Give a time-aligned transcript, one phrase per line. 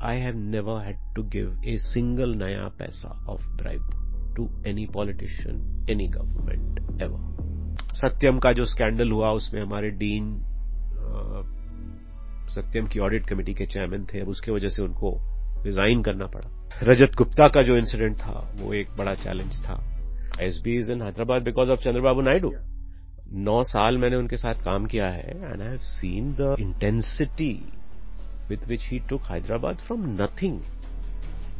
[0.00, 3.94] I have never had to give a single naya paisa of bribe
[4.36, 7.18] to any politician, any government ever.
[7.94, 10.32] सत्यम का जो scandal हुआ उसमें हमारे dean
[12.50, 15.10] सत्यम की audit committee के chairman थे अब उसके वजह से उनको
[15.64, 19.78] रिजाइन करना पड़ा रजत गुप्ता का जो इंसिडेंट था वो एक बड़ा चैलेंज था
[20.42, 22.52] ISB is in Hyderabad because of Chandrababu Naidu
[23.48, 27.52] नौ साल मैंने उनके साथ काम किया है and I have seen the intensity
[28.50, 30.60] with which he took Hyderabad from nothing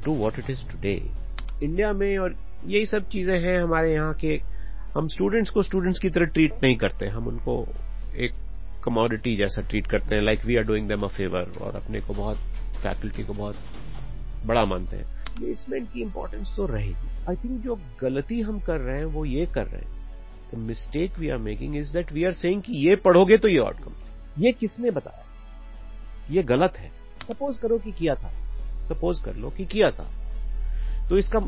[0.04, 1.00] to what it is today.
[1.62, 4.40] India में और यही सब चीज़ें हैं हमारे यहाँ के।
[4.94, 7.54] हम स्टूडेंट्स को स्टूडेंट्स की तरह ट्रीट नहीं करते। हम उनको
[8.16, 8.32] एक
[8.84, 12.14] कमोडिटी जैसा ट्रीट करते हैं like we are doing them a favour और अपने को
[12.14, 12.36] बहुत
[12.82, 13.56] फैकल्टी को बहुत
[14.46, 18.98] बड़ा मानते हैं। प्लेसमेंट की इंपॉर्टेंस तो रहेगी। आई थिंक जो गलती हम कर रहे
[18.98, 19.98] हैं, वो ये कर रहे हैं।
[20.54, 23.58] The mistake we are making is that we are saying कि ये पढ़ोगे तो ये
[23.58, 25.24] आउटकम ये किसने बताया?
[26.30, 26.90] ये गलत है
[27.26, 28.30] सपोज़ करो कि किया था
[28.88, 30.08] सपोज़ कर लो कि किया था
[31.08, 31.40] तो इसका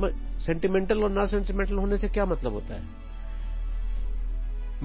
[0.46, 3.00] सेंटिमेंटल और ना सेंटिमेंटल होने से क्या मतलब होता है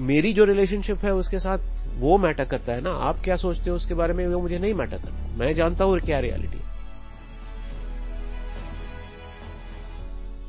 [0.06, 1.58] मेरी जो रिलेशनशिप है उसके साथ
[2.00, 4.74] वो मैटर करता है ना आप क्या सोचते हो उसके बारे में वो मुझे नहीं
[4.74, 6.76] मैटर करता मैं जानता हूँ क्या रियलिटी है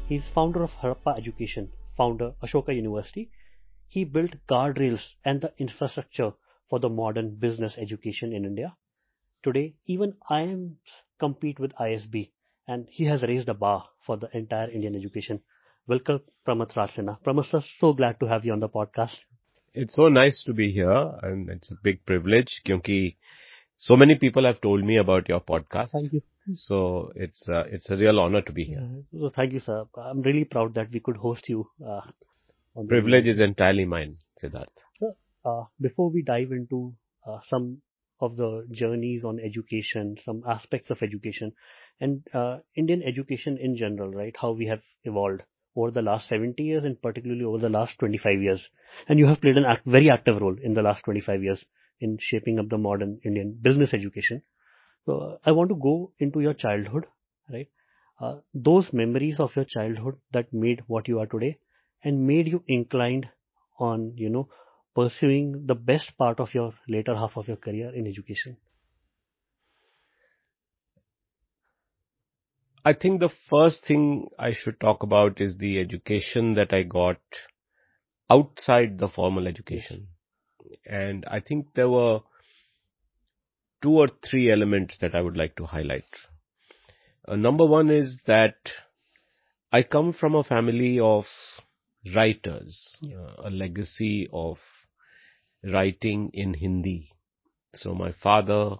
[0.09, 3.29] He is founder of Harappa Education, founder Ashoka University.
[3.87, 6.33] He built guardrails and the infrastructure
[6.71, 8.75] for the modern business education in India.
[9.41, 10.75] Today, even IIMs
[11.17, 12.29] compete with ISB
[12.67, 15.41] and he has raised a bar for the entire Indian education.
[15.87, 17.17] Welcome, Pramath Raj Sinha.
[17.23, 19.15] Pramath sir, so glad to have you on the podcast.
[19.73, 23.13] It's so nice to be here and it's a big privilege because
[23.77, 25.91] so many people have told me about your podcast.
[25.93, 26.21] Thank you.
[26.51, 28.83] So it's uh, it's a real honor to be here.
[28.83, 29.85] Uh, so thank you, sir.
[29.95, 31.65] I'm really proud that we could host you.
[31.85, 32.01] Uh,
[32.89, 34.83] Privilege is entirely mine, Siddharth.
[34.99, 35.13] Sir,
[35.45, 36.93] uh, before we dive into
[37.25, 37.81] uh, some
[38.19, 41.53] of the journeys on education, some aspects of education
[41.99, 44.35] and uh, Indian education in general, right?
[44.39, 45.41] How we have evolved
[45.75, 48.69] over the last 70 years and particularly over the last 25 years.
[49.07, 51.65] And you have played an act, very active role in the last 25 years
[51.99, 54.41] in shaping up the modern Indian business education.
[55.05, 57.05] So I want to go into your childhood,
[57.51, 57.67] right?
[58.19, 61.57] Uh, those memories of your childhood that made what you are today
[62.03, 63.27] and made you inclined
[63.79, 64.49] on, you know,
[64.99, 68.57] pursuing the best part of your later half of your career in education?
[72.83, 77.19] I think the first thing I should talk about is the education that I got
[78.29, 80.07] outside the formal education.
[80.85, 82.21] And I think there were
[83.81, 86.03] two or three elements that I would like to highlight.
[87.27, 88.55] Uh, number one is that
[89.71, 91.25] I come from a family of
[92.15, 94.57] writers, uh, a legacy of
[95.63, 97.11] writing in Hindi.
[97.73, 98.77] So my father,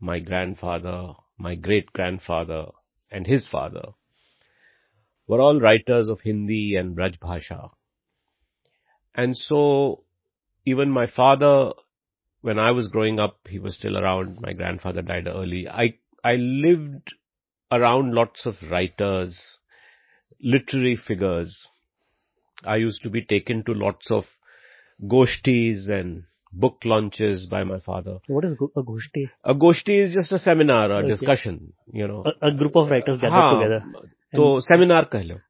[0.00, 2.66] my grandfather, my great grandfather,
[3.10, 3.92] and his father
[5.26, 7.70] were all writers of Hindi and Braj Bhasha.
[9.14, 10.04] And so
[10.64, 11.72] even my father,
[12.40, 14.40] when I was growing up, he was still around.
[14.40, 15.68] My grandfather died early.
[15.68, 17.14] I, I lived
[17.70, 19.58] around lots of writers,
[20.40, 21.68] literary figures.
[22.64, 24.24] I used to be taken to lots of
[25.02, 28.18] goshtis and book launches by my father.
[28.26, 29.30] What is a goshti?
[29.44, 31.08] A goshti is just a seminar, a okay.
[31.08, 32.24] discussion, you know.
[32.26, 33.84] A, a, group of writers gathered Haan, together.
[34.34, 35.40] So seminar kah lo.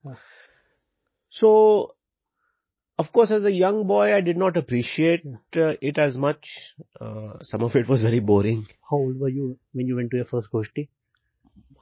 [1.30, 1.94] So,
[2.98, 5.24] of course, as a young boy, I did not appreciate
[5.56, 6.46] uh, it as much.
[7.00, 8.66] Uh, some of it was very boring.
[8.90, 10.88] How old were you when you went to your first goshti?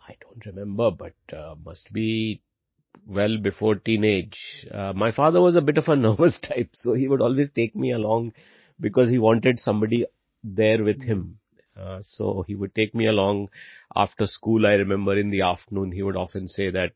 [0.08, 2.42] I don't remember, but uh, must be
[3.07, 4.67] well before teenage.
[4.71, 7.75] Uh, my father was a bit of a nervous type, so he would always take
[7.75, 8.33] me along
[8.79, 10.05] because he wanted somebody
[10.43, 11.39] there with him.
[11.79, 13.49] Uh, so he would take me along
[13.95, 14.65] after school.
[14.65, 16.93] I remember in the afternoon, he would often say that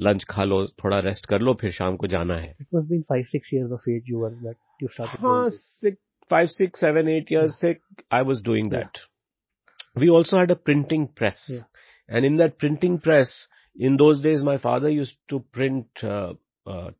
[0.00, 3.04] lunch खा लो थोड़ा rest कर लो फिर शाम को जाना है It must been
[3.12, 5.20] five six years of age you were that you started.
[5.20, 5.98] हाँ six
[6.34, 7.74] five six seven eight years yeah.
[8.10, 9.00] I was doing that.
[9.02, 10.02] Yeah.
[10.02, 11.64] We also had a printing press, yeah.
[12.08, 13.32] and in that printing press,
[13.77, 16.33] in those days, my father used to print uh,
[16.65, 16.91] uh,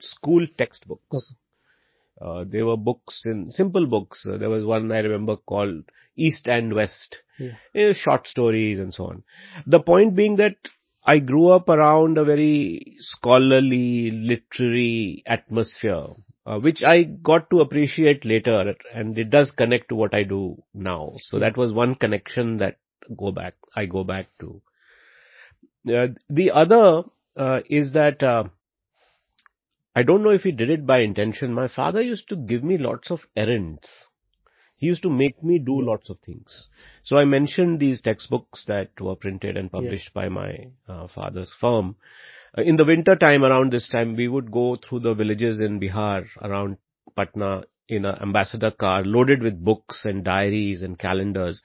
[0.00, 1.02] school textbooks.
[1.12, 1.36] Okay.
[2.20, 4.26] Uh, there were books in simple books.
[4.30, 5.84] Uh, there was one I remember called
[6.16, 7.92] East and West, yeah.
[7.92, 9.24] short stories and so on.
[9.66, 10.56] The point being that
[11.04, 16.06] I grew up around a very scholarly, literary atmosphere,
[16.46, 20.62] uh, which I got to appreciate later, and it does connect to what I do
[20.72, 21.14] now.
[21.16, 22.76] So that was one connection that
[23.16, 23.54] go back.
[23.74, 24.62] I go back to.
[25.88, 27.04] Uh, the other
[27.36, 28.44] uh, is that uh,
[29.94, 31.52] I don't know if he did it by intention.
[31.52, 33.88] My father used to give me lots of errands.
[34.76, 36.68] He used to make me do lots of things.
[37.04, 41.96] So I mentioned these textbooks that were printed and published by my uh, father's firm.
[42.56, 45.78] Uh, in the winter time around this time, we would go through the villages in
[45.78, 46.78] Bihar around
[47.14, 51.62] Patna in an ambassador car loaded with books and diaries and calendars.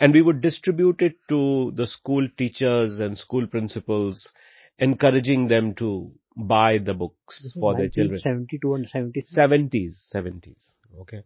[0.00, 4.32] And we would distribute it to the school teachers and school principals,
[4.78, 8.18] encouraging them to buy the books for their children.
[8.18, 9.24] 72 and 70.
[9.36, 10.72] 70s, 70s.
[11.02, 11.22] Okay.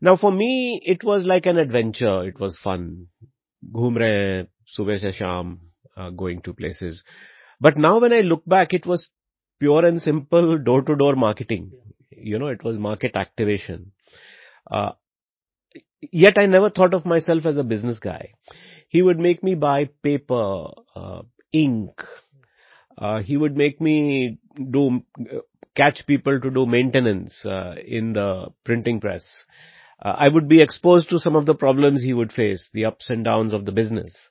[0.00, 2.24] Now for me, it was like an adventure.
[2.24, 3.08] It was fun.
[3.72, 5.60] Ghum rahe, subah se sham,
[5.96, 7.04] uh, going to places.
[7.60, 9.10] But now when I look back, it was
[9.58, 11.72] pure and simple door to door marketing.
[12.10, 13.92] You know, it was market activation.
[14.70, 14.92] Uh,
[16.00, 18.32] yet I never thought of myself as a business guy.
[18.88, 21.22] He would make me buy paper, uh,
[21.52, 22.02] ink.
[22.96, 24.38] Uh, he would make me
[24.70, 25.02] do,
[25.74, 29.24] catch people to do maintenance, uh, in the printing press.
[30.00, 33.10] Uh, I would be exposed to some of the problems he would face, the ups
[33.10, 34.30] and downs of the business.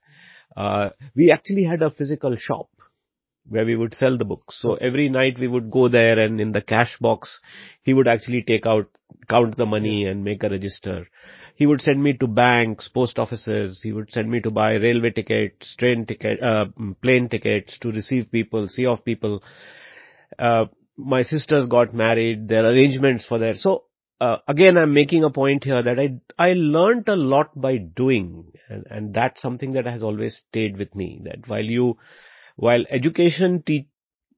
[0.55, 2.69] Uh, we actually had a physical shop
[3.47, 4.59] where we would sell the books.
[4.59, 7.39] So every night we would go there and in the cash box,
[7.83, 8.87] he would actually take out,
[9.29, 11.07] count the money and make a register.
[11.56, 13.81] He would send me to banks, post offices.
[13.83, 16.68] He would send me to buy railway tickets, train ticket, uh,
[17.01, 19.44] plane tickets to receive people, see off people.
[20.38, 20.65] Uh,
[20.97, 22.47] my sisters got married.
[22.47, 23.57] There are arrangements for that.
[23.57, 23.85] So
[24.19, 28.51] uh, again, I'm making a point here that I I learned a lot by doing,
[28.68, 31.21] and, and that's something that has always stayed with me.
[31.23, 31.97] That while you,
[32.56, 33.89] while education te-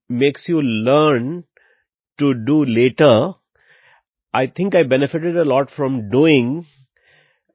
[0.09, 1.45] makes you learn
[2.19, 3.33] to do later,
[4.33, 6.65] I think I benefited a lot from doing,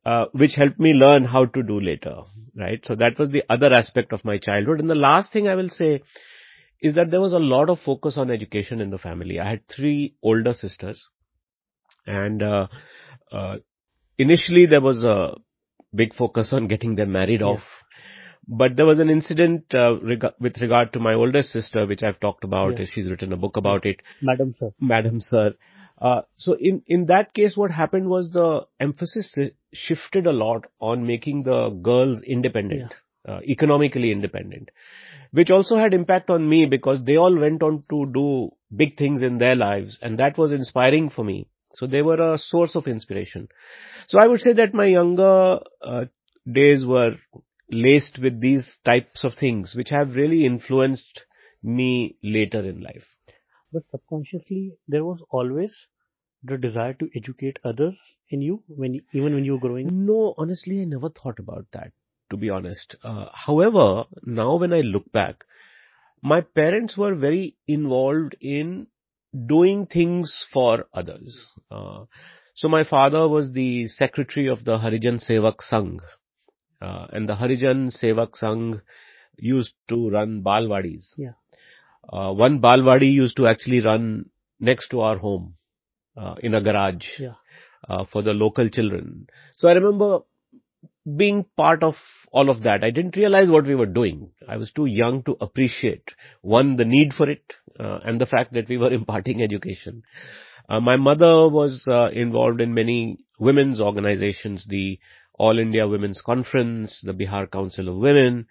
[0.05, 2.23] uh, which helped me learn how to do later.
[2.56, 2.81] Right.
[2.85, 4.81] So that was the other aspect of my childhood.
[4.81, 6.03] And the last thing I will say
[6.81, 9.41] is that there was a lot of focus on education in the family.
[9.41, 11.09] I had three older sisters
[12.06, 12.69] and uh,
[13.32, 13.56] uh,
[14.19, 15.37] initially there was a
[15.94, 17.47] big focus on getting them married Yeah.
[17.47, 17.62] off.
[18.47, 22.20] But there was an incident uh, reg- with regard to my oldest sister, which I've
[22.20, 22.79] talked about.
[22.79, 22.85] Yeah.
[22.87, 24.70] She's written a book about it, Madam, sir.
[24.79, 25.55] Madam Sir.
[26.00, 29.35] Uh, so in, in that case, what happened was the emphasis
[29.73, 32.93] shifted a lot on making the girls independent,
[33.26, 34.70] uh, economically independent,
[35.31, 39.23] which also had impact on me because they all went on to do big things
[39.23, 41.46] in their lives and that was inspiring for me.
[41.75, 43.49] So they were a source of inspiration.
[44.06, 46.05] So I would say that my younger uh,
[46.50, 47.17] days were
[47.70, 51.25] laced with these types of things which have really influenced
[51.62, 53.06] me later in life.
[53.75, 55.76] But subconsciously, there was always
[56.44, 57.97] the desire to educate others
[58.29, 60.06] in you when even when you were growing.
[60.06, 61.91] No, honestly, I never thought about that,
[62.31, 62.97] to be honest.
[63.03, 65.44] Uh, however, now when I look back,
[66.23, 68.87] my parents were very involved in
[69.55, 71.53] doing things for others.
[71.70, 72.05] Uh,
[72.55, 75.99] so my father was the secretary of the Harijan Sevak Sangh.
[76.81, 78.81] Uh, and the Harijan Sevak Sangh
[79.37, 81.15] used to run Balwadis.
[81.19, 81.32] Yeah.
[82.12, 84.27] Uh, one Balwadi used to actually run
[84.61, 85.55] next to our home,
[86.17, 87.35] uh, in a garage Yeah.
[87.89, 89.27] uh, for the local children.
[89.56, 90.21] So I remember
[91.17, 91.95] being part of
[92.33, 92.83] all of that.
[92.83, 94.31] I didn't realize what we were doing.
[94.49, 96.09] I was too young to appreciate
[96.41, 97.43] one, the need for it,
[97.79, 100.03] uh, and the fact that we were imparting education.
[100.69, 104.99] Uh, my mother was uh, involved in many women's organizations, the
[105.35, 108.47] All India Women's Conference, the Bihar Council of Women.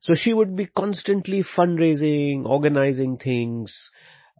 [0.00, 3.90] So she would be constantly fundraising, organizing things,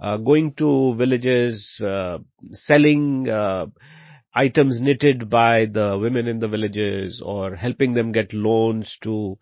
[0.01, 2.19] uh, going to villages, uh,
[2.53, 3.67] selling uh,
[4.35, 9.39] items knitted by the women in the villages or helping them get loans to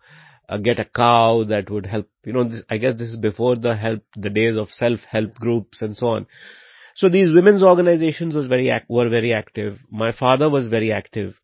[0.49, 3.55] uh, get a cow that would help, you know, this, I guess this is before
[3.55, 6.27] the help, the days of self-help groups and so on.
[6.95, 9.79] So these women's organizations was very, ac- were very active.
[9.89, 11.39] My father was very active.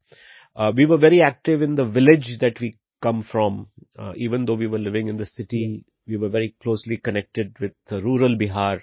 [0.55, 3.67] Uh, we were very active in the village that we come from.
[3.97, 7.73] Uh, even though we were living in the city, we were very closely connected with
[7.91, 8.81] rural Bihar.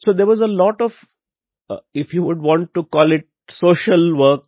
[0.00, 0.92] So there was a lot of,
[1.68, 4.44] uh, if you would want to call it social work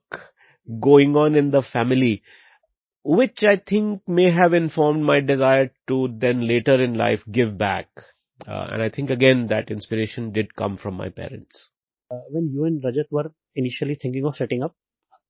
[0.80, 2.22] going on in the family,
[3.04, 7.88] which I think may have informed my desire to then later in life give back.
[8.46, 11.68] Uh, and I think again that inspiration did come from my parents.
[12.10, 14.74] Uh, when you and Rajat were initially thinking of setting up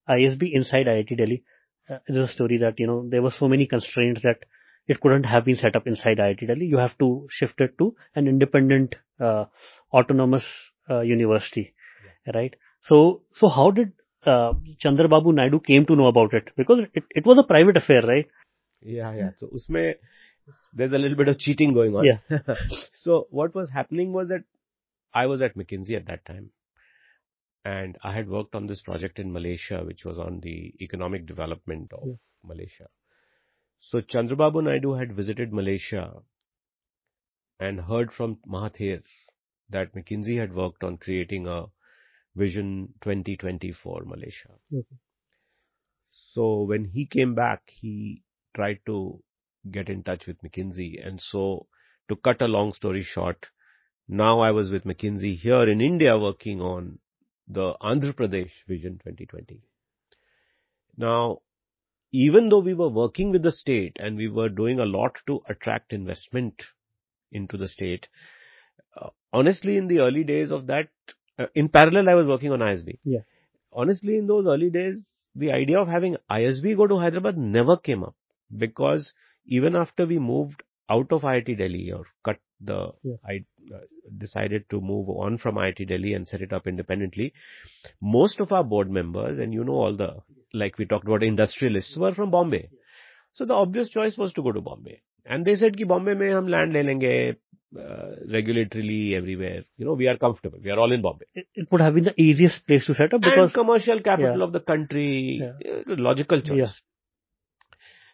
[0.09, 1.45] ISB inside IIT Delhi,
[1.89, 4.45] there's a story that you know there were so many constraints that
[4.87, 6.67] it couldn't have been set up inside IIT Delhi.
[6.67, 9.45] You have to shift it to an independent, uh,
[9.93, 10.45] autonomous
[10.91, 11.75] uh, university,
[12.35, 12.55] right?
[12.83, 13.93] So, so how did
[14.27, 16.49] uh, Chandrababu Naidu came to know about it?
[16.57, 18.27] Because it, it was a private affair, right?
[18.81, 19.31] Yeah, yeah.
[19.39, 19.95] So usme
[20.73, 22.05] there's a little bit of cheating going on.
[22.05, 22.39] Yeah.
[22.95, 24.43] so what was happening was that
[25.15, 26.51] I was at McKinsey at that time.
[27.65, 31.93] And I had worked on this project in Malaysia, which was on the economic development
[31.93, 32.15] of Yeah.
[32.43, 32.89] Malaysia.
[33.79, 36.23] So Chandrababu Naidu had visited Malaysia
[37.61, 39.03] and heard from Mahathir
[39.71, 41.67] that McKinsey had worked on creating a
[42.35, 44.59] Vision 2020 for Malaysia.
[44.73, 44.97] Okay.
[46.13, 48.23] So when he came back, he
[48.55, 49.23] tried to
[49.71, 51.05] get in touch with McKinsey.
[51.07, 51.67] And so
[52.09, 53.47] to cut a long story short,
[54.09, 56.99] now I was with McKinsey here in India working on
[57.53, 59.61] the Andhra Pradesh Vision 2020.
[60.97, 61.41] Now,
[62.13, 65.41] even though we were working with the state and we were doing a lot to
[65.49, 66.63] attract investment
[67.31, 68.09] into the state,
[68.97, 70.89] uh, honestly, in the early days of that,
[71.39, 72.99] uh, in parallel, I was working on ISB.
[73.05, 73.21] Yeah.
[73.73, 75.03] Honestly, in those early days,
[75.35, 78.15] the idea of having ISB go to Hyderabad never came up
[78.55, 79.15] because
[79.47, 83.17] even after we moved out of IIT Delhi or cut the, Yeah.
[83.25, 83.45] I
[83.75, 83.79] uh,
[84.19, 87.33] decided to move on from IIT Delhi and set it up independently,
[88.01, 90.17] most of our board members, and you know all the,
[90.53, 92.69] like we talked about industrialists, were from Bombay.
[93.33, 95.01] So the obvious choice was to go to Bombay.
[95.25, 97.37] And they said, ki Bombay mein hum land le lenge,
[97.79, 99.65] uh, regulatorily everywhere.
[99.77, 100.59] You know, we are comfortable.
[100.63, 101.27] We are all in Bombay.
[101.35, 104.45] It, would have been the easiest place to set up because and commercial capital yeah.
[104.45, 105.71] of the country, yeah.
[105.71, 106.59] uh, logical choice.
[106.59, 106.73] Yeah.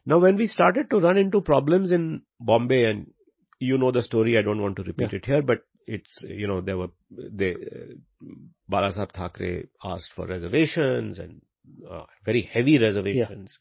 [0.07, 3.11] Now, when we started to run into problems in Bombay, and
[3.59, 6.61] you know the story, I don't want to repeat it here, but it's, you know,
[6.61, 8.26] there were, they, uh,
[8.71, 11.40] Balasaheb Thackeray asked for reservations and
[11.90, 13.59] uh, very heavy reservations.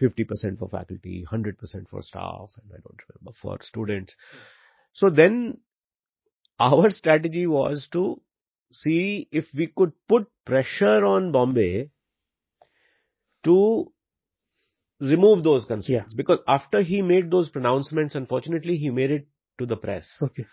[0.00, 4.16] 50% for faculty, 100% for staff, and I don't remember for students.
[4.92, 5.58] So then
[6.58, 8.20] our strategy was to
[8.70, 11.90] see if we could put pressure on Bombay
[13.44, 13.92] to
[15.00, 16.14] remove those constraints.
[16.14, 20.18] Because after he made those pronouncements, unfortunately, he made it to the press.
[20.22, 20.46] okay,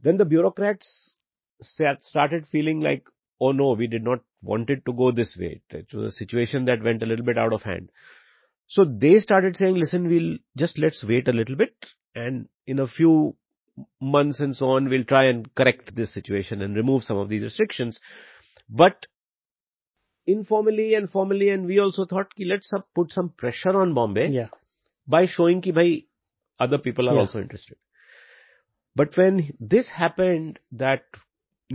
[0.00, 1.16] Then the bureaucrats
[1.60, 3.04] sat, started feeling like,
[3.40, 5.60] oh no, we did not want it to go this way.
[5.70, 7.90] It was a situation that went a little bit out of hand.
[8.66, 11.74] So they started saying, listen, we'll just let's wait a little bit
[12.14, 13.34] and in a few
[14.00, 17.42] months and so on, we'll try and correct this situation and remove some of these
[17.44, 18.00] restrictions.
[18.68, 19.06] But
[20.26, 24.28] informally and formally, and we also thought, ki let's up- put some pressure on Bombay
[24.30, 24.48] yeah,
[25.06, 26.06] by showing ki bhai
[26.60, 27.20] other people are Yeah.
[27.20, 27.76] also interested.
[28.98, 31.04] But when this happened, that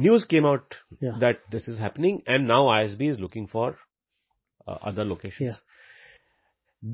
[0.06, 1.18] news came out Yeah.
[1.20, 3.68] that this is happening and now ISB is looking for
[4.68, 5.53] uh, other locations.
[5.53, 5.60] Yeah.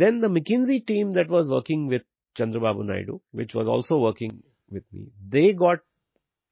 [0.01, 2.03] Then the McKinsey team that was working with
[2.37, 5.79] Chandrababu Naidu, which was also working with me, they got,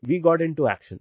[0.02, 1.00] we got into action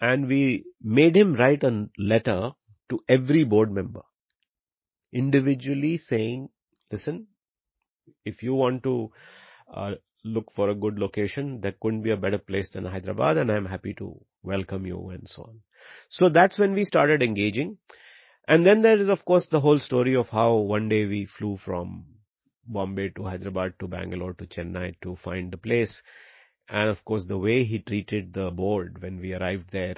[0.00, 2.52] and we made him write a letter
[2.88, 4.02] to every board member
[5.12, 6.48] individually saying,
[6.90, 7.26] listen,
[8.24, 9.10] if you want to
[9.72, 9.94] uh,
[10.24, 13.66] look for a good location, there couldn't be a better place than Hyderabad and I'm
[13.66, 15.60] happy to welcome you and so on.
[16.08, 17.78] So that's when we started engaging.
[18.46, 21.58] And then there is of course the whole story of how one day we flew
[21.64, 22.04] from
[22.66, 26.02] Bombay to Hyderabad to Bangalore to Chennai to find the place.
[26.68, 29.96] And of course the way he treated the board when we arrived there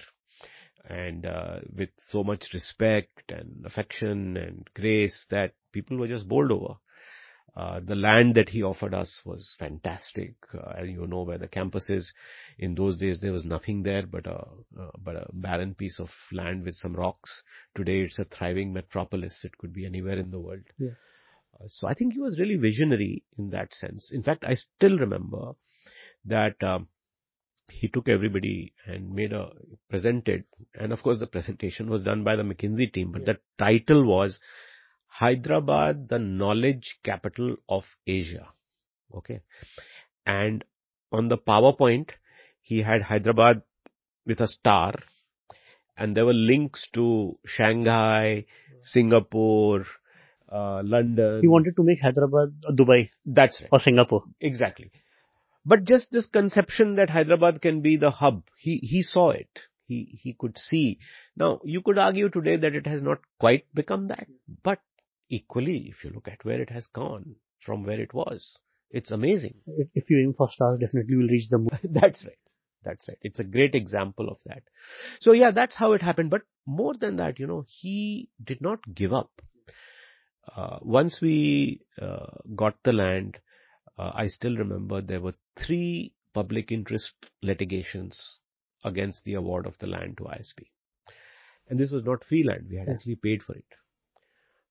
[0.87, 6.52] and uh, with so much respect and affection and grace that people were just bowled
[6.52, 6.75] over.
[7.56, 10.34] Uh, the land that he offered us was fantastic.
[10.52, 12.12] Uh, and you know where the campus is.
[12.58, 14.46] In those days, there was nothing there but a,
[14.80, 17.44] uh, but a barren piece of land with some rocks.
[17.76, 19.44] Today, it's a thriving metropolis.
[19.44, 20.64] It could be anywhere in the world.
[20.78, 20.90] Yeah.
[21.54, 24.11] Uh, so I think he was really visionary in that sense.
[24.12, 25.52] In fact, I still remember
[26.25, 26.88] that um,
[27.70, 29.50] he took everybody and made a
[29.88, 30.44] presented,
[30.75, 33.34] and of course, the presentation was done by the McKinsey team, but Yeah.
[33.34, 34.40] the title was
[35.18, 38.49] Hyderabad, the knowledge capital of Asia.
[39.14, 39.42] Okay.
[40.26, 40.64] And
[41.12, 42.11] on the PowerPoint,
[42.61, 43.62] he had Hyderabad
[44.26, 44.94] with a star
[45.97, 48.47] and there were links to Shanghai,
[48.83, 49.85] Singapore,
[50.50, 51.40] uh, London.
[51.40, 53.68] he wanted to make Hyderabad Dubai That's right.
[53.73, 54.25] or Singapore.
[54.40, 54.90] Exactly.
[55.64, 59.61] But just this conception that Hyderabad can be the hub, he, he saw it.
[59.87, 60.99] He, he could see.
[61.37, 64.26] Now, you could argue today that it has not quite become that,
[64.62, 64.80] but
[65.28, 68.59] equally, if you look at where it has gone from where it was,
[68.90, 69.54] it's amazing.
[69.95, 71.78] If, you aim for stars, definitely you'll reach the moon.
[71.85, 72.38] That's right.
[72.85, 73.19] That's right.
[73.23, 74.62] It's a great example of that.
[75.21, 76.28] So yeah, that's how it happened.
[76.31, 79.31] But more than that, you know, he did not give up.
[80.54, 83.38] Uh, once we uh, got the land,
[83.99, 88.38] uh, I still remember there were three public interest litigations
[88.85, 90.66] against the award of the land to ISB.
[91.69, 92.66] And this was not free land.
[92.69, 92.95] We had Yeah.
[92.95, 93.64] actually paid for it.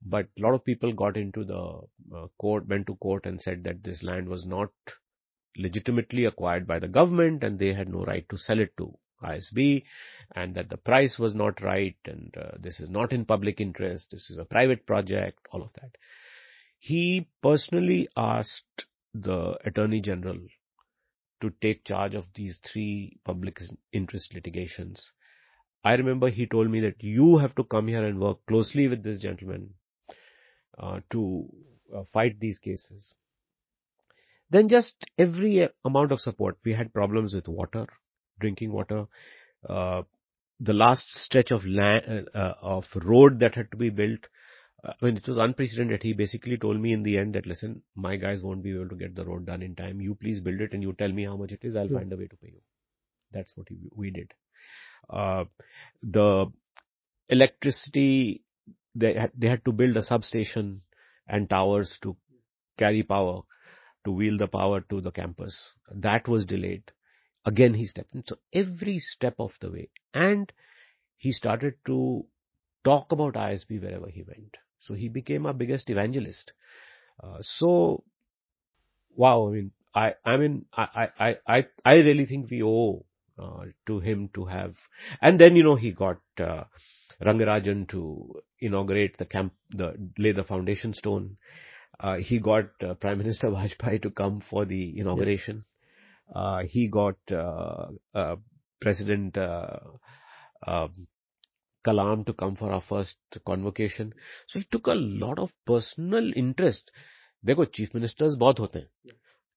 [0.06, 1.82] But a lot of people got into the
[2.16, 4.70] uh, court, went to court and said that this land was not
[5.58, 9.84] legitimately acquired by the government and they had no right to sell it to ISB
[10.36, 14.10] and that the price was not right and uh, this is not in public interest,
[14.12, 15.96] this is a private project, all of that.
[16.80, 20.40] He personally asked the Attorney General
[21.40, 23.62] to take charge of these three public
[23.94, 25.12] interest litigations.
[25.84, 29.04] I remember he told me that you have to come here and work closely with
[29.04, 29.74] this gentleman
[31.12, 31.50] to
[31.96, 33.14] uh, fight these cases.
[34.50, 36.58] Then just every amount of support.
[36.64, 37.88] We had problems with water,
[38.40, 39.06] drinking water.
[39.68, 40.04] Uh,
[40.60, 44.20] the last stretch of land, uh, uh, of road that had to be built.
[44.84, 46.04] Uh, I mean, it was unprecedented.
[46.04, 48.96] He basically told me in the end that, listen, my guys won't be able to
[48.96, 50.02] get the road done in time.
[50.02, 51.76] You please build it and you tell me how much it is.
[51.76, 51.98] I'll yeah.
[51.98, 52.62] find a way to pay you.
[53.32, 54.34] That's what he, we did.
[55.10, 55.46] Uh,
[56.02, 56.52] the
[57.30, 58.44] electricity,
[58.96, 60.82] they had, they had to build a substation
[61.28, 62.16] and towers to
[62.78, 63.42] carry power,
[64.06, 65.74] to wheel the power to the campus.
[65.94, 66.84] That was delayed.
[67.46, 68.24] Again, he stepped in.
[68.28, 69.90] So every step of the way.
[70.14, 70.52] And
[71.18, 72.26] he started to
[72.84, 74.58] talk about ISB wherever he went.
[74.80, 76.54] So he became our biggest evangelist.
[77.22, 78.04] Uh, so,
[79.16, 83.06] wow, I mean, I, I mean, I, I, I, I really think we owe
[83.40, 84.76] uh, to him to have,
[85.22, 86.66] and then, you know, he got, uh,
[87.21, 91.37] Rangarajan to inaugurate the camp, the, lay the foundation stone.
[91.99, 95.65] Uh, he got uh, Prime Minister Vajpayee to come for the inauguration.
[96.31, 96.41] Yeah.
[96.41, 98.37] Uh, he got uh, uh,
[98.81, 99.79] President uh,
[100.67, 101.09] um,
[101.85, 104.13] Kalam to come for our first convocation.
[104.47, 106.91] So he took a lot of personal interest.
[107.47, 109.13] देखो chief ministers बहुत होते हैं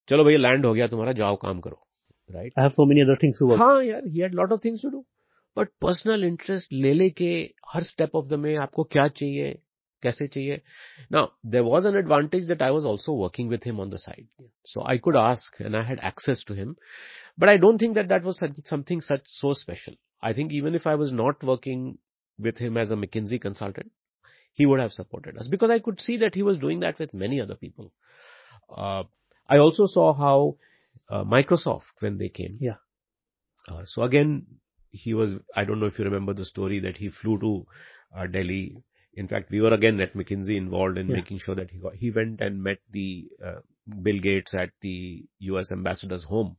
[0.08, 1.86] चलो भैया land हो गया तुम्हारा जाओ काम करो
[2.30, 4.60] right I have so many other things to work हाँ यार he had lot of
[4.64, 5.04] things to do
[5.56, 7.32] but personal interest ले लेके
[7.72, 9.58] हर स्टेप ऑफ द में आपको क्या चाहिए
[10.02, 10.60] कैसे चाहिए
[11.16, 11.22] now
[11.54, 14.26] there was an advantage that I was also working with him on the side
[14.72, 16.76] so I could ask and I had access to him
[17.44, 18.40] but I don't think that that was
[18.70, 19.98] something such so special
[20.30, 21.86] I think even if I was not working
[22.48, 23.92] with him as a McKinsey consultant
[24.60, 27.14] he would have supported us because I could see that he was doing that with
[27.24, 27.92] many other people
[28.76, 29.04] uh,
[29.48, 30.56] I also saw how
[31.08, 32.82] uh, Microsoft when they came yeah
[33.68, 34.34] uh, so again
[34.97, 37.65] he was, I don't know if you remember the story that he flew to
[38.17, 38.77] uh, Delhi.
[39.13, 41.15] In fact, we were again at McKinsey involved in yeah.
[41.15, 43.59] making sure that he got, he went and met the uh,
[44.01, 46.57] Bill Gates at the US ambassador's home.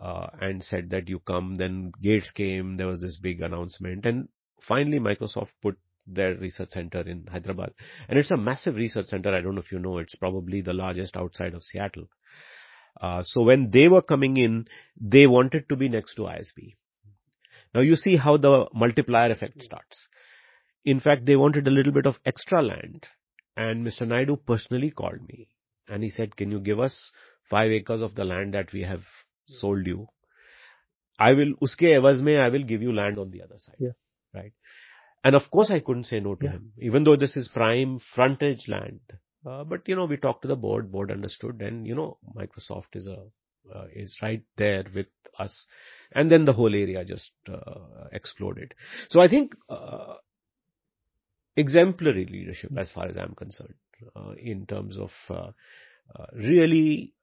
[0.00, 4.26] Uh, and said that you come, then Gates came, there was this big announcement and
[4.60, 7.72] finally Microsoft put their research center in Hyderabad.
[8.08, 9.34] And it's a massive research center.
[9.34, 12.08] I don't know if you know, it's probably the largest outside of Seattle.
[13.00, 14.66] Uh, so when they were coming in,
[15.00, 16.74] they wanted to be next to ISB.
[17.74, 20.08] Now you see how the multiplier effect starts.
[20.84, 23.06] In fact, they wanted a little bit of extra land
[23.56, 24.06] and Mr.
[24.06, 25.48] Naidu personally called me
[25.88, 27.12] and he said, can you give us
[27.50, 29.02] five acres of the land that we have
[29.46, 30.08] sold you?
[31.18, 33.76] I will, uske evaz mein, I will give you land on the other side.
[33.78, 33.90] Yeah.
[34.34, 34.52] Right.
[35.24, 36.52] And of course I couldn't say no to yeah.
[36.52, 39.00] him, even though this is prime frontage land.
[39.46, 42.94] Uh, but you know, we talked to the board, board understood and you know, Microsoft
[42.94, 43.24] is a
[43.74, 45.06] uh, is right there with
[45.38, 45.66] us.
[46.14, 48.74] And then the whole area just uh, exploded.
[49.08, 50.14] So I think uh,
[51.56, 53.74] exemplary leadership as far as I'm concerned
[54.16, 55.50] uh, in terms of uh,
[56.14, 57.14] uh, really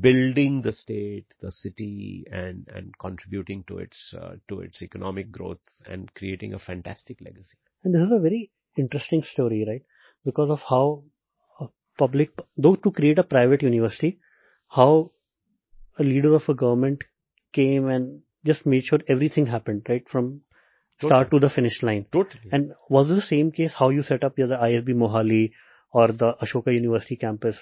[0.00, 4.14] building the state, the city and, and contributing to its,
[4.48, 7.58] to its economic growth and creating a fantastic legacy.
[7.82, 9.82] And this is a very interesting story, right?
[10.24, 11.04] Because of how
[11.98, 14.18] public, though to create a private university,
[14.68, 15.12] how
[15.98, 17.04] a leader of a government
[17.54, 20.06] came and just made sure everything happened, right?
[20.10, 20.42] From
[21.02, 22.06] start to the finish line.
[22.12, 22.50] Totally.
[22.52, 25.52] And was it the same case how you set up the ISB Mohali
[25.92, 27.56] or the Ashoka University campus?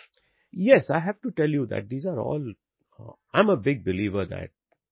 [0.51, 2.53] Yes, I have to tell you that these are all,
[2.99, 4.51] uh, I'm a big believer that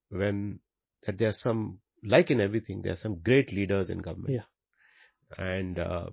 [0.08, 0.60] when,
[1.06, 4.34] that there are some, like in everything, there are some great leaders in government.
[4.34, 5.44] Yeah.
[5.44, 6.06] And, uh,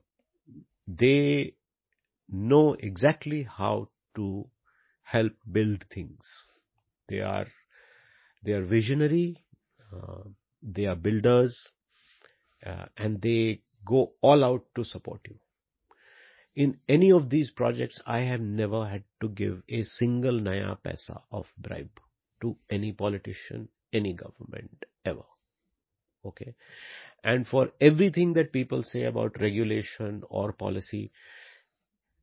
[0.87, 1.55] they
[2.29, 4.47] know exactly how to
[5.03, 6.25] help build things.
[7.07, 7.47] They are,
[8.47, 9.43] they are visionary,
[9.93, 10.23] uh,
[10.63, 11.53] they are builders
[12.65, 15.35] uh, and they go all out to support you.
[16.55, 21.23] In any of these projects, I have never had to give a single naya paisa
[21.29, 21.99] of bribe
[22.41, 25.27] to any politician, any government ever.
[26.23, 26.55] Okay.
[27.25, 31.11] And for everything that people say about regulation or policy,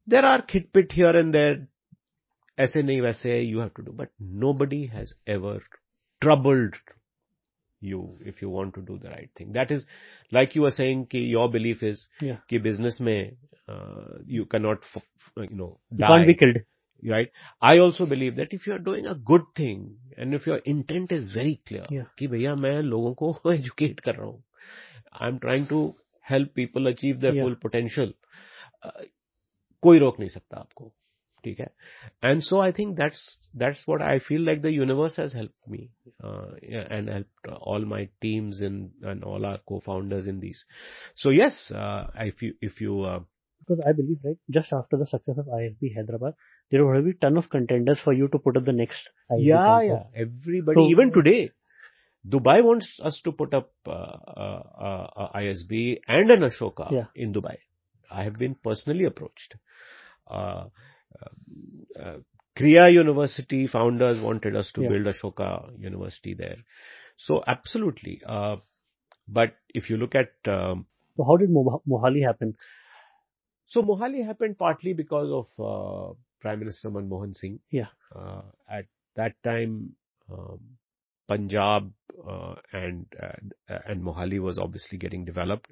[0.06, 1.68] there are khitpit here and there,
[2.56, 5.60] aise nahi you have to do, but nobody has ever
[6.23, 6.75] troubled
[7.81, 9.85] you if you want to do the right thing that is
[10.31, 12.39] like you were saying ki your belief is yeah.
[12.49, 13.37] ki business mein
[13.67, 14.83] uh, you cannot
[15.37, 16.07] you know die.
[16.07, 16.59] you can't be killed
[17.11, 19.85] right i also believe that if you are doing a good thing
[20.17, 22.05] and if your intent is very clear Yeah.
[22.19, 24.43] कि भैया मैं लोगों को educate कर रहा हूँ
[25.27, 25.79] i'm trying to
[26.31, 27.45] help people achieve their Yeah.
[27.45, 28.11] full potential
[28.85, 29.05] uh,
[29.81, 30.91] कोई रोक नहीं सकता आपको
[31.43, 31.67] ठीक है
[32.29, 33.19] and so i think that's
[33.63, 35.79] that's what i feel like the universe has helped me
[36.29, 40.63] uh, yeah, and helped all my teams and and all our co-founders in these
[41.23, 43.19] so yes uh, if you if you uh,
[43.69, 46.35] Because I believe, right, just after the success of ISB Hyderabad,
[46.73, 49.65] there will be ton of contenders for you to put up the next ISB yeah
[49.65, 49.89] campus.
[49.89, 51.39] yeah everybody So- even today
[52.35, 53.91] dubai wants us to put up uh,
[54.45, 55.73] uh, uh, uh, isb
[56.07, 57.05] and an ashoka Yeah.
[57.25, 57.57] in dubai
[58.11, 59.55] i have been personally approached
[60.29, 60.65] uh, uh, uh,
[62.56, 64.88] kriya university founders wanted us to Yeah.
[64.90, 65.48] build ashoka
[65.78, 66.58] university there
[67.16, 68.56] so absolutely uh,
[69.28, 72.56] but if you look at um, So how did Moha- Mohali happen?
[73.66, 77.90] so mohali happened partly because of uh, prime minister manmohan singh Yeah.
[78.14, 78.42] uh,
[78.78, 78.86] at
[79.20, 79.96] that time
[80.30, 80.60] um,
[81.32, 81.90] punjab
[82.32, 85.68] uh, and uh, and mohali was obviously getting developed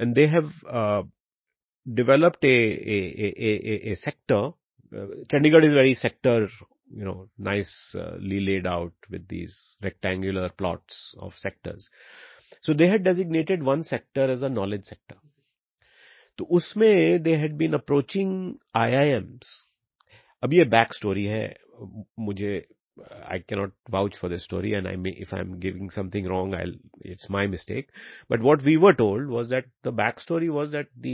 [0.00, 1.02] and they have uh,
[2.02, 2.56] developed a
[2.96, 4.42] a a a, a- sector
[5.31, 6.47] chandigarh is very sector
[6.93, 11.89] you know nicely laid out with these rectangular plots of sectors
[12.61, 15.17] so they had designated one sector as a knowledge sector
[16.37, 18.31] तो उसमें they had been approaching
[18.75, 19.49] IIMs
[20.43, 21.43] अब ये back story है
[22.19, 22.53] मुझे
[23.01, 26.55] I cannot vouch for the story and I may if I am giving something wrong
[26.55, 26.73] I
[27.11, 27.91] it's my mistake
[28.31, 31.07] but what we were told was that the back story was that the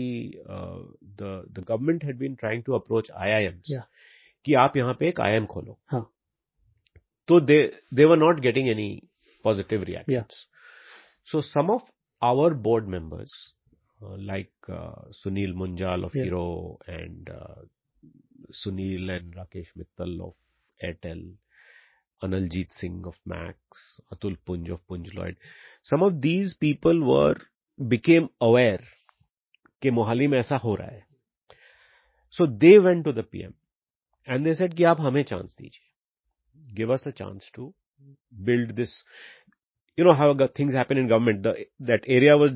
[1.21, 3.85] the the government had been trying to approach IIMs Yeah.
[4.45, 6.01] कि आप यहाँ पे एक IIM खोलो हाँ.
[7.27, 7.59] तो दे
[7.93, 8.89] दे were not getting any
[9.45, 10.45] positive reactions
[11.27, 11.81] So some of
[12.21, 13.31] our board members,
[14.01, 16.23] uh, like uh, Sunil Munjal of Yeah.
[16.23, 17.55] Hero and uh,
[18.59, 20.33] Sunil and Rakesh Mittal of
[20.79, 21.33] Airtel,
[22.24, 25.36] Analjeet Singh of Max, Atul Punj of Punj Lloyd,
[25.90, 27.36] some of these people were
[27.78, 28.82] became aware
[29.82, 31.04] कि मोहाली में ऐसा हो रहा है
[32.36, 33.52] so they went to the PM
[34.28, 37.72] and they said कि आप हमें chance दीजिए give us a chance to
[38.46, 38.92] build this
[39.98, 41.52] you know how go- things happen in government the,
[41.90, 42.50] that area was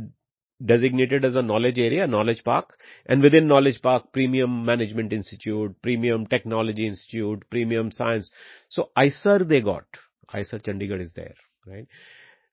[0.65, 6.27] designated as a knowledge area, knowledge park, and within knowledge park, premium management institute, premium
[6.27, 8.31] technology institute, premium science.
[8.69, 9.85] So IISER they got.
[10.35, 11.35] IISER Chandigarh is there,
[11.67, 11.87] right?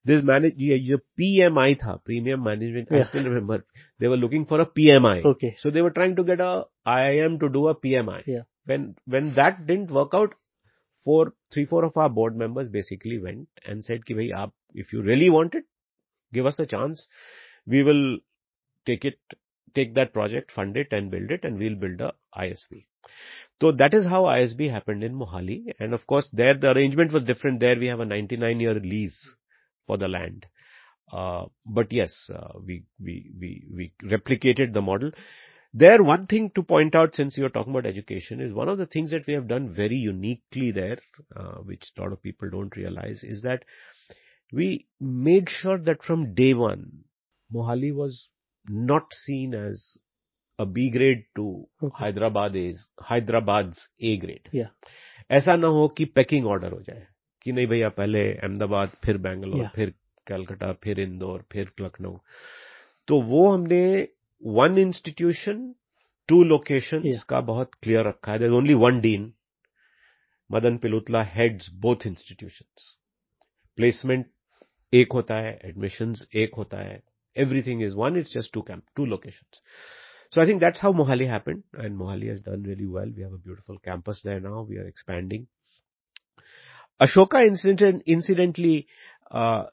[0.04, 3.00] This manage, your PMI tha, premium management, yeah.
[3.00, 3.64] I still remember.
[3.98, 5.24] They were looking for a PMI.
[5.24, 5.56] Okay.
[5.58, 8.22] So they were trying to get a IIM to do a PMI.
[8.26, 8.42] Yeah.
[8.66, 10.34] When, when that didn't work out,
[11.04, 14.92] four, three, four of our board members basically went and said, ki bhai, aap, if
[14.92, 15.64] you really want it,
[16.34, 17.08] give us a chance
[17.66, 18.18] we will
[18.86, 19.18] take it
[19.74, 22.84] take that project fund it and build it and we'll build a ISB
[23.60, 25.72] so that is how ISB happened in Mohali.
[25.78, 27.60] And of course there the arrangement was different.
[27.60, 29.34] There we have a 99 year lease
[29.86, 30.46] for the land.
[31.12, 35.12] Uh, but yes uh, we we we we replicated the model.
[35.76, 38.86] There, one thing to point out since you're talking about education is one of the
[38.86, 40.98] things that we have done very uniquely there,
[41.34, 43.64] uh, which a lot of people don't realize, is that
[44.52, 47.02] we made sure that from day one,
[47.54, 48.28] Mohali was
[48.68, 49.98] not seen as
[50.58, 52.04] a B grade to Okay.
[52.04, 54.48] Hyderabad is Hyderabad's A grade.
[54.52, 54.70] Yeah.
[55.30, 57.06] ऐसा ना हो कि packing order हो जाए
[57.42, 59.74] कि नहीं भैया पहले अहमदाबाद फिर बैंगलोर Yeah.
[59.74, 59.94] फिर
[60.26, 62.18] कलकत्ता फिर इंदौर फिर लखनऊ
[63.08, 64.08] तो वो हमने
[64.46, 65.74] वन इंस्टीट्यूशन
[66.28, 67.02] टू लोकेशन.
[67.28, 69.32] का बहुत क्लियर रखा है only one dean
[70.52, 72.96] Madan Pillutla heads both institutions
[73.76, 74.26] placement
[74.92, 77.02] एक होता है एडमिशंस एक होता है
[77.36, 79.60] everything is one it's just two camp two locations.
[80.30, 83.10] So i think that's how mohali happened and mohali has done really well.
[83.16, 84.66] We have a beautiful campus there now.
[84.68, 85.46] We are expanding.
[87.00, 88.86] Ashoka incident incidentally
[89.30, 89.64] uh,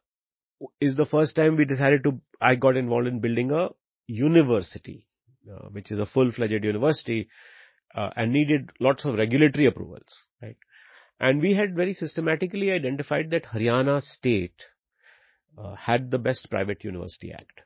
[0.79, 3.69] is the first time we decided to i got involved in building a
[4.07, 5.07] university
[5.51, 7.29] uh, which is a full fledged university
[7.95, 10.57] uh, and needed lots of regulatory approvals right?
[11.19, 14.63] And we had very systematically identified that haryana state
[15.57, 17.61] uh, had the Best Private University Act.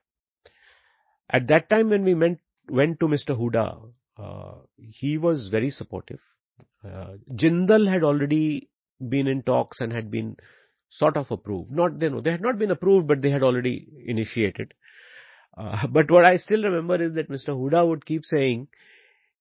[1.30, 3.38] At that time, when we went, went to Mr.
[3.38, 3.82] Hooda,
[4.18, 6.20] uh, he was very supportive.
[6.84, 8.70] Uh, Jindal had already
[9.10, 10.38] been in talks and had been
[10.90, 11.72] sort of approved.
[11.72, 14.74] Not they no, they had not been approved, but they had already initiated.
[15.58, 17.50] Uh, but what I still remember is that Mr.
[17.50, 18.68] Hooda would keep saying,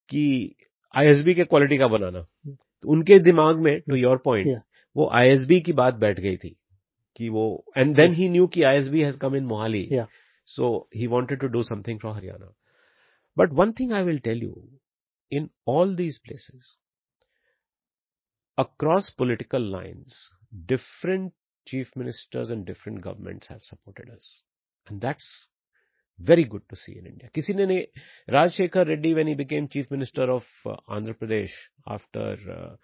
[0.09, 0.57] "Ki
[0.95, 2.55] ISB ke quality ka banana." Hmm.
[2.85, 4.63] Unke dimag mein, to your point, yeah.
[4.97, 6.57] ISB ki baat बैठ gayi thi.
[7.18, 7.46] कि वो
[7.78, 10.08] and then he knew कि ISB has come in Mohali Yeah.
[10.52, 10.68] so
[11.00, 12.48] he wanted to do something for haryana
[13.38, 14.54] but one thing i will tell you
[15.40, 16.78] in all these places
[18.60, 20.32] across political lines,
[20.66, 21.34] different
[21.66, 24.42] chief ministers and different governments have supported us.
[24.88, 25.48] And that's
[26.20, 27.30] very good to see in India.
[27.36, 27.86] किसी ने नहीं
[28.36, 31.56] Rajshekhar Reddy when he became chief minister of uh, Andhra Pradesh
[31.88, 32.76] after uh,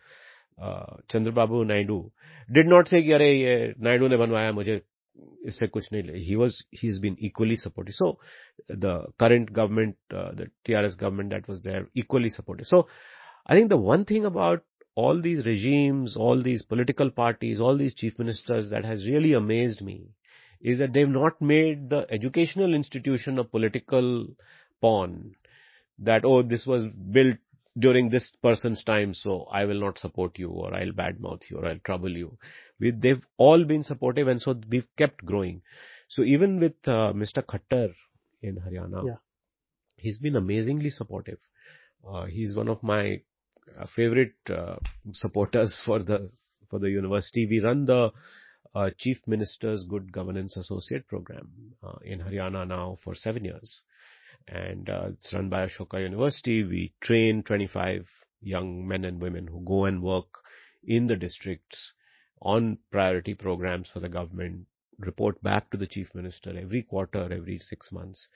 [0.61, 2.11] uh, Chandrababu Naidu
[2.53, 4.81] did not say कि अरे ये नायडू ने बनवाया मुझे
[5.47, 8.17] इससे कुछ नहीं he was he's been equally supportive so
[8.69, 12.87] the current government uh, the TRS government that was there equally supportive so
[13.45, 14.63] I think the one thing about
[14.95, 19.81] all these regimes all these political parties all these chief ministers that has really amazed
[19.81, 19.97] me
[20.61, 24.27] is that they've not made the educational institution a political
[24.81, 25.35] pawn
[25.99, 27.37] that oh this was built
[27.78, 31.66] during this person's time so I will not support you or I'll badmouth you or
[31.66, 32.36] I'll trouble you
[32.80, 35.62] we, they've all been supportive and so we've kept growing.
[36.08, 37.44] So even with uh, Mr.
[37.44, 37.92] Khattar
[38.42, 39.16] in Haryana, Yeah.
[39.96, 41.38] he's been amazingly supportive.
[42.06, 43.20] Uh, he's one of my
[43.78, 44.76] uh, favorite uh,
[45.12, 46.30] supporters for the
[46.70, 47.46] for the university.
[47.46, 48.12] We run the
[48.74, 51.50] uh, Chief Minister's Good Governance Associate Program
[51.82, 53.82] uh, in Haryana now for seven years,
[54.48, 56.64] and uh, it's run by Ashoka University.
[56.64, 58.06] We train 25
[58.40, 60.26] young men and women who go and work
[60.84, 61.92] in the districts
[62.42, 64.66] on priority programs for the government,
[64.98, 68.28] report back to the chief minister every quarter, every six months.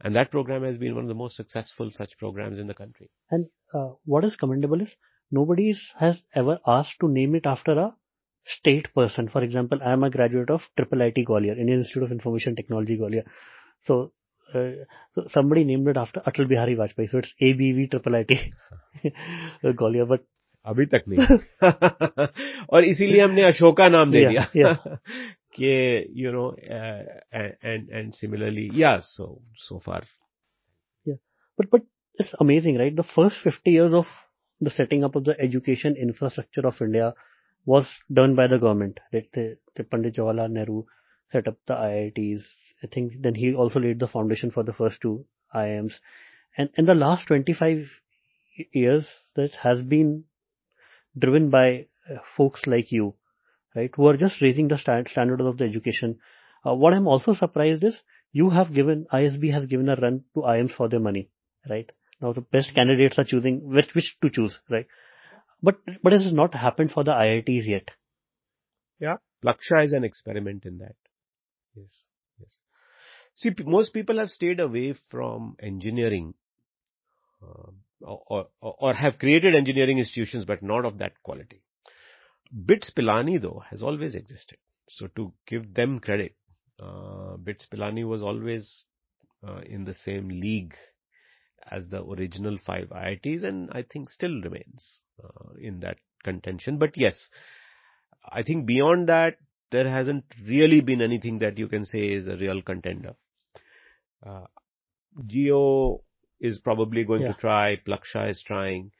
[0.00, 3.10] And that program has been one of the most successful such programs in the country.
[3.30, 4.94] And uh, what is commendable is
[5.30, 7.94] nobody has ever asked to name it after a
[8.44, 9.28] state person.
[9.28, 12.96] For example, I am a graduate of Triple IT Gwalior, Indian Institute of Information Technology
[12.96, 13.24] Gwalior.
[13.82, 14.12] So,
[14.54, 14.84] uh,
[15.14, 17.08] so somebody named it after Atal Bihari Vajpayee.
[17.10, 18.32] So it's ABV triple IT
[19.80, 20.20] Gwalior, but
[20.66, 21.38] अभी तक नहीं।
[22.72, 23.88] और इसीलिए हमने Ashoka
[29.56, 30.02] so far.
[31.58, 31.82] but but
[32.20, 32.94] it's amazing right?
[32.94, 34.06] The first 50 years of
[34.60, 37.14] the setting up of the education infrastructure of india
[37.66, 37.86] was
[38.18, 40.84] done by the government That the, the pandit jawaharlal nehru
[41.32, 42.46] set up the iits
[42.82, 45.94] I think then he also laid the foundation for the first two IIMs.
[46.56, 47.86] And in the last 25
[48.72, 50.24] years, that has been
[51.18, 53.14] driven by uh, folks like you,
[53.74, 56.18] right, who are just raising the stand, standard of the education.
[56.66, 58.00] Uh, what I'm also surprised is
[58.32, 61.30] you have given, ISB has given a run to IIMs for their money,
[61.68, 61.90] right?
[62.20, 64.86] Now the best candidates are choosing which, which to choose, right?
[65.62, 67.90] But, but it has not happened for the IITs yet.
[69.00, 70.96] Yeah, Plaksha is an experiment in that.
[71.74, 72.04] Yes,
[72.40, 72.58] yes.
[73.38, 76.34] See, most people have stayed away from engineering,
[77.40, 81.62] um, or, or or have created engineering institutions, but not of that quality.
[82.66, 84.58] BITS Pilani, though, has always existed.
[84.88, 86.34] So to give them credit,
[86.82, 88.84] uh, BITS Pilani was always
[89.46, 90.74] uh, in the same league
[91.70, 96.78] as the original five IITs, and I think still remains uh, in that contention.
[96.78, 97.30] But yes,
[98.28, 99.36] I think beyond that,
[99.70, 103.14] there hasn't really been anything that you can say is a real contender.
[104.24, 104.46] Uh,
[105.26, 106.00] Jio
[106.40, 107.32] is probably going Yeah.
[107.32, 108.92] to try, Plaksha is trying.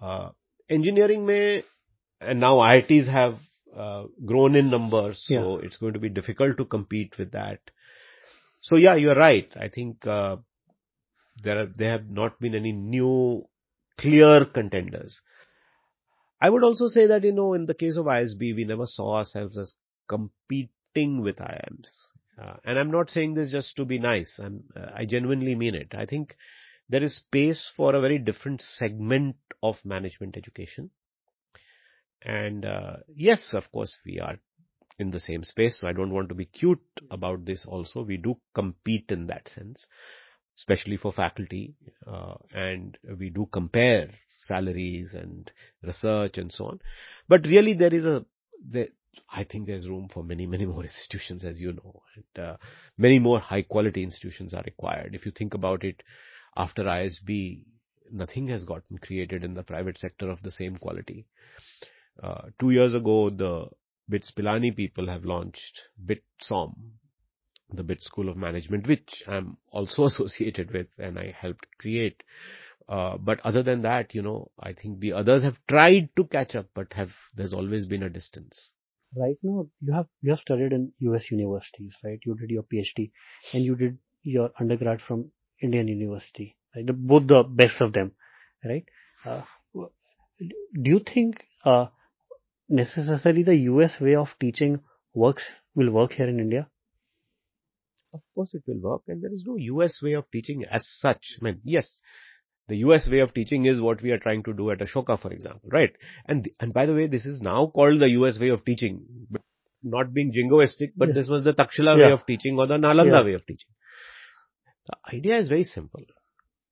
[0.00, 0.30] Uh,
[0.68, 1.62] engineering may,
[2.20, 3.38] and now IITs have
[3.76, 7.60] uh, grown in numbers, so it's going to be difficult to compete with that.
[8.60, 9.50] So yeah, you're right.
[9.56, 10.36] I think uh,
[11.42, 13.44] there are, there have not been any new
[13.98, 15.20] clear contenders.
[16.40, 19.16] I would also say that, you know, in the case of ISB, we never saw
[19.18, 19.74] ourselves as
[20.08, 21.88] competing with IIMs.
[22.42, 24.40] Uh, and I'm not saying this just to be nice.
[24.42, 25.94] I'm, uh, I genuinely mean it.
[25.94, 26.34] I think
[26.88, 30.90] there is space for a very different segment of management education.
[32.22, 34.38] And uh, yes, of course, we are
[34.98, 35.80] in the same space.
[35.80, 38.02] So I don't want to be cute about this also.
[38.02, 39.86] We do compete in that sense,
[40.56, 41.74] especially for faculty.
[42.06, 45.50] Uh, and we do compare salaries and
[45.82, 46.80] research and so on.
[47.28, 48.24] But really there is a,
[49.30, 52.56] I think there's room for many, many more institutions, as you know, and uh,
[52.98, 55.14] many more high quality institutions are required.
[55.14, 56.02] If you think about it,
[56.56, 57.64] after ISB,
[58.10, 61.26] nothing has gotten created in the private sector of the same quality.
[62.22, 63.66] Uh, two years ago, the
[64.08, 66.74] BITS Pilani people have launched BITSOM,
[67.72, 72.22] the BIT School of Management, which I'm also associated with and I helped create.
[72.88, 76.54] Uh, but other than that, you know, I think the others have tried to catch
[76.54, 78.72] up, but have, there's always been a distance.
[79.14, 82.18] Right now, you have you have studied in US universities, right?
[82.24, 83.10] You did your PhD
[83.52, 86.86] and you did your undergrad from Indian University, right?
[86.86, 88.12] The, both the best of them,
[88.64, 88.84] right?
[89.24, 89.42] Uh,
[90.40, 91.86] do you think uh,
[92.68, 94.80] necessarily the US way of teaching
[95.14, 95.44] works
[95.74, 96.68] will work here in India?
[98.14, 101.38] Of course it will work and there is no US way of teaching as such.
[101.40, 102.00] I mean, yes,
[102.69, 105.31] The US way of teaching is what we are trying to do at Ashoka, for
[105.33, 105.93] example, right?
[106.25, 108.97] And and by the way, this is now called the US way of teaching,
[109.83, 111.13] not being jingoistic, but Yeah.
[111.19, 112.17] this was the Takshila way Yeah.
[112.19, 113.25] of teaching or the Nalanda Yeah.
[113.29, 113.71] way of teaching.
[114.91, 116.05] The idea is very simple.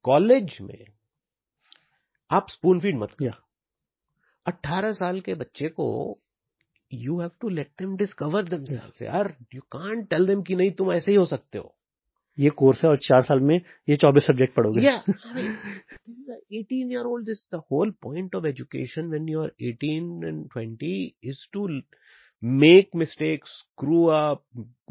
[0.06, 0.86] College में
[2.30, 3.40] आप spoon feed मत Yeah.
[4.50, 5.88] 18 साल के बच्चे को
[6.94, 10.92] you have to let them discover themselves यार you can't tell them कि नहीं तुम
[10.94, 11.74] ऐसे ही हो सकते हो
[12.39, 13.55] ये कोर्स है और चार साल में
[13.89, 14.89] ये चौबीस सब्जेक्ट पढ़ोगे।
[16.59, 20.95] Eighteen year old this the whole point of education when you are eighteen and twenty
[21.25, 21.69] is to
[22.43, 24.43] make mistake screw up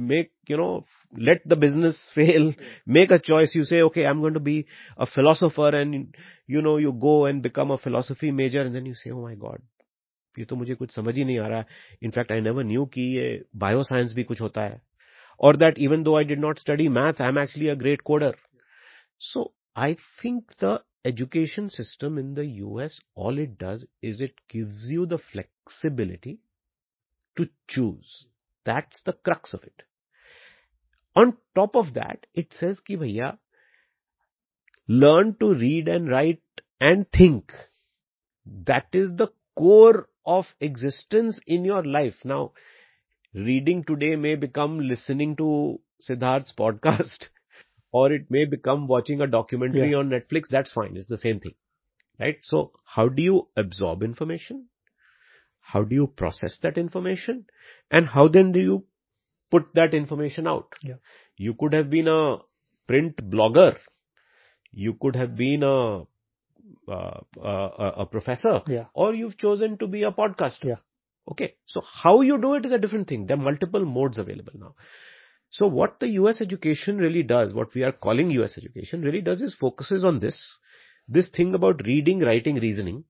[0.10, 0.70] make you know
[1.14, 2.54] let the business fail
[2.98, 4.64] make a choice you say okay I am going to be
[5.00, 5.96] a philosopher and
[6.50, 9.62] you know you go and become a philosophy major and then you say my God
[10.36, 11.66] ये तो मुझे कुछ समझ ही नहीं आ रहा है.
[12.04, 14.82] In fact I never knew की ये बायो साइंस भी कुछ होता है।
[15.40, 18.36] or that even though I did not study math, I am actually a great coder.
[19.18, 24.90] So I think the education system in the US, all it does is it gives
[24.90, 26.40] you the flexibility
[27.38, 28.28] to choose.
[28.66, 29.84] That's the crux of it.
[31.16, 33.38] On top of that, it says ki bhaiya,
[34.88, 36.42] learn to read and write
[36.82, 37.54] and think.
[38.46, 42.16] That is the core of existence in your life.
[42.26, 42.52] Now,
[43.34, 47.28] reading today may become listening to Siddharth's podcast
[47.92, 49.98] or it may become watching a documentary Yeah.
[49.98, 50.50] on Netflix.
[50.50, 50.98] That's fine.
[50.98, 51.56] It's the same thing.
[52.20, 52.38] Right?
[52.42, 54.68] So how do you absorb information?
[55.62, 57.46] How do you process that information?
[57.92, 58.86] And how then do you
[59.52, 60.74] put that information out?
[60.82, 60.96] Yeah.
[61.38, 62.38] You could have been a
[62.88, 63.78] print blogger.
[64.72, 66.02] You could have been a
[66.88, 68.86] uh, a, a professor, Yeah.
[68.94, 70.66] or you've chosen to be a podcaster.
[70.66, 70.76] Yeah.
[71.32, 71.56] Okay.
[71.66, 73.28] So how you do it is a different thing.
[73.28, 74.76] There are multiple modes available now.
[75.50, 79.42] So what the US education really does, what we are calling US education really does
[79.42, 80.58] is focuses on this,
[81.08, 83.04] this thing about reading, writing, reasoning.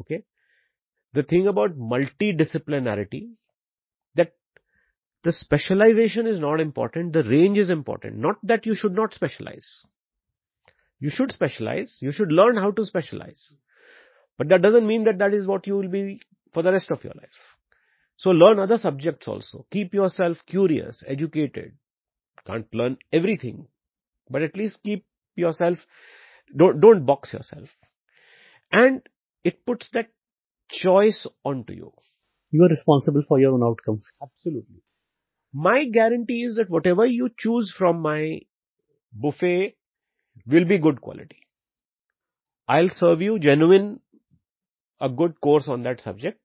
[0.00, 0.24] Okay.
[1.12, 3.30] The thing about multidisciplinarity,
[4.16, 4.32] that
[5.22, 8.16] the specialization is not important, the range is important.
[8.16, 9.82] Not that you should not specialize.
[10.98, 13.54] You should specialize, you should learn how to specialize.
[14.36, 16.20] But that doesn't mean that that is what you will be
[16.54, 17.56] for the rest of your life.
[18.16, 19.66] So learn other subjects also.
[19.70, 21.72] Keep yourself curious, educated.
[22.46, 23.66] Can't learn everything,
[24.30, 25.78] but at least keep yourself,
[26.56, 27.68] don't, don't box yourself.
[28.72, 29.02] And
[29.42, 30.08] it puts that
[30.70, 31.92] choice onto you.
[32.50, 34.06] You are responsible for your own outcomes.
[34.22, 34.82] Absolutely.
[35.52, 38.40] My guarantee is that whatever you choose from my
[39.12, 39.76] buffet
[40.46, 41.46] will be good quality.
[42.68, 44.00] I'll serve you genuine,
[45.00, 46.40] a good course on that subject.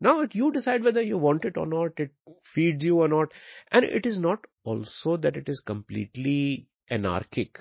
[0.00, 2.10] Now you decide whether you want it or not, it
[2.54, 3.28] feeds you or not,
[3.70, 7.58] and it is not also that it is completely anarchic.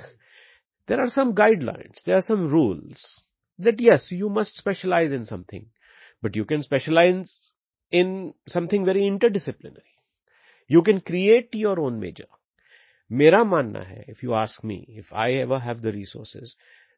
[0.87, 3.23] There are some guidelines, there are some rules
[3.59, 5.67] that yes, you must specialize in something,
[6.21, 7.51] but you can specialize
[7.91, 9.93] in something very interdisciplinary.
[10.67, 12.25] You can create your own major.
[13.09, 16.55] Mera manna hai, if you ask me, if I ever have the resources,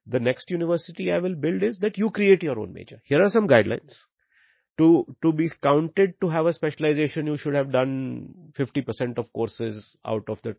[0.08, 3.02] the next university I will build is that you create your own major.
[3.04, 4.06] Here are some guidelines.
[4.78, 9.96] To, to be counted to have a specialization, you should have done 50% of courses
[10.06, 10.58] out of the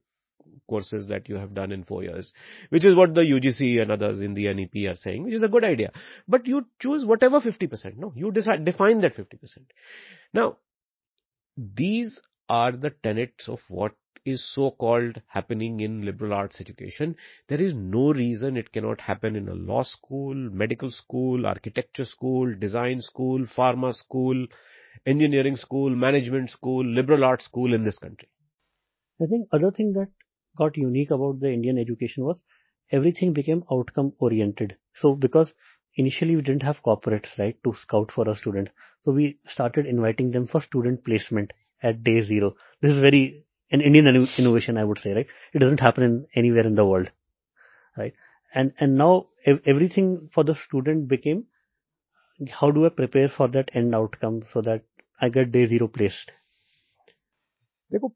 [0.68, 2.32] courses that you have done in four years,
[2.70, 5.48] which is what the UGC and others in the NEP are saying, which is a
[5.48, 5.92] good idea.
[6.26, 7.96] But you choose whatever 50%.
[7.96, 9.28] No, you decide, define that 50%.
[10.32, 10.58] Now,
[11.56, 13.92] these are the tenets of what
[14.26, 17.16] is so called happening in liberal arts education.
[17.48, 22.54] There is no reason it cannot happen in a law school, medical school, architecture school,
[22.54, 24.46] design school, pharma school,
[25.06, 28.28] engineering school, management school, liberal arts school in this country.
[29.22, 30.08] I think other thing that
[30.56, 32.42] got unique about the Indian education was
[32.90, 34.76] everything became outcome oriented.
[34.94, 35.54] So because
[35.94, 38.68] initially we didn't have corporates, right, to scout for a student.
[39.04, 42.56] So we started inviting them for student placement at day zero.
[42.80, 45.27] This is very an Indian inno- innovation, I would say, right?
[45.53, 47.11] It doesn't happen in anywhere in the world,
[47.97, 48.13] right?
[48.53, 51.43] And and now ev- everything for the student became
[52.39, 54.83] how do I prepare for that end outcome so that
[55.21, 56.31] I get day zero placed.
[57.91, 58.07] देखो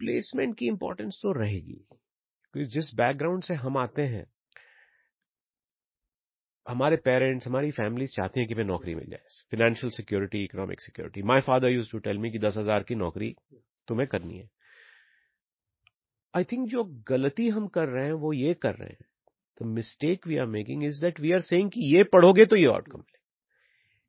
[0.00, 4.24] placement की importance तो रहेगी क्योंकि जिस background से हम आते हैं
[6.66, 11.22] हमारे पेरेंट्स हमारी फैमिलीज चाहती हैं कि हमें नौकरी मिल जाए financial security economic security
[11.30, 13.34] my father used to tell me कि दस हजार की नौकरी
[13.88, 14.48] तुम्हें करनी है
[16.37, 19.05] आई थिंक जो गलती हम कर रहे हैं वो ये कर रहे हैं
[19.57, 22.65] the mistake we are making is that we are saying कि ये पढ़ोगे तो ये
[22.73, 23.03] आउटकम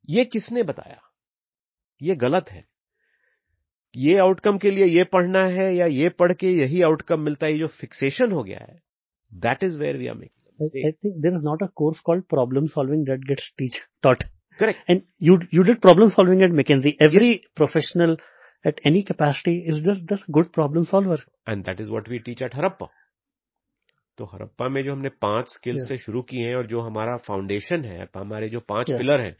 [0.08, 1.00] ये किसने बताया
[2.00, 2.64] ये गलत है
[3.94, 7.52] ये आउटकम के लिए ये पढ़ना है या ये पढ़ के यही आउटकम मिलता है
[7.52, 8.80] ये जो फिक्सेशन हो गया है
[9.32, 10.68] that is where we are making I
[11.00, 14.24] think there is not a course called problem solving that gets teach taught.
[14.58, 14.78] Correct.
[14.88, 16.96] And you you did problem solving at McKinsey.
[17.00, 18.16] Every professional
[18.64, 21.18] at any capacity is just just good problem solver.
[21.46, 22.88] And that is what we teach at Harappa.
[24.18, 25.88] तो हरप्पा में जो हमने पाँच skills Yeah.
[25.88, 28.98] से शुरू की हैं और जो हमारा फाउंडेशन है हमारे जो पाँच Yeah.
[28.98, 29.36] पिलर हैं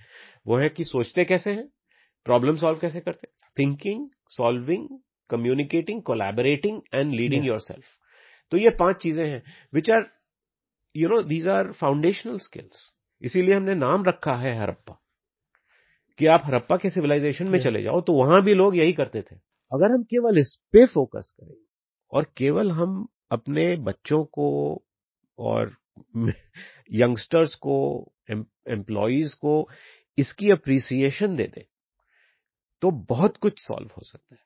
[0.46, 1.66] वो है कि सोचते कैसे हैं
[2.26, 4.86] प्रॉब्लम सॉल्व कैसे करते हैं thinking solving
[5.30, 7.48] communicating collaborating and leading Yeah.
[7.48, 7.84] Yourself
[8.52, 9.42] तो ये पाँच चीज़ें हैं
[9.74, 10.06] which are
[10.94, 12.88] you know these are foundational skills
[13.22, 14.97] इसीलिए हमने नाम रखा है हरप्पा
[16.18, 19.36] कि आप हरप्पा के सिविलाइजेशन में चले जाओ तो वहाँ भी लोग यही करते थे।
[19.72, 21.54] अगर हम केवल इस पे फोकस करें
[22.12, 24.48] और केवल हम अपने बच्चों को
[25.38, 25.76] और
[26.92, 27.76] यंगस्टर्स को
[28.30, 29.68] एम, एम्प्लॉयज़ को
[30.18, 31.64] इसकी अप्रिसिएशन दे दें
[32.82, 34.40] तो बहुत कुछ सॉल्व हो सकता है।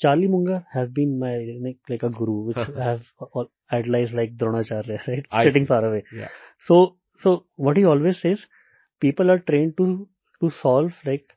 [0.00, 3.40] चार्ली मुंगा have been my like a guru have
[3.74, 5.26] idolise like Dronacharya right
[6.68, 8.44] so so what he always says
[9.01, 9.87] people are trained to
[10.41, 11.35] to solve like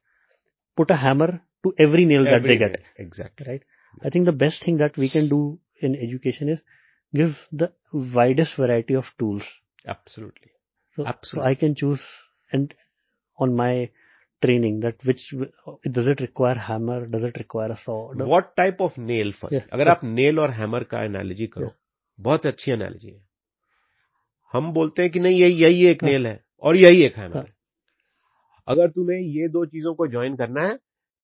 [0.78, 1.28] put a hammer
[1.64, 3.62] to every nail that they get, exactly right?
[4.07, 5.40] I think the best thing that we can do
[5.88, 6.59] in education is
[7.12, 7.68] give the
[8.16, 9.47] widest variety of tools.
[9.88, 10.51] Absolutely
[10.97, 11.51] So, so Absolutely.
[11.51, 12.05] I can choose
[12.53, 12.74] and
[13.38, 13.72] on my
[14.42, 15.22] training that which
[15.97, 17.97] does it require hammer, does it require a saw?
[18.12, 19.68] Does- what type of nail first Yeah.
[19.72, 21.76] अगर आप nail और hammer का analogy करो Yeah.
[22.18, 23.20] बहुत अच्छी analogy है
[24.53, 26.11] हम बोलते हैं कि नहीं यही यही एक हाँ.
[26.11, 27.43] नेल है और यही एक हैमर हाँ.
[27.43, 27.53] है।
[28.68, 30.76] अगर तुम्हें ये दो चीज़ों को ज्वाइन करना है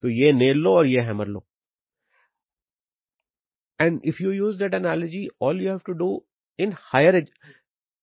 [0.04, 1.46] तो ये नेल लो और ये hammer low.
[3.80, 6.10] And if you use that analogy all you have to do
[6.60, 7.16] in higher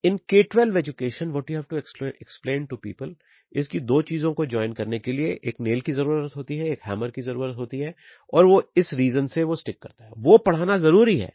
[0.04, 3.14] in K twelve education what you have to explain to people
[3.52, 6.80] इसकी दो चीज़ों को ज्वाइन करने के लिए एक नेल की ज़रूरत होती है एक
[6.86, 7.94] हैमर की ज़रूरत होती है
[8.32, 11.32] और वो इस रीजन से वो स्टिक करता है। वो पढ़ाना ज़रूरी है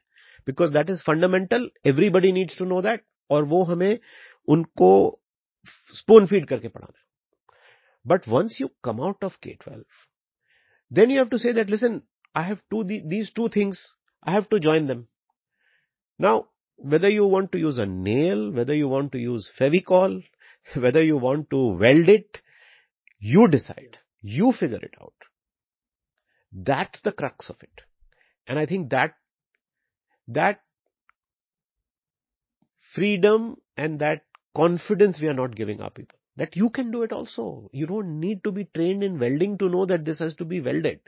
[0.47, 3.97] because that is fundamental everybody needs to know that और वो हमें
[4.47, 4.91] उनको
[5.98, 7.02] स्पून फीड करके पढ़ाना है
[8.12, 9.84] but once you come out of के twelve
[10.96, 11.94] then you have to say that listen
[12.34, 13.78] i have two the, these two things
[14.22, 15.06] i have to join them
[16.26, 16.34] now
[16.76, 20.16] whether you want to use a nail whether you want to use fevicol
[20.84, 22.40] whether you want to weld it
[23.32, 23.98] you decide
[24.36, 25.28] you figure it out
[26.70, 27.84] that's the crux of it
[28.46, 29.14] and i think that
[30.28, 30.60] that
[32.94, 34.22] freedom and that
[34.59, 37.69] confidence we are not giving our people that you can do it also.
[37.73, 40.61] You don't need to be trained in welding to know that this has to be
[40.61, 40.99] welded.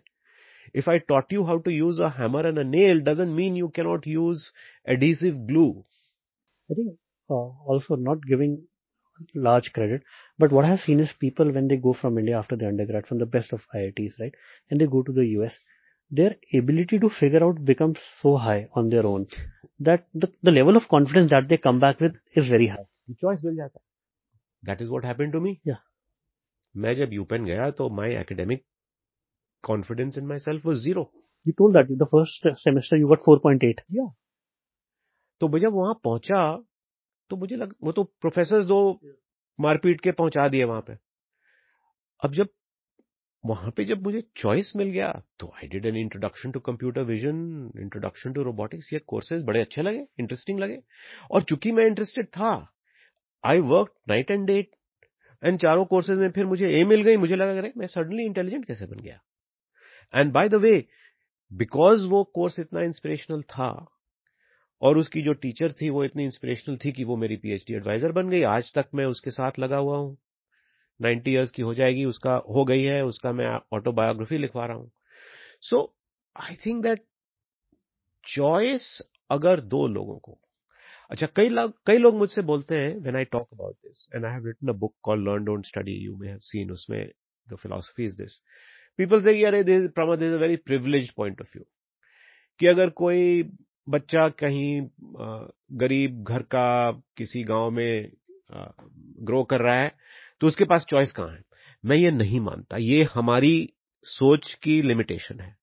[0.74, 3.70] If I taught you how to use a hammer and a nail doesn't mean you
[3.70, 4.52] cannot use
[4.86, 5.86] adhesive glue.
[6.72, 6.98] I think
[7.30, 8.64] uh, also not giving
[9.36, 10.04] large credit,
[10.40, 13.08] but what I have seen is people when they go from India after the undergrad,
[13.08, 14.34] from the best of IITs, right,
[14.70, 15.58] and they go to the US,
[16.10, 19.28] their ability to figure out becomes so high on their own
[19.80, 22.86] that the, the level of confidence that they come back with is very high.
[23.16, 23.80] Choice मिल जाता
[24.64, 25.56] है is what happened to me.
[25.68, 25.82] Yeah.
[26.76, 28.64] मैं जब UPenn गया तो my academic
[29.64, 31.06] confidence in myself was zero.
[31.46, 33.82] You told that the first semester you got 4.8.
[35.42, 36.42] तो मैं जब वहाँ पहुँचा
[37.30, 38.80] तो मुझे लग वो तो प्रोफेसर दो
[39.60, 40.98] मारपीट के पहुँचा दिए वहाँ पे
[42.22, 42.50] अब जब
[43.44, 47.40] वहाँ पे जब मुझे चॉइस मिल गया तो I did an introduction to computer vision
[47.82, 50.78] introduction to robotics ये कोर्सेज बड़े अच्छे लगे इंटरेस्टिंग लगे
[51.32, 52.52] और चूँकि मैं इंटरेस्टेड था
[53.44, 54.68] I work night and day
[55.44, 58.66] and चारों कोर्सेज में फिर मुझे ए मिल गई। मुझे लगा अरे, मैं सडनली इंटेलिजेंट
[58.66, 59.22] कैसे बन गया?
[60.16, 60.86] And by the way
[61.54, 63.98] because वो कोर्स इतना इंस्पिरेशनल था,
[64.82, 68.30] और उसकी जो टीचर थी, वो इतनी इंस्पिरेशनल थी कि वो मेरी पीएचडी एडवाइजर बन
[68.30, 70.18] गई। आज तक मैं उसके साथ लगा हुआ हूँ।
[71.02, 74.92] 90 इयर्स की हो जाएगी, उसका हो गई है, उसका मैं ऑटोबायोग्राफी लिखवा रहा हूँ।
[75.62, 75.96] So
[76.36, 77.04] I think that
[78.26, 80.40] choice अगर दो लोगों को
[81.12, 84.32] अच्छा कई लोग कई लोग मुझसे बोलते हैं when I talk about this and I
[84.32, 87.12] have written a book called learn don't study you may have seen उसमें
[87.48, 88.40] the philosophy is this
[88.98, 91.66] people say अरे this Pramod this a very privileged point of view
[92.60, 93.44] कि अगर कोई
[93.90, 94.82] बच्चा कहीं
[95.80, 98.12] गरीब घर का किसी गाँव में
[99.24, 99.92] ग्रो कर रहा है
[100.42, 101.42] तो उसके पास चॉइस कहाँ है?
[101.86, 103.74] मैं ये नहीं मानता। ये हमारी
[104.06, 105.56] सोच की लिमिटेशन है।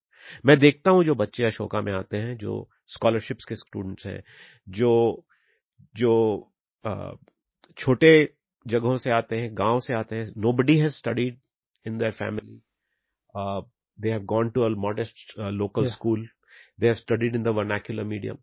[0.46, 4.22] मैं देखता हूँ जो बच्चे अशोका में आते हैं, जो स्कॉलरशिप्स के स्टूडेंट्स हैं,
[4.68, 5.24] जो
[5.96, 6.14] जो
[7.78, 8.12] छोटे
[8.66, 11.38] जगहों से आते हैं गाँव से आते हैं nobody has studied
[11.84, 12.60] in their family
[13.98, 16.28] they have gone to a modest local school
[16.80, 18.38] they have studied in the vernacular medium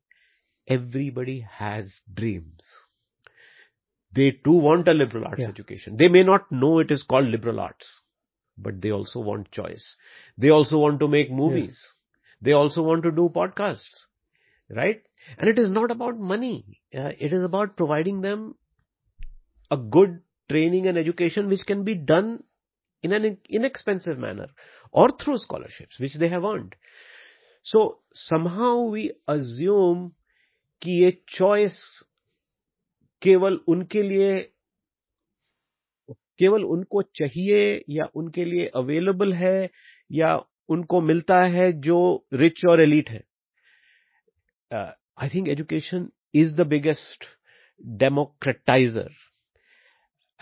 [0.67, 2.73] everybody has dreams
[4.13, 7.59] they too want a liberal arts education they may not know it is called liberal
[7.59, 8.01] arts
[8.57, 9.95] but they also want choice
[10.37, 11.79] they also want to make movies
[12.41, 14.05] they also want to do podcast
[14.69, 15.03] right
[15.38, 16.80] And it is not about money.
[16.94, 18.54] Uh, it is about providing them
[19.70, 22.42] a good training and education which can be done
[23.02, 24.48] in an inexpensive manner
[24.92, 26.74] or through scholarships which they have earned.
[27.62, 30.12] So somehow we assume
[30.82, 31.80] कि ये choice
[33.22, 34.38] केवल उनके लिए
[36.38, 39.70] केवल उनको चाहिए या उनके लिए अवेलेबल है
[40.12, 40.36] या
[40.68, 41.98] उनको मिलता है जो
[42.32, 43.22] रिच और एलीट है
[45.22, 46.08] I think education
[46.42, 47.24] is the biggest
[48.00, 49.10] democratizer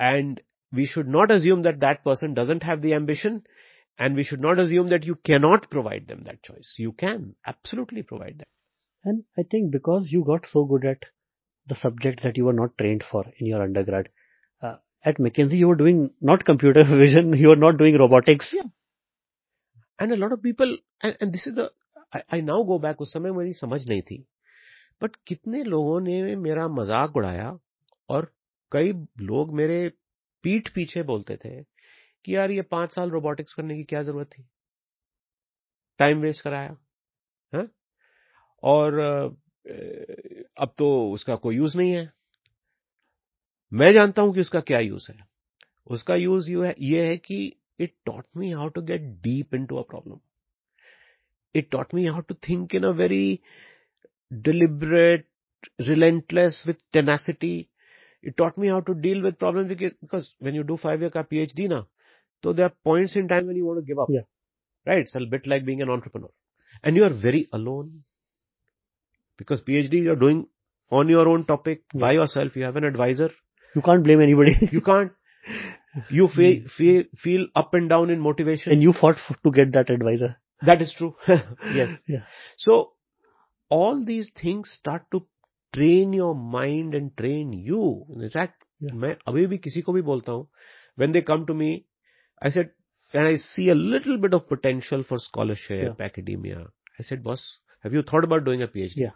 [0.07, 0.41] and
[0.79, 3.37] we should not assume that that person doesn't have the ambition
[4.07, 7.23] and we should not assume that you cannot provide them that choice you can
[7.53, 11.09] absolutely provide that and i think because you got so good at
[11.75, 14.13] the subjects that you were not trained for in your undergrad
[15.05, 18.53] at McKinsey, you were doing not computer vision, you were not doing robotics.
[18.53, 18.63] Yeah.
[19.99, 21.71] And a lot of people, and, and this is the,
[22.13, 24.25] I, I now go back, उस समय मेरी समझ नहीं थी
[25.02, 27.58] but कितने लोगों ने मेरा मज़ाक उड़ाया
[28.10, 28.32] और
[28.72, 28.92] कई
[29.22, 29.88] लोग मेरे
[30.44, 31.62] पीठ पीछे बोलते थे
[32.26, 34.46] कि यार ये पाँच साल रोबोटिक्स करने की क्या ज़रूरत थी?
[36.00, 36.78] टाइम वेस्ट कराया,
[37.54, 37.68] है?
[38.64, 39.00] और
[40.58, 42.12] अब तो उसका कोई यूज़ नहीं है।
[43.72, 45.18] मैं जानता हूँ कि उसका क्या यूज़ है।
[45.88, 47.46] उसका यूज़ ये है कि
[47.80, 50.20] it taught me how to get deep into a problem
[51.56, 53.40] it taught me how to think in a very
[54.42, 55.26] deliberate
[55.88, 57.70] relentless with tenacity
[58.22, 61.24] it taught me how to deal with problems because, when you do five year ka
[61.24, 61.84] phd na
[62.44, 64.28] so there are points in time when you want to give up yeah
[64.86, 66.30] right it's a bit like being an entrepreneur
[66.84, 67.92] and you are very alone
[69.38, 70.46] because phd you're doing
[70.90, 72.02] on your own topic yeah.
[72.02, 73.32] by yourself you have an advisor
[73.76, 74.58] you can't blame anybody.
[74.72, 75.12] you can't.
[76.10, 78.74] You feel, feel, feel up and down in motivation.
[78.74, 80.38] And you fought for, to get that advisor.
[80.64, 81.14] That is true.
[81.28, 82.00] yes.
[82.08, 82.24] Yeah.
[82.58, 82.93] So,
[83.73, 85.27] all these things start to
[85.75, 88.07] train your mind and train you.
[88.15, 88.95] In fact, yeah.
[88.95, 90.49] मैं अभी भी किसी को भी बोलता हूँ,
[90.97, 91.85] when they come to me,
[92.41, 92.71] I said,
[93.13, 96.05] and I see a little bit of potential for scholarship, yeah.
[96.05, 96.67] academia.
[96.99, 98.93] I said, boss, have you thought about doing a PhD?
[98.97, 99.11] Yeah.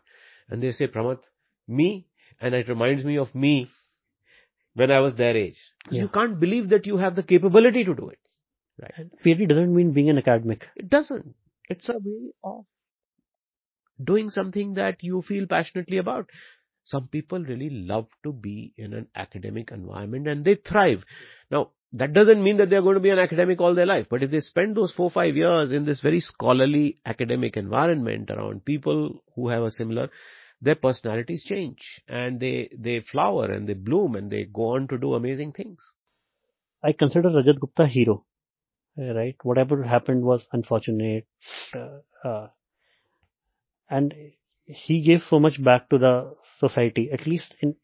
[0.48, 1.20] And they say, Pramath,
[1.68, 2.06] me,
[2.40, 3.68] and it reminds me of me
[4.74, 5.58] when I was their age.
[5.90, 6.02] Yeah.
[6.02, 8.18] You can't believe that you have the capability to do it.
[8.80, 8.92] Right.
[8.96, 10.66] And PhD doesn't mean being an academic.
[10.76, 11.34] It doesn't.
[11.68, 12.64] It's a way of
[14.03, 16.29] doing something that you feel passionately about.
[16.83, 21.03] Some people really love to be in an academic environment and they thrive.
[21.51, 24.23] Now, that doesn't mean that they're going to be an academic all their life, but
[24.23, 29.23] if they spend those four, five years in this very scholarly academic environment around people
[29.35, 30.09] who have a similar
[30.61, 34.97] their personalities change and they, they flower and they bloom and they go on to
[34.97, 35.79] do amazing things.
[36.83, 38.25] I consider Rajat Gupta hero,
[38.97, 39.35] right?
[39.43, 41.27] Whatever happened was unfortunate.
[41.75, 42.47] Uh, uh,
[43.89, 44.13] and
[44.65, 47.75] he gave so much back to the society, at least in,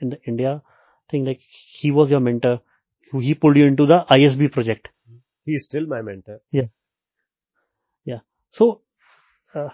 [0.00, 0.62] in the India
[1.10, 2.60] thing, like he was your mentor.
[3.12, 4.88] He pulled you into the ISB project.
[5.44, 6.40] He is still my mentor.
[6.50, 6.68] Yeah.
[8.04, 8.20] Yeah.
[8.52, 8.82] So,
[9.54, 9.68] uh,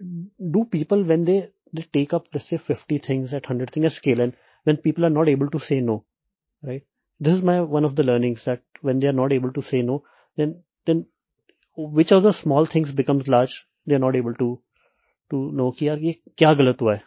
[0.00, 3.94] do people when they, they take up let's say 50 things at 100 things a
[3.94, 6.04] scale and when people are not able to say no
[6.62, 6.82] right
[7.18, 9.82] this is my one of the learnings that when they are not able to say
[9.82, 10.02] no
[10.36, 11.06] then then
[11.76, 14.54] which of the small things becomes large they are not able to
[15.30, 17.02] to know कि यार ये क्या गलत हुआ है।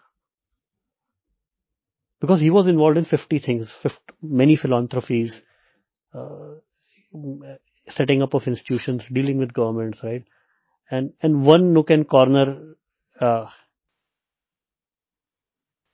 [2.22, 3.98] Because he was involve in fifty things
[4.42, 5.34] many philanthropies
[7.88, 10.26] setting up of institution dealing with government right
[10.92, 12.52] and and one nook and corner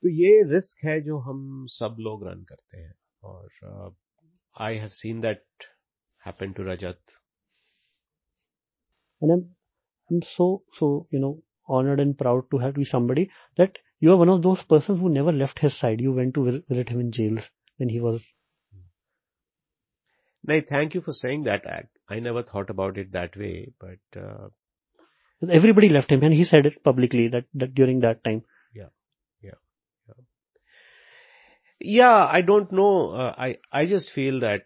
[0.03, 3.95] तो ये risk है जो हम सब लोग रन करते हैं। और
[4.55, 5.43] I have seen that
[6.21, 7.01] happen to Rajat
[10.09, 14.17] I'm so so you know honored and proud to have be somebody that you are
[14.17, 16.01] one of those persons who never left his side.
[16.01, 17.41] You went to visit him in jails
[17.77, 18.21] when he was.
[20.43, 21.65] No, thank you for saying that.
[21.67, 24.47] I, I never thought about it that way, but uh,
[25.47, 28.43] Everybody left him, and he said it publicly that, that during that time.
[28.75, 28.89] Yeah,
[29.41, 29.51] yeah,
[30.07, 30.13] yeah.
[31.79, 33.11] Yeah, I don't know.
[33.11, 34.63] Uh, I I just feel that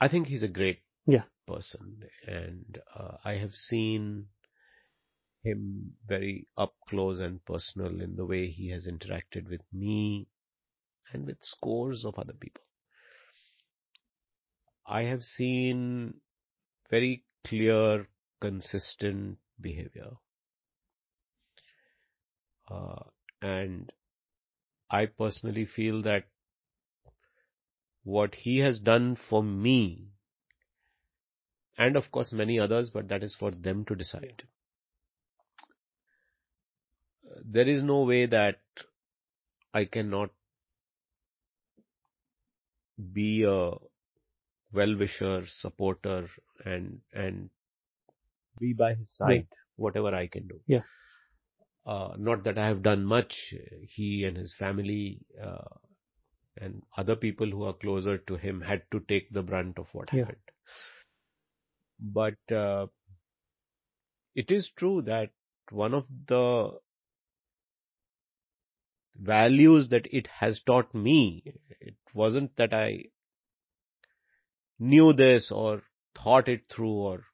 [0.00, 4.26] I think he's a great yeah person, and uh, I have seen
[5.42, 10.28] him very up close and personal in the way he has interacted with me
[11.12, 12.64] and with scores of other people.
[14.86, 16.20] I have seen
[16.90, 18.08] very clear,
[18.40, 20.10] consistent behavior.
[22.70, 23.04] Uh,
[23.42, 23.92] and
[24.90, 26.24] I personally feel that
[28.02, 30.08] what he has done for me,
[31.80, 34.44] and of course many others, but that is for them to decide.
[37.44, 38.60] there is no way that
[39.72, 40.30] I cannot
[43.12, 43.72] be a
[44.72, 46.28] well-wisher, supporter,
[46.64, 47.50] and and
[48.58, 50.60] be by his side, whatever I can do.
[50.66, 50.82] Yeah.
[51.86, 53.54] Uh, not that I have done much.
[53.88, 55.76] He and his family uh,
[56.56, 60.12] and other people who are closer to him had to take the brunt of what
[60.12, 60.26] Yeah.
[60.26, 60.50] happened.
[62.00, 62.86] But uh,
[64.34, 65.30] it is true that
[65.70, 66.78] one of the
[69.16, 71.44] values that it has taught me,
[71.80, 73.04] it wasn't that I
[74.78, 75.82] knew this or
[76.14, 77.24] thought it through or,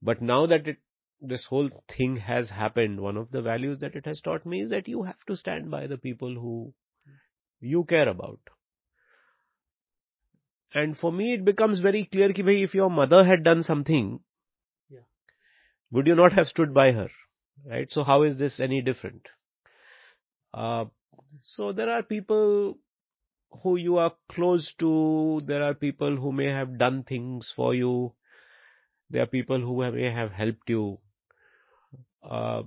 [0.00, 0.78] but now that it,
[1.20, 4.70] this whole thing has happened, one of the values that it has taught me is
[4.70, 6.72] that you have to stand by the people who
[7.60, 8.40] you care about.
[10.74, 14.20] And for me, it becomes very clear ki bhai, if your mother had done something,
[14.90, 15.00] yeah.
[15.90, 17.08] would you not have stood by her?
[17.66, 17.92] Right?
[17.92, 19.28] So how is this any different?
[20.54, 20.86] Uh,
[21.42, 22.78] so there are people
[23.62, 28.14] who you are close to, there are people who may have done things for you,
[29.10, 30.98] there are people who may have helped you.
[32.22, 32.62] Uh,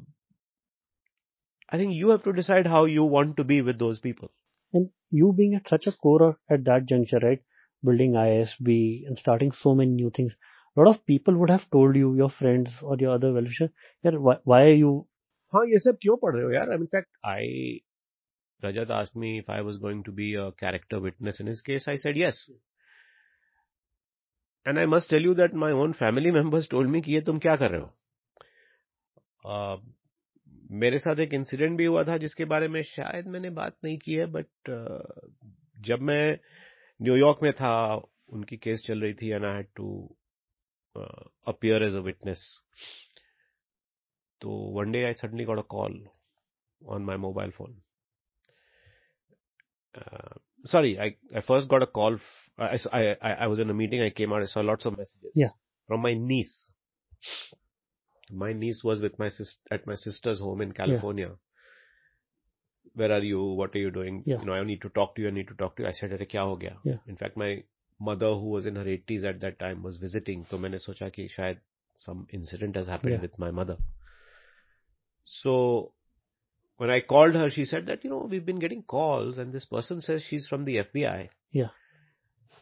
[1.70, 4.32] I think you have to decide how you want to be with those people.
[4.74, 7.42] And you being at such a core at that juncture, right?
[7.83, 10.35] Building ISB and starting so many new things.
[10.77, 13.71] A lot of people would have told you, your friends or your other well-wishers,
[14.05, 14.93] "Yaar, why, why are you
[15.53, 17.81] हाँ ये सब क्यों पढ़ रहे हो यार in fact I
[18.65, 21.89] Rajat asked me if I was going to be a character witness in his case
[21.89, 22.39] I said yes
[24.67, 27.39] and I must tell you that my own family members told me कि ये तुम
[27.47, 27.91] क्या कर रहे हो
[29.55, 29.81] uh,
[30.83, 34.15] मेरे साथ एक इंसिडेंट भी हुआ था जिसके बारे में शायद मैंने बात नहीं की
[34.15, 34.71] है बट
[35.89, 36.39] जब मैं
[37.00, 37.74] न्यूयॉर्क में था
[38.30, 39.88] उनकी केस चल रही थी and I had to
[41.48, 42.44] appear as a witness
[44.42, 46.06] तो one day I suddenly got a call
[46.82, 47.82] on my mobile phone
[50.66, 52.20] sorry I I first got a call
[52.60, 55.32] I I was in a meeting I came out I lots of messages
[55.90, 56.54] from my niece
[58.34, 59.30] my niece was with my
[59.74, 61.36] at my sister's home in California
[62.95, 63.43] Where are you?
[63.43, 64.23] What are you doing?
[64.27, 64.41] Yeah.
[64.41, 65.29] You know, I need to talk to you.
[65.29, 65.89] I need to talk to you.
[65.89, 66.77] I said, अरे क्या हो गया?
[66.85, 66.99] Yeah.
[67.07, 67.63] In fact, my
[68.01, 70.45] mother, who was in her 80s at that time, was visiting.
[70.51, 71.59] तो मैंने सोचा कि शायद
[72.07, 73.23] some incident has happened Yeah.
[73.29, 73.77] with my mother.
[75.25, 75.93] So
[76.79, 79.65] when I called her, she said that, you know, we've been getting calls and this
[79.65, 81.29] person says she's from the FBI.
[81.53, 81.69] Yeah.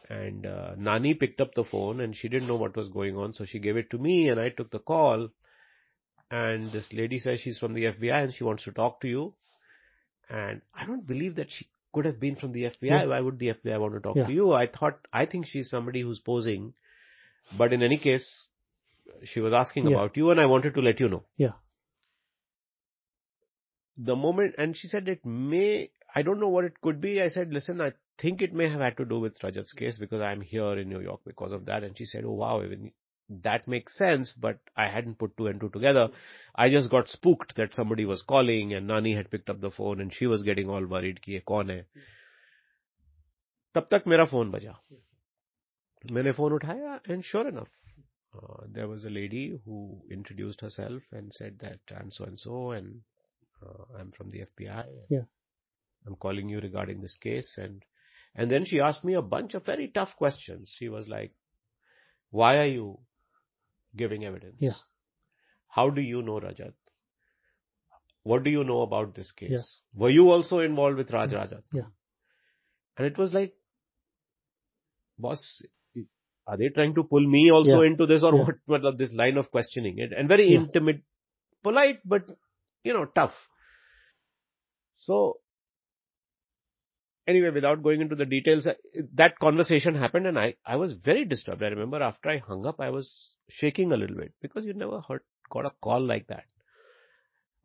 [0.09, 3.33] And uh, Nani picked up the phone and she didn't know what was going on.
[3.33, 5.29] So she gave it to me and I took the call.
[6.31, 9.33] And this lady says she's from the FBI and she wants to talk to you.
[10.28, 12.82] And I don't believe that she could have been from the FBI.
[12.82, 13.06] Yeah.
[13.06, 14.26] Why would the FBI want to talk Yeah.
[14.26, 14.52] to you?
[14.52, 16.74] I thought, I think she's somebody who's posing.
[17.58, 18.46] But in any case,
[19.24, 19.96] she was asking Yeah.
[19.96, 21.52] about you and I wanted to let you know Yeah.
[23.96, 27.22] the moment, and she said it may, I don't know what it could be.
[27.22, 30.20] I said, listen, I think it may have had to do with Rajat's case because
[30.20, 31.84] I'm here in New York because of that.
[31.84, 32.92] And she said, oh wow, even
[33.29, 36.09] that makes sense, but I hadn't put two and two together.
[36.55, 40.01] I just got spooked that somebody was calling and Nani had picked up the phone
[40.01, 41.85] and she was getting all worried कि ये कौन है
[43.75, 44.79] तब तक मेरा phone बजा
[46.11, 47.69] मैंने phone उठाया and sure enough
[48.35, 52.71] uh, there was a lady who introduced herself and said that I'm so and so
[52.71, 53.01] and
[53.65, 54.85] uh, I'm from the FBI.
[55.09, 55.25] Yeah.
[56.07, 57.83] I'm calling you regarding this case and
[58.35, 60.73] and then she asked me a bunch of very tough questions.
[60.77, 61.31] She was like,
[62.29, 62.99] "Why are you
[63.96, 64.56] giving evidence?
[64.60, 64.72] Yeah.
[65.68, 66.72] How do you know Rajat?
[68.22, 69.50] What do you know about this case?
[69.50, 70.00] Yeah.
[70.02, 71.88] Were you also involved with Raj Rajat?" Yeah.
[72.96, 73.54] And it was like,
[75.18, 75.62] boss,
[76.46, 77.88] are they trying to pull me also Yeah.
[77.90, 78.44] into this or Yeah.
[78.44, 78.56] what?
[78.84, 80.60] What this line of questioning it and very Yeah.
[80.60, 81.02] intimate,
[81.62, 82.30] polite, but
[82.82, 83.34] you know, tough.
[84.96, 85.38] So
[87.26, 88.68] anyway, without going into the details,
[89.14, 91.62] that conversation happened and I, I was very disturbed.
[91.62, 95.00] I remember after I hung up, I was shaking a little bit because you never
[95.00, 96.44] heard, got a call like that.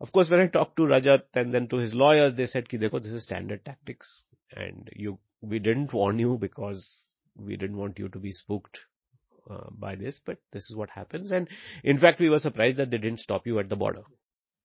[0.00, 2.78] Of course, when I talked to Rajat and then to his lawyers, they said, Ki
[2.78, 7.02] dekho, this is standard tactics and you, we didn't warn you because
[7.36, 8.78] we didn't want you to be spooked
[9.50, 11.32] uh, by this, but this is what happens.
[11.32, 11.48] And
[11.84, 14.02] in fact, we were surprised that they didn't stop you at the border,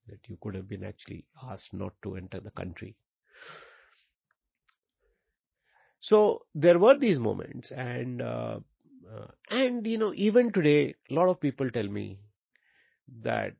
[0.07, 2.95] that you could have been actually asked not to enter the country.
[6.11, 6.17] So
[6.63, 8.59] there were these moments and, uh,
[9.11, 12.19] uh, and you know, even today, a lot of people tell me
[13.23, 13.53] that,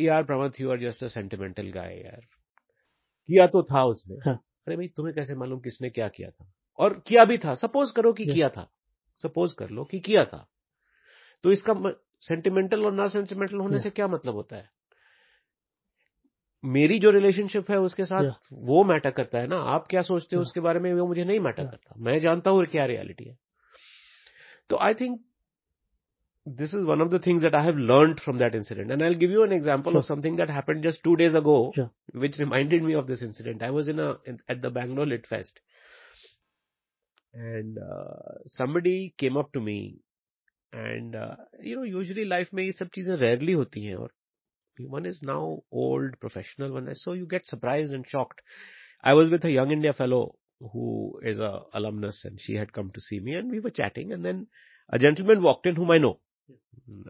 [0.00, 2.20] यार प्रमथ you are just a sentimental guy यार
[3.28, 4.34] किया तो था उसने हाँ.
[4.66, 8.12] अरे भाई तुम्हें कैसे मालूम किसने क्या किया था और किया भी था सपोज़ करो
[8.12, 8.26] कि.
[8.26, 8.70] किया था
[9.22, 10.48] सपोज़ कर लो कि किया था
[11.42, 11.74] तो इसका
[12.20, 13.80] सेंटिमेंटल और ना सेंटिमेंटल होने.
[13.80, 14.70] से क्या मतलब होता है
[16.64, 20.42] मेरी जो रिलेशनशिप है उसके साथ वो मैटर करता है ना आप क्या सोचते हो
[20.42, 23.36] उसके बारे में वो मुझे नहीं मैटर करता मैं जानता हूँ क्या रियलिटी है
[24.70, 25.18] तो I think
[26.46, 28.90] this is one of the things that I have learned from that incident.
[28.90, 29.98] And I'll give you an example sure.
[30.00, 31.90] of something that happened just two days ago, Sure.
[32.14, 33.62] which reminded me of this incident.
[33.62, 35.60] I was in a in, at the Bangalore Lit Fest,
[37.34, 40.00] and uh, somebody came up to me,
[40.72, 44.10] and uh, you know, usually life में ये सब चीज़ें rarely होती हैं और
[44.77, 48.41] one is now old professional one is so you get surprised and shocked.
[49.03, 52.91] I was with a Young India fellow who is a alumnus, and she had come
[52.93, 54.47] to see me, and we were chatting, and then
[54.89, 56.19] a gentleman walked in whom I know.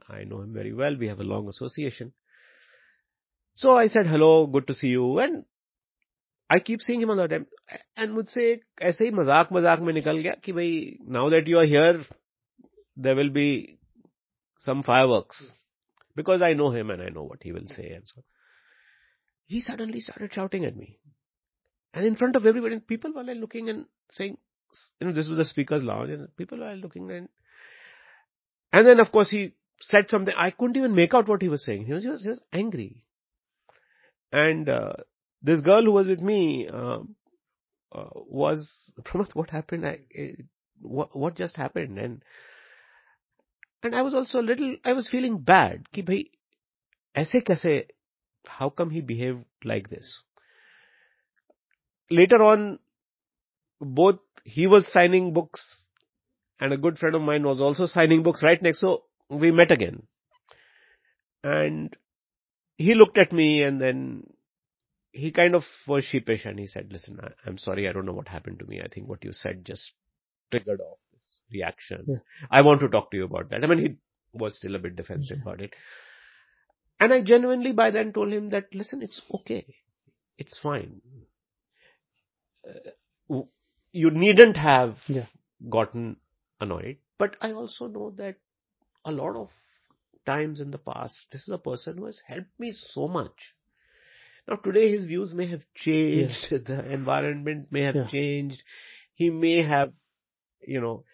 [0.09, 0.95] I know him very well.
[0.97, 2.13] We have a long association.
[3.55, 5.19] So I said, hello, good to see you.
[5.19, 5.45] And
[6.49, 7.47] I keep seeing him all the time.
[7.95, 11.57] And मुझसे एक ऐसे ही मजाक मजाक में निकल गया कि भाई now that you
[11.57, 12.05] are here,
[12.97, 13.79] there will be
[14.59, 15.55] some fireworks.
[16.20, 18.22] Because I know him and I know what he will say and so.
[19.46, 20.98] He suddenly started shouting at me.
[21.94, 24.36] And in front of everybody, people were like looking and saying,
[25.00, 27.28] you know, this was the speaker's lounge and people were looking and
[28.72, 30.34] and then of course he said something.
[30.36, 31.86] I couldn't even make out what he was saying.
[31.86, 33.04] He was just, he was angry.
[34.32, 34.92] And uh,
[35.42, 37.00] this girl who was with me uh,
[37.92, 39.86] uh, was, Pramath, what happened?
[39.86, 40.32] I, eh,
[40.80, 41.98] what, what just happened?
[41.98, 42.22] And
[43.83, 45.85] and I was also a little, I was feeling bad.
[45.93, 46.25] कि भाई
[47.17, 47.87] ऐसे कैसे,
[48.47, 50.23] how come he behaved like this?
[52.09, 52.79] Later on,
[53.81, 55.85] both he was signing books
[56.59, 58.79] and a good friend of mine was also signing books right next.
[58.79, 60.03] So we met again.
[61.43, 61.95] And
[62.77, 64.23] he looked at me and then
[65.11, 67.87] he kind of was sheepish and he said, listen, I, I'm sorry.
[67.87, 68.81] I don't know what happened to me.
[68.81, 69.91] I think what you said just
[70.51, 71.08] triggered off this
[71.52, 72.04] reaction.
[72.06, 72.16] Yeah.
[72.50, 73.64] I want to talk to you about that.
[73.64, 73.96] I mean, he
[74.32, 75.74] was still a bit defensive about it.
[76.98, 79.66] And I genuinely by then told him that, listen, it's okay.
[80.38, 81.00] It's fine.
[82.66, 83.40] Uh,
[83.92, 85.26] you needn't have Yeah.
[85.68, 86.16] gotten
[86.60, 86.98] annoyed.
[87.18, 88.36] But I also know that
[89.04, 89.50] a lot of
[90.26, 93.54] times in the past, this is a person who has helped me so much.
[94.48, 98.08] Now today his views may have changed, the environment may have Yeah.
[98.08, 98.62] changed,
[99.14, 99.92] he may have,
[100.66, 101.04] you know,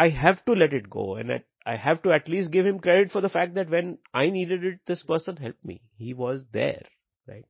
[0.00, 2.78] I have to let it go and I, I have to at least give him
[2.78, 5.80] credit for the fact that when I needed it, this person helped me.
[5.98, 6.82] He was there,
[7.26, 7.44] right?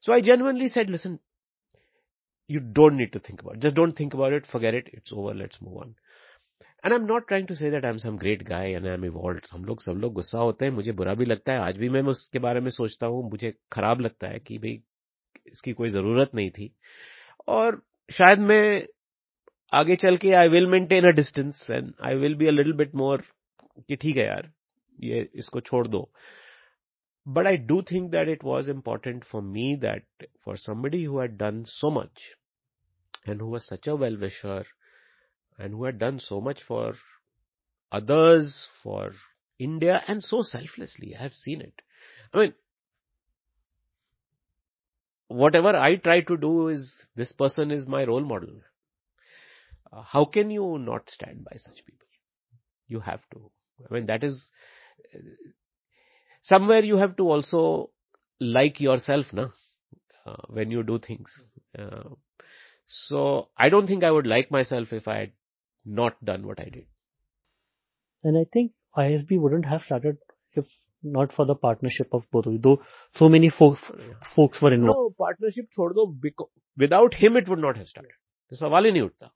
[0.00, 1.18] So I genuinely said, listen,
[2.46, 3.60] you don't need to think about it.
[3.60, 4.46] Just don't think about it.
[4.46, 4.88] Forget it.
[4.92, 5.34] It's over.
[5.34, 5.94] Let's move on.
[6.82, 9.48] And I'm not trying to say that I'm some great guy and I'm evolved.
[9.52, 12.02] हम लोग सब लोग गुस्सा होते हैं मुझे बुरा भी लगता है आज भी मैं
[12.12, 14.80] उसके बारे में सोचता हूँ मुझे खराब लगता है कि भाई
[15.52, 16.70] इसकी कोई जरूरत नहीं थी
[17.48, 17.82] और
[18.18, 18.62] शायद मैं
[19.80, 22.94] आगे चल के I will maintain a distance and I will be a little bit
[23.02, 23.24] more
[23.88, 24.50] कि ठीक है यार
[25.04, 26.08] ये इसको छोड़ दो
[27.36, 30.04] but I do think that it was important for me that
[30.44, 32.22] for somebody who had done so much
[33.26, 34.64] and who was such a well-wisher
[35.58, 36.94] and who had done so much for
[37.92, 39.12] others, for
[39.58, 41.74] India and so selflessly, I have seen it.
[42.32, 42.54] I mean,
[45.28, 48.60] whatever I try to do is, this person is my role model.
[49.92, 52.06] Uh, how can you not stand by such people?
[52.86, 53.50] You have to.
[53.88, 54.50] I mean, that is,
[55.14, 55.18] uh,
[56.42, 57.90] somewhere you have to also
[58.40, 59.48] like yourself, na?
[60.26, 61.46] Uh, when you do things.
[61.78, 62.10] Uh,
[62.86, 65.32] so I don't think I would like myself if I had
[65.84, 66.86] not done what I did.
[68.24, 70.18] And I think ISB wouldn't have started
[70.54, 70.66] if
[71.02, 72.82] not for the partnership of both of you, though
[73.14, 73.80] so many folks,
[74.34, 74.98] folks were involved.
[74.98, 78.12] No, partnership छोड़ दो because without him it would not have started.
[78.50, 79.30] तो सवाल ही नहीं उठता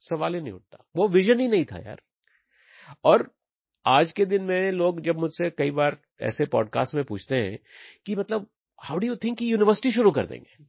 [0.00, 2.02] सवाल ही नहीं उठता। वो विजन ही नहीं था यार।
[3.04, 3.34] और
[3.86, 7.58] आज के दिन में लोग जब मुझसे कई बार ऐसे पॉडकास्ट में पूछते हैं
[8.06, 8.48] कि मतलब
[8.84, 10.64] हाउ डू यू थिंक कि यूनिवर्सिटी शुरू कर देंगे?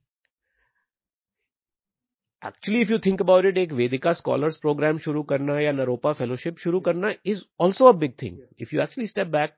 [2.47, 6.57] Actually if you think about it एक वेदिका स्कॉलर्स प्रोग्राम शुरू करना या नरोपा फेलोशिप
[6.57, 9.55] शुरू करना is also a big thing if you actually step back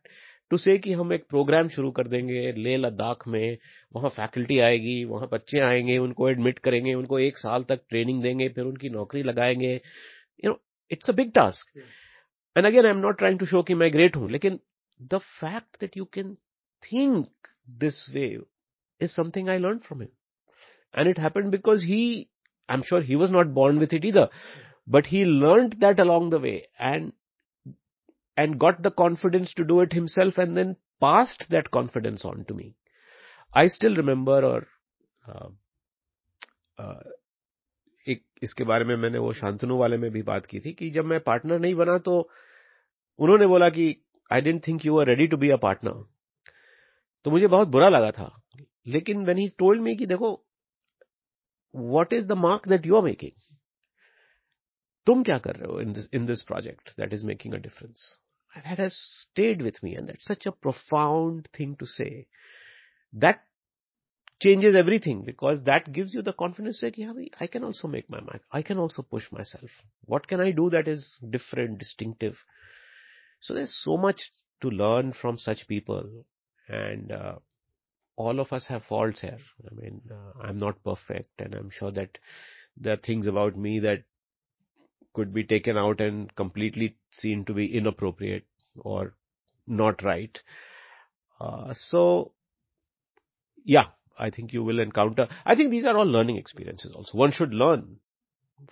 [0.50, 3.58] to say कि हम एक प्रोग्राम शुरू कर देंगे ले लद्दाख में
[3.96, 8.50] वहाँ फैकल्टी आएगी वहाँ बच्चे आएँगे उनको एडमिट करेंगे उनको एक साल तक ट्रेनिंग देंगे
[8.50, 9.74] फिर उनकी नौकरी लगाएँगे।
[10.46, 10.60] You know
[10.92, 11.78] it's a big task
[12.58, 14.60] and again I am not trying to show कि मैं ग्रेट हूँ लेकिन
[15.02, 16.34] the fact that you can
[16.84, 17.28] think
[17.82, 18.38] this way
[19.00, 20.10] is something I learned from him.
[20.94, 22.30] And it happened because he,
[22.70, 24.30] I'm sure he was not born with it either,
[24.88, 26.68] but he learned that along the way.
[26.80, 27.14] And,
[28.40, 32.56] and got the confidence to do it himself and then passed that confidence on to
[32.56, 32.74] me
[33.58, 34.66] I still remember और
[35.30, 35.50] uh,
[36.78, 37.04] uh,
[38.08, 41.06] एक इसके बारे में मैंने वो शांतनु वाले में भी बात की थी कि जब
[41.06, 42.30] मैं पार्टनर नहीं बना तो
[43.20, 43.96] उन्होंने बोला कि
[44.32, 46.04] I don't think you are ready to be a partner
[47.26, 48.42] तो मुझे बहुत बुरा लगा था।
[48.88, 50.32] लेकिन वेन ही टोल्ड मी कि देखो
[51.74, 53.32] what is the mark that you are making
[55.08, 55.82] तुम क्या कर रहे हो
[56.14, 58.20] in this project that is making a difference
[58.56, 62.28] that has stayed with me and that's such a profound thing to say
[63.14, 63.42] that
[64.40, 68.22] changes everything because that gives you the confidence that yeah, I can also make my
[68.22, 68.42] mark.
[68.52, 69.70] I can also push myself.
[70.06, 72.38] What can I do that is different, distinctive?
[73.42, 74.32] So there's so much
[74.62, 76.26] to learn from such people
[76.68, 77.36] and uh,
[78.16, 79.38] all of us have faults here.
[79.70, 82.18] I mean, uh, I'm not perfect and I'm sure that
[82.78, 84.04] there are things about me that
[85.20, 88.46] could be taken out and completely seen to be inappropriate
[88.78, 89.14] or
[89.68, 90.42] not right.
[91.42, 92.32] Uh, so
[93.66, 95.28] yeah, I think you will encounter.
[95.46, 97.18] I think these are all learning experiences also.
[97.18, 97.98] One should learn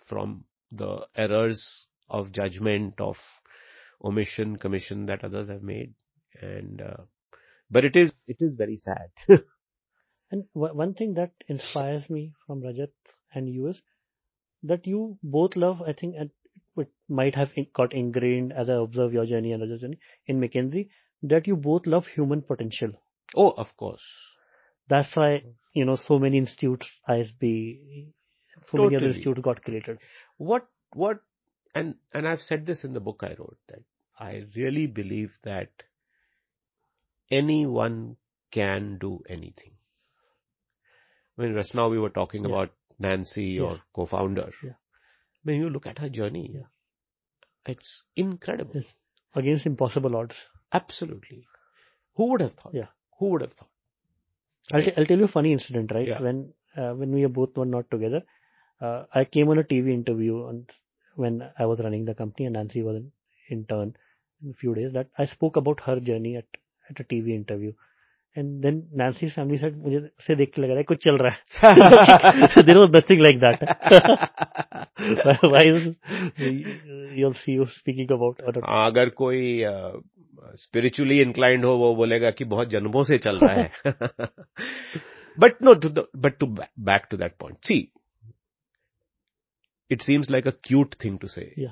[0.05, 3.17] from the errors of judgment, of
[4.03, 5.93] omission, commission that others have made.
[6.41, 7.03] And, uh,
[7.69, 9.09] but it is, it is very sad.
[10.31, 12.93] and one thing that inspires me from Rajat
[13.33, 13.81] and you is
[14.63, 16.31] that you both love, I think, and
[16.77, 20.89] it might have got ingrained as I observe your journey and other journey in McKinsey,
[21.23, 22.91] that you both love human potential.
[23.35, 24.03] Oh, of course.
[24.87, 28.07] That's why, you know, so many institutes, ISB,
[28.67, 28.83] so totally.
[28.85, 29.97] many other institutes got created.
[30.37, 31.19] What, what,
[31.75, 33.83] and, and I've said this in the book I wrote that
[34.19, 35.69] I really believe that
[37.29, 38.17] anyone
[38.51, 39.71] can do anything.
[41.37, 42.49] I mean, just now we were talking yeah.
[42.49, 43.77] about Nancy, your yeah.
[43.93, 44.51] co-founder.
[44.63, 44.71] Yeah.
[45.47, 46.67] When you look at her journey, yeah.
[47.73, 48.73] it's incredible.
[48.75, 48.85] Yes.
[49.33, 50.35] Against impossible odds.
[50.73, 51.47] Absolutely.
[52.15, 52.73] Who would have thought?
[52.73, 52.87] Yeah.
[53.19, 53.69] Who would have thought?
[54.73, 56.07] I'll, t- I'll tell you a funny incident, right?
[56.07, 56.21] Yeah.
[56.21, 58.23] When uh, when we are both were not together,
[58.81, 60.65] uh, I came on a TV interview on,
[61.15, 63.11] when I was running the company and Nancy was an
[63.49, 63.95] intern
[64.43, 64.91] in a few days.
[64.93, 66.45] That I spoke about her journey at
[66.89, 67.71] at a TV interview.
[68.37, 71.31] And then Nancy family side मुझे से देख के लग रहा है कुछ चल रहा
[71.33, 71.41] है.
[72.97, 73.63] Nothing like that
[77.67, 79.63] speaking about अगर कोई
[80.55, 83.71] स्पिरिचुअली uh, इंक्लाइंड हो वो बोलेगा कि बहुत जन्मों से चल रहा है।
[85.39, 85.75] But no
[86.17, 86.47] but to
[86.79, 87.91] back to that point see
[89.91, 91.67] it seems like a cute thing to say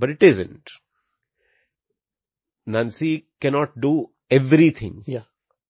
[0.00, 0.70] but it is in
[2.68, 5.02] Nancy cannot do everything.
[5.06, 5.24] Yeah.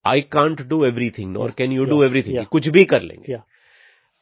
[0.05, 1.55] I can't do everything, nor yeah.
[1.55, 1.91] can you yeah.
[1.91, 2.35] do everything.
[2.35, 2.49] Yeah.
[2.51, 3.33] कुछ भी कर लेंगे.
[3.33, 3.43] Yeah.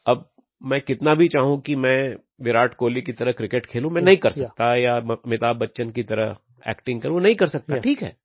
[0.05, 0.29] अब
[0.61, 1.97] मैं कितना भी चाहूँ कि मैं
[2.41, 6.35] विराट कोहली की तरह क्रिकेट खेलूं मैं नहीं कर सकता या अमिताभ बच्चन की तरह
[6.69, 8.15] एक्टिंग करूँ नहीं कर सकता ठीक है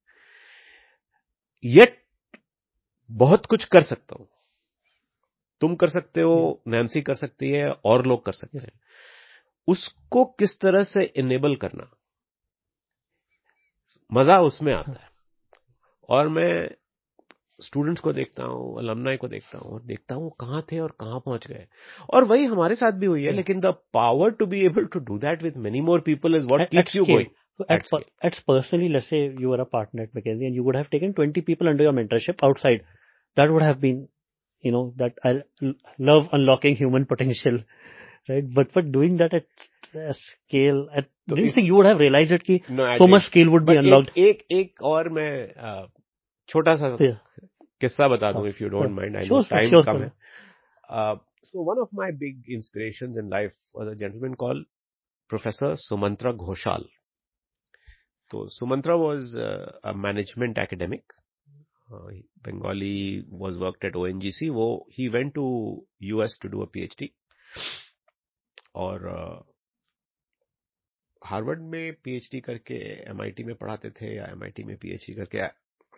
[1.65, 2.01] येट
[3.11, 4.29] बहुत कुछ कर सकता हूँ
[5.61, 8.73] तुम कर सकते हो नैन्सी कर सकती है और लोग कर सकते हैं
[9.69, 11.91] उसको किस तरह से इनेबल करना
[14.13, 15.08] मज़ा उसमें आता है
[16.09, 16.51] और मैं
[17.63, 21.19] स्टूडेंट्स को देखता हूँ अलमनाई को देखता हूँ और देखता हूँ कहाँ थे और कहाँ
[21.21, 21.67] पहुँच गए
[22.15, 25.19] और वही हमारे साथ भी हुई है लेकिन the power to be able to do
[25.19, 27.37] that with many more people is what keeps you going
[27.69, 30.77] at, at, at personally, let's say you were a partner at McKinsey and you would
[30.77, 32.85] have taken 20 people under your mentorship outside.
[33.37, 34.09] That would have been,
[34.65, 35.43] you know, that I
[35.99, 37.59] love unlocking human potential,
[38.29, 38.45] right?
[38.55, 39.47] But for doing that at
[39.95, 43.07] a scale, at, so do you think you would have realized it कि no, so
[43.07, 44.17] much scale would be unlocked?
[44.19, 45.31] एक एक और मैं
[46.49, 50.11] छोटा सा किस्सा बता दूँ if you don't mind I know time कम है.
[51.45, 54.65] So one of my big inspirations in life was a gentleman call
[55.31, 56.85] professor Sumantra Ghoshal
[58.31, 61.13] तो Sumantra was a management academic
[62.47, 62.97] Bengali
[63.43, 64.49] was worked at ONGC.
[64.51, 65.45] वो ही went to
[66.03, 67.11] US to do a PhD
[68.75, 69.07] और
[71.23, 72.75] Harvard में PhD करके
[73.11, 75.47] MIT में पढ़ाते थे या MIT में पीएचडी करके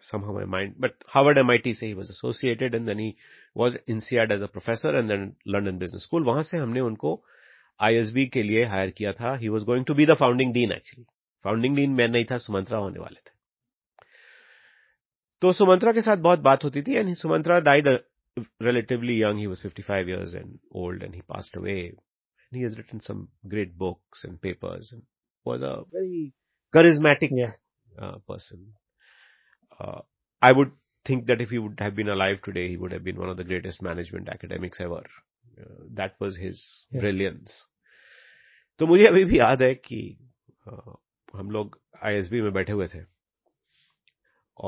[0.09, 3.15] somehow my mind but Harvard MIT से he was associated and then he
[3.55, 7.19] was INSEAD as a professor and then London Business School वहां से हमने उनको
[7.79, 11.05] ISB के लिए हायर किया था he was going to be the founding dean actually
[11.45, 13.33] founding dean मैं नहीं था सुमंत्रा होने वाले थे
[15.41, 17.89] तो सुमंत्रा के साथ बहुत बात होती थी and Sumantra died
[18.65, 22.73] relatively young he was 55 years and old and he passed away and he has
[22.79, 23.21] written some
[23.53, 25.03] great books and papers and
[25.49, 26.33] was a very
[26.77, 27.53] charismatic yeah.
[27.97, 28.65] uh, person
[29.79, 30.01] uh,
[30.41, 30.71] i would
[31.05, 33.38] think that if he would have been alive today he would have been one of
[33.38, 35.03] the greatest management academics ever
[35.61, 36.61] uh, that was his
[36.91, 37.01] yeah.
[37.01, 37.63] brilliance
[38.79, 39.99] तो मुझे अभी भी याद है कि
[41.36, 43.03] हम लोग ISB में बैठे हुए थे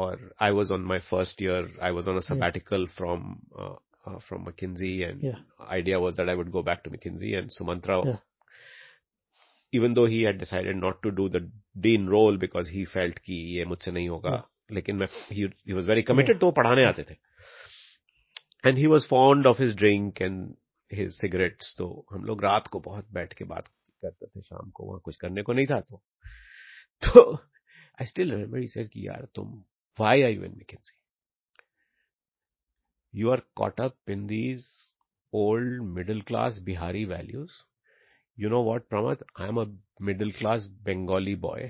[0.01, 3.36] और I was on my first year I was on a sabbatical from
[4.26, 5.39] from McKinsey and yeah.
[5.70, 8.20] idea was that I would go back to McKinsey and Sumantra yeah.
[9.72, 11.49] even though he had decided not to do the
[11.88, 14.36] dean role because he felt कि ये मुझसे नहीं होगा
[14.73, 15.45] लेकिन मैं he
[15.75, 17.14] was very committed तो पढ़ाने आते थे।
[18.66, 20.55] And he was fond of his drink and
[20.91, 23.68] his cigarettes तो हम लोग रात को बहुत बैठ के बात
[24.03, 26.03] करते थे शाम को वहाँ कुछ करने को नहीं था तो।
[28.01, 29.53] I still remember he says कि यार तुम
[29.99, 30.97] why are you and see
[33.14, 34.66] you are caught up in these
[35.33, 37.53] old middle class Bihari values
[38.39, 39.64] you know what Pramath I am a
[40.05, 41.62] middle class Bengali boy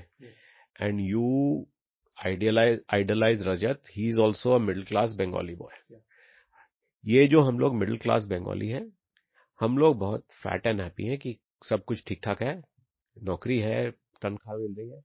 [0.81, 1.67] and you
[2.23, 5.57] idealize, idolize Rajat, he is also a middle class Bengali
[7.05, 8.93] ये जो हम लोग middle class Bengali हैं,
[9.61, 11.37] हम लोग बहुत fat and happy हैं कि
[11.68, 12.62] सब कुछ ठीक ठाक है,
[13.16, 13.91] नौकरी है,
[14.23, 15.01] तनख्वाह मिल रही है।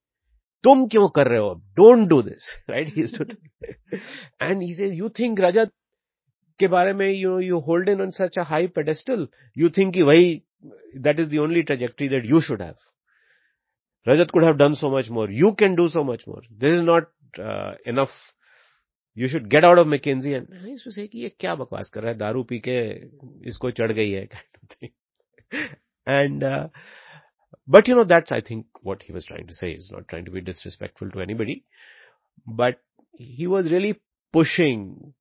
[0.63, 1.61] तुम क्यों कर रहे हो अब?
[1.75, 3.01] Don't do this right he
[4.41, 5.71] and he says you think Rajat
[6.59, 10.01] के बारे में you you hold in on such a high pedestal you think कि
[10.01, 10.43] वही
[10.97, 12.75] that is the only trajectory that you should have
[14.08, 16.84] Rajat could have done so much more you can do so much more this is
[16.84, 17.10] not
[17.88, 18.10] enough
[19.16, 22.12] you should get out of मैकेजी and इसको से कि ये क्या बकवास कर रहा
[22.12, 22.80] है दारू पी के
[23.48, 24.92] इसको चढ़ गई है kind of thing
[26.06, 26.68] and uh,
[27.68, 30.24] but you know that's i think what he was trying to say is not trying
[30.24, 31.64] to be disrespectful to anybody
[32.46, 32.80] but
[33.14, 33.92] he was really
[34.34, 35.14] pushing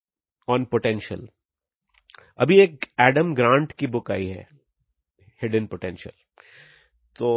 [0.48, 1.30] on potential
[2.40, 4.48] अभी एक Adam Grant की book आई है
[5.42, 6.14] hidden potential
[7.16, 7.30] तो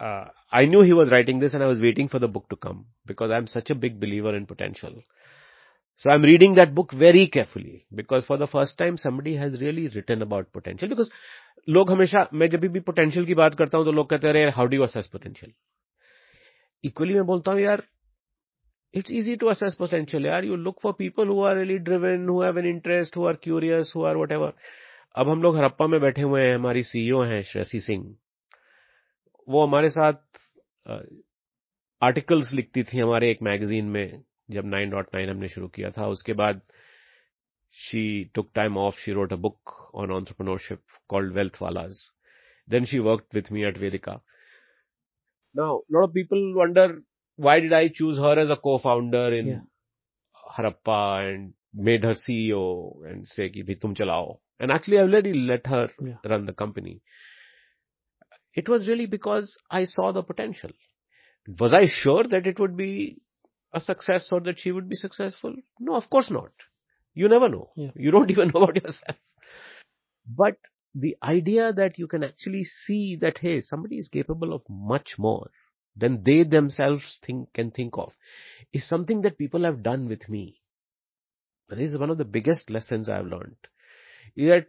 [0.00, 2.56] uh, I knew he was writing this and I was waiting for the book to
[2.56, 5.02] come because I'm such a big believer in potential.
[5.96, 9.88] So I'm reading that book very carefully because for the first time somebody has really
[9.88, 11.10] written about potential because
[11.66, 14.66] log hamesha, मैं jabhi bhi potential ki baat karta hu to log कहते हैं how
[14.66, 15.50] do you assess potential?
[16.82, 17.82] Equally मैं बोलता hu यार
[18.94, 22.40] it's easy to assess potential यार you look for people who are really driven, who
[22.40, 24.52] have an interest, who are curious, who are whatever.
[25.16, 28.04] अब हम लोग हरप्पा में बैठे हुए हैं हमारी सीईओ हैं श्रेयसी सिंह
[29.50, 30.14] वो हमारे साथ
[32.02, 36.06] आर्टिकल्स लिखती थी हमारे एक मैगजीन में जब नाइन डॉट नाइन हमने शुरू किया था।
[36.08, 36.60] उसके बाद
[37.76, 38.02] she
[38.34, 42.00] took time off she wrote a book on entrepreneurship called wealth wallahs
[42.68, 44.12] then she work with me at Vedica
[45.54, 46.94] now lot of people wonder
[47.38, 49.50] why did I choose her as a co founder in
[50.58, 51.52] Harappa and
[51.88, 52.62] made her CEO
[53.06, 54.38] and say भी तुम चलाओ.
[54.62, 55.88] And actually I let her
[56.26, 57.00] run the company
[58.54, 60.70] it was really because i saw the potential.
[61.58, 63.18] Was i sure that it would be
[63.72, 65.54] a success or that she would be successful?
[65.78, 66.52] No of course not.
[67.14, 67.70] You never know.
[67.76, 67.90] Yeah.
[67.96, 69.16] you don't even know about yourself.
[70.26, 70.56] But
[70.94, 75.50] the idea that you can actually see that hey somebody is capable of much more
[75.96, 78.12] than they themselves think can think of
[78.72, 80.60] is something that people have done with me.
[81.68, 83.56] This is one of the biggest lessons i've learned.
[84.36, 84.66] Is that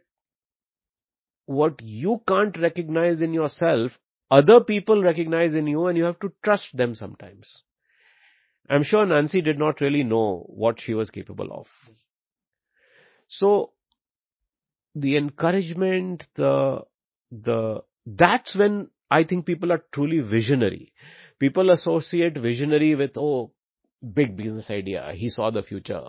[1.51, 3.93] what you can't recognize in yourself
[4.31, 7.63] other people recognize in you and you have to trust them sometimes
[8.69, 11.67] i'm sure nancy did not really know what she was capable of
[13.29, 13.73] so
[14.95, 16.81] the encouragement the
[17.31, 20.93] the that's when i think people are truly visionary
[21.39, 23.51] people associate visionary with oh
[24.15, 26.03] big business idea he saw the future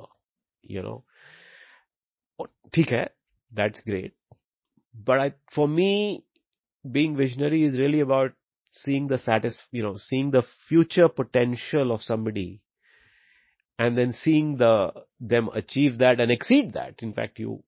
[0.64, 1.04] you know
[2.40, 3.08] Oh, ठीक है
[3.60, 4.14] that's great
[4.95, 6.25] but I, for me
[6.91, 8.33] being visionary is really about
[8.71, 12.61] seeing the satis you know seeing the future potential of somebody
[13.79, 17.63] and then seeing the them achieve that and exceed that in fact you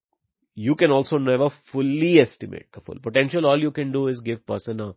[0.54, 4.46] you can also never fully estimate the full potential all you can do is give
[4.46, 4.94] person a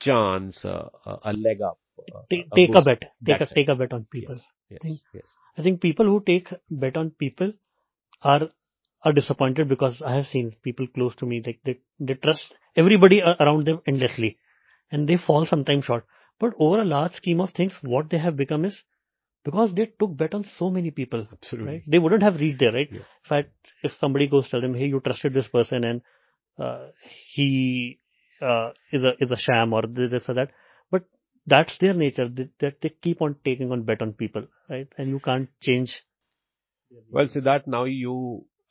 [0.00, 0.90] chance a,
[1.24, 3.02] a, leg up a, Take, a take a bet.
[3.24, 3.50] Take a, it.
[3.54, 4.34] take a bet on people.
[4.70, 5.24] yes Think- yes yes
[5.58, 7.52] I think people who take bet on people
[8.22, 8.50] are
[9.06, 13.22] are disappointed because I have seen people close to me like they they trust everybody
[13.22, 14.38] around them endlessly,
[14.90, 16.04] and they fall sometimes short.
[16.40, 18.82] But over a large scheme of things, what they have become is
[19.44, 21.82] because they took bet on so many people, absolutely right?
[21.86, 22.88] They wouldn't have reached there, right?
[22.90, 23.06] Yeah.
[23.24, 23.44] If I,
[23.82, 26.02] if somebody goes tell them, hey, you trusted this person and
[26.58, 26.88] uh,
[27.34, 28.00] he
[28.42, 30.50] uh, is a is a sham or this or that,
[30.90, 31.04] but
[31.46, 34.88] that's their nature that, that they keep on taking on bet on people, right?
[34.98, 35.96] And you can't change.
[37.14, 38.12] well Siddharth now you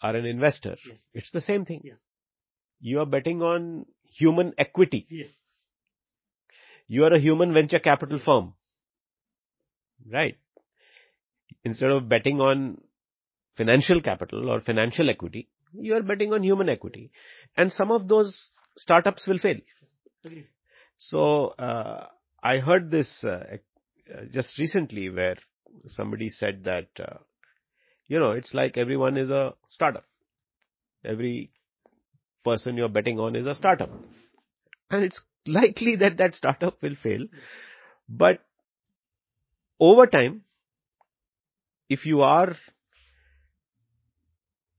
[0.05, 0.75] are an investor.
[0.87, 0.97] Yes.
[1.13, 1.81] it's the same thing.
[1.91, 1.99] Yeah.
[2.91, 3.85] you are betting on
[4.19, 5.05] human equity.
[5.09, 5.29] Yes.
[6.87, 8.53] you are a human venture capital firm.
[10.13, 10.37] Right.
[11.63, 12.81] Instead of betting on
[13.57, 15.49] financial capital or financial equity
[15.79, 17.11] you are betting on human equity.
[17.57, 19.57] And some of those startups will fail.
[20.97, 22.07] So uh,
[22.41, 23.57] i heard this uh,
[24.31, 25.37] just recently where
[25.87, 27.17] somebody said that uh,
[28.07, 30.05] you know it's like everyone is a startup.
[31.03, 31.51] Every
[32.43, 33.89] person you're betting on is a startup.
[34.89, 37.25] And it's likely that that startup will fail.
[38.07, 38.39] But
[39.79, 40.43] over time
[41.89, 42.55] if you are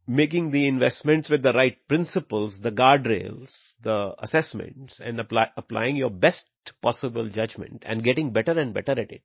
[0.07, 6.11] making the investments with the right principles, the guardrails, the assessments, and apply, applying your
[6.11, 6.47] best
[6.81, 9.23] possible judgment and getting better and better at it,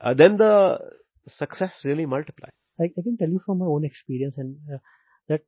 [0.00, 0.78] uh, then the
[1.26, 2.52] success really multiplies.
[2.80, 4.78] I, I, can tell you from my own experience and uh,
[5.28, 5.42] that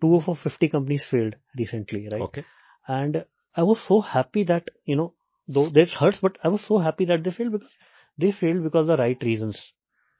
[0.00, 2.22] two of our 50 companies failed recently, right?
[2.22, 2.44] Okay.
[2.86, 5.14] And I was so happy that, you know,
[5.48, 7.72] though this hurts, but I was so happy that they failed because
[8.18, 9.72] they failed because of the right reasons,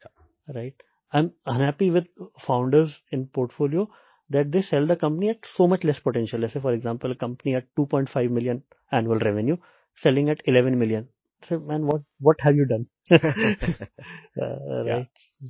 [0.03, 0.55] yeah.
[0.55, 0.75] right?
[1.13, 2.07] I'm unhappy with
[2.47, 3.89] founders in portfolio
[4.31, 6.41] that they sell the company at so much less potential.
[6.41, 9.57] Let's say, for example, a company at 2.5 million annual revenue
[9.97, 11.09] selling at 11 million.
[11.51, 12.87] Man, what, what have you done?
[13.11, 14.87] uh, right.
[14.87, 15.05] Yeah.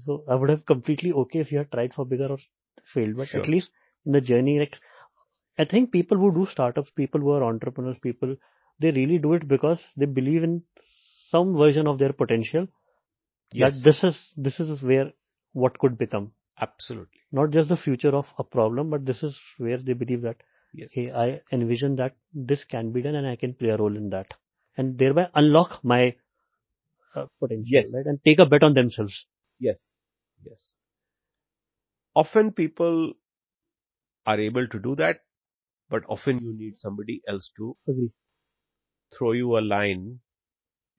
[0.06, 2.38] So I would have completely okay if you had tried for bigger or
[2.92, 3.40] failed, but sure.
[3.40, 3.70] at least
[4.06, 4.76] in the journey, like,
[5.58, 8.36] I think people who do startups, people who are entrepreneurs, people,
[8.80, 10.62] they really do it because they believe in
[11.30, 12.66] some version of their potential.
[13.52, 13.74] Yes.
[13.74, 15.12] That this is, this is where
[15.52, 16.32] what could become.
[16.60, 17.20] Absolutely.
[17.32, 20.36] Not just the future of a problem, but this is where they believe that,
[20.72, 20.90] yes.
[20.92, 24.10] hey, I envision that this can be done and I can play a role in
[24.10, 24.26] that
[24.76, 26.14] and thereby unlock my
[27.14, 27.92] uh, potential yes.
[27.94, 28.06] right?
[28.06, 29.26] and take a bet on themselves.
[29.58, 29.78] Yes.
[30.44, 30.74] Yes.
[32.14, 33.14] Often people
[34.26, 35.20] are able to do that,
[35.90, 38.10] but often you need somebody else to Agree.
[39.16, 40.20] throw you a line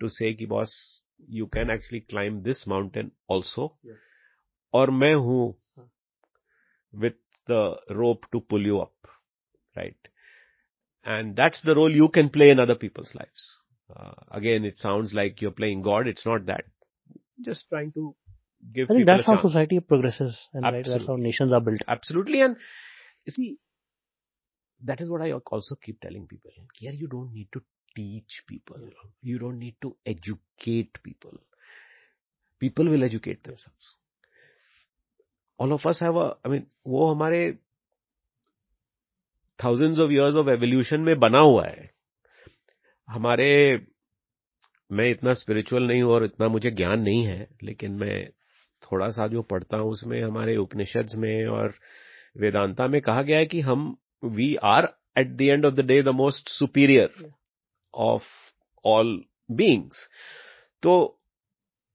[0.02, 3.76] to say, ki, boss, you can actually climb this mountain also.
[3.84, 3.96] Yes.
[4.74, 5.56] Or main hu
[6.94, 7.16] with
[7.48, 8.94] the rope to pull you up.
[9.76, 9.96] Right.
[11.04, 13.60] And that's the role you can play in other people's lives.
[13.95, 16.07] Uh, again, it sounds like you're playing God.
[16.07, 16.65] It's not that.
[17.45, 18.15] Just trying to
[18.75, 18.91] give.
[18.91, 19.49] I think that's how chance.
[19.49, 21.81] society progresses, and right, that's how nations are built.
[21.89, 22.57] Absolutely, and
[23.25, 23.59] you see,
[24.85, 26.51] that is what I also keep telling people.
[26.79, 27.63] Here, you don't need to
[27.97, 28.77] teach people.
[29.23, 31.33] You don't need to educate people.
[32.59, 33.97] People will educate themselves.
[35.61, 37.59] all of us have a, I mean, वो हमारे
[39.63, 41.91] thousands of years of evolution में बना हुआ है
[43.10, 43.78] हमारे
[44.92, 48.30] मैं इतना spiritual नहीं हूँ और इतना मुझे ज्ञान नहीं है लेकिन मैं
[48.82, 51.74] थोड़ा सा जो पढ़ता हूँ उसमें हमारे उपनिषद में और
[52.38, 56.02] वेदांता में कहा गया है कि हम we are at the end of the day
[56.04, 57.32] the most superior
[57.94, 58.24] of
[58.86, 60.08] all beings
[60.84, 61.20] तो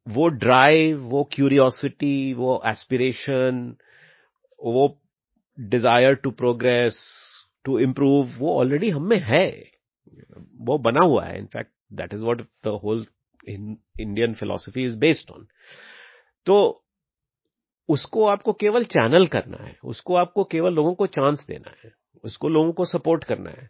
[0.06, 3.76] वो ड्राइव वो क्यूरियोसिटी वो एस्पिरेशन
[4.60, 5.00] वो
[5.58, 6.96] desire to progress
[7.64, 9.70] to improve वो ऑलरेडी हम में है।
[10.60, 13.06] वो बना हुआ है। In fact that is what the whole
[13.48, 15.46] Indian philosophy is based on
[16.46, 16.84] तो
[17.88, 21.92] उसको आपको केवल चैनल करना है। उसको आपको केवल लोगों को चांस देना है।
[22.24, 23.68] उसको लोगों को सपोर्ट करना है।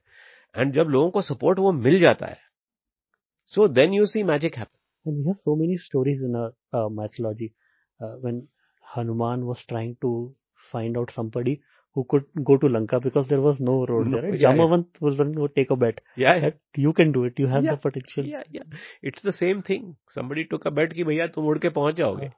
[0.57, 2.39] एंड जब लोगों को सपोर्ट वो मिल जाता है
[3.53, 4.79] so then you see magic happen
[5.27, 7.55] have so many stories in our uh, mythology.
[8.01, 8.49] Uh, when
[8.85, 10.35] Hanuman was trying to
[10.73, 11.61] find out somebody
[11.96, 14.32] who could go to Lanka because there was no road no, there.
[14.32, 14.40] Right?
[14.40, 15.00] Yeah, Jamavant yeah.
[15.02, 16.02] was one who would take a bet.
[16.16, 16.50] Yeah, yeah.
[16.76, 17.34] You can do it.
[17.38, 18.26] You have yeah, the potential.
[18.26, 18.64] Yeah, yeah.
[19.02, 19.96] It's the same thing.
[20.10, 22.32] Somebody took a bet कि भैया तुम उड़ के पहुंच जाओगे.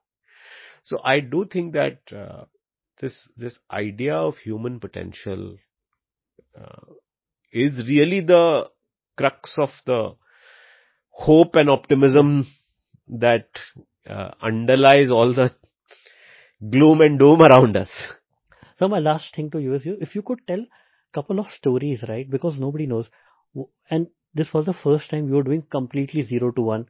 [0.83, 2.45] So I do think that uh,
[3.01, 5.57] this this idea of human potential
[6.59, 6.93] uh,
[7.51, 8.69] is really the
[9.17, 10.15] crux of the
[11.09, 12.47] hope and optimism
[13.07, 13.47] that
[14.07, 15.49] uh, underlies all the
[16.69, 17.89] gloom and doom around us.
[18.81, 20.67] So my last thing to you is, you, if you could tell a
[21.13, 22.29] couple of stories, right?
[22.29, 23.07] Because nobody knows,
[23.89, 26.87] and this was the first time you were doing completely zero to one.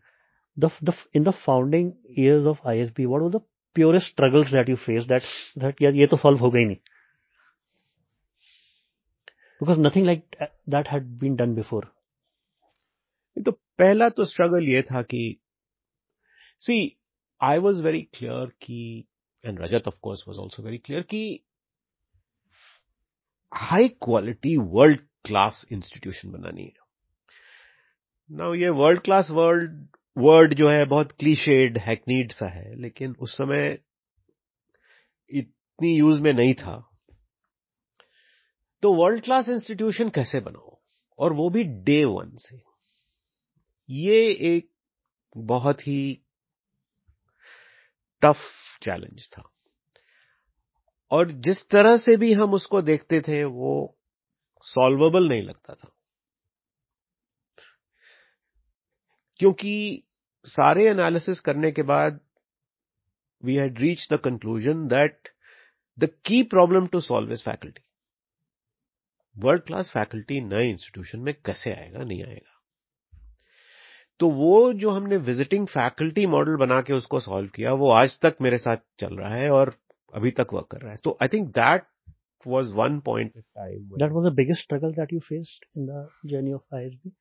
[0.57, 3.41] The the in the founding years of ISB, what were the
[3.76, 5.07] purest struggles that you faced?
[5.07, 5.24] That
[5.56, 6.78] that yeah, ये तो solve हो गई नहीं.
[9.60, 10.36] Because nothing like
[10.68, 11.84] that had been done before.
[13.45, 15.24] तो पहला तो struggle ये था कि
[16.65, 16.78] सी
[17.44, 19.06] आई वॉज वेरी क्लियर कि
[19.45, 21.22] and Rajat of course was also very clear कि
[23.55, 26.73] high quality world class institution बनानी है।
[28.31, 29.89] ना ये वर्ल्ड क्लास वर्ल्ड
[30.19, 33.79] वर्ड जो है, बहुत क्लीशेड हैकनीड सा है, लेकिन उस समय
[35.31, 36.99] इतनी यूज़ में नहीं था।
[38.83, 40.81] तो वर्ल्ड क्लास इंस्टीट्यूशन कैसे बनाओ?
[41.19, 42.62] और वो भी डे वन से।
[43.91, 44.70] ये एक
[45.37, 46.23] बहुत ही
[48.23, 48.37] टफ
[48.83, 49.52] चैलेंज था।
[51.12, 53.98] और जिस तरह से भी हम उसको देखते थे, वो
[54.62, 55.93] सॉल्वेबल नहीं लगता था।
[59.36, 60.05] क्योंकि
[60.44, 62.20] सारे एनालिसिस करने के बाद
[63.44, 65.28] we had reach the conclusion that
[65.98, 67.82] the key problem to solve is faculty
[69.39, 72.60] world class faculty नए इंस्टीट्यूशन में कैसे आएगा, नहीं आएगा?
[74.20, 78.36] तो वो जो हमने विजिटिंग फैकल्टी मॉडल बना के उसको सॉल्व किया, वो आज तक
[78.40, 79.82] मेरे साथ चल रहा है और
[80.12, 81.84] अभी तक वर्क कर रहा है। तो I think that
[82.47, 86.52] was one point time that was the biggest struggle that you faced in the journey
[86.52, 87.12] of I S B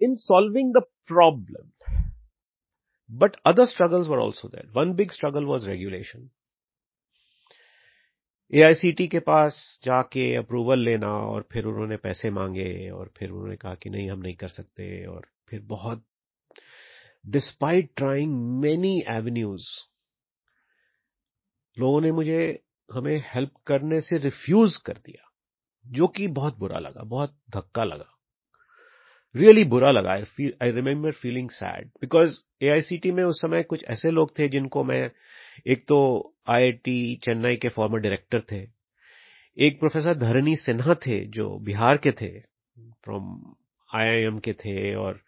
[0.00, 1.70] in solving the problem
[3.10, 6.28] but other struggles were also that one big struggle was regulation
[8.52, 13.10] A I C T के पास जाके approval लेना और फिर उन्होंने पैसे मांगे और
[13.16, 16.04] फिर उन्होंने कहा कि नहीं हम नहीं कर सकते और फिर बहुत
[17.26, 19.66] डिस्पाइट ट्राइंग मेनी एवेन्यूज
[21.76, 22.60] लोगों ने मुझे,
[22.90, 25.30] हमें हेल्प करने से रिफ्यूज कर दिया,
[25.86, 28.10] जो कि बहुत बुरा लगा, बहुत धक्का लगा।
[29.34, 34.38] रियली बुरा लगा I remember feeling sad because AICTE में उस समय कुछ ऐसे लोग
[34.38, 35.10] थे जिनको मैं,
[35.66, 35.98] एक तो
[36.48, 38.62] आईआईटी चेन्नई के फॉर्मर डायरेक्टर थे,
[39.58, 42.30] एक प्रोफेसर धरनी सिन्हा थे जो बिहार के थे
[43.04, 43.54] फ्रॉम
[43.90, 45.20] आईआईएम के थे और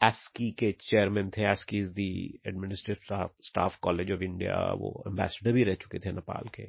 [0.00, 1.42] एस्की के चेयरमैन थे.
[1.50, 2.10] ASCI is the
[2.46, 6.66] administrative staff college of India वो एम्बेसडर भी रह चुके थे नेपाल के.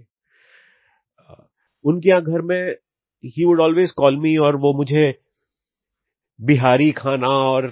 [1.86, 2.76] उनके यहाँ घर में
[3.24, 5.04] ही वुड ऑलवेज कॉल मी और वो मुझे
[6.40, 7.70] बिहारी खाना और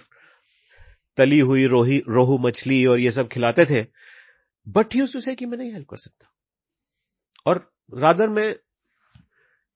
[1.17, 3.81] तली हुई रोही रोहू मछली और ये सब खिलाते थे.
[4.67, 6.27] बट ही टू से कि मैं नहीं हेल्प कर सकता.
[7.45, 8.53] और रादर मैं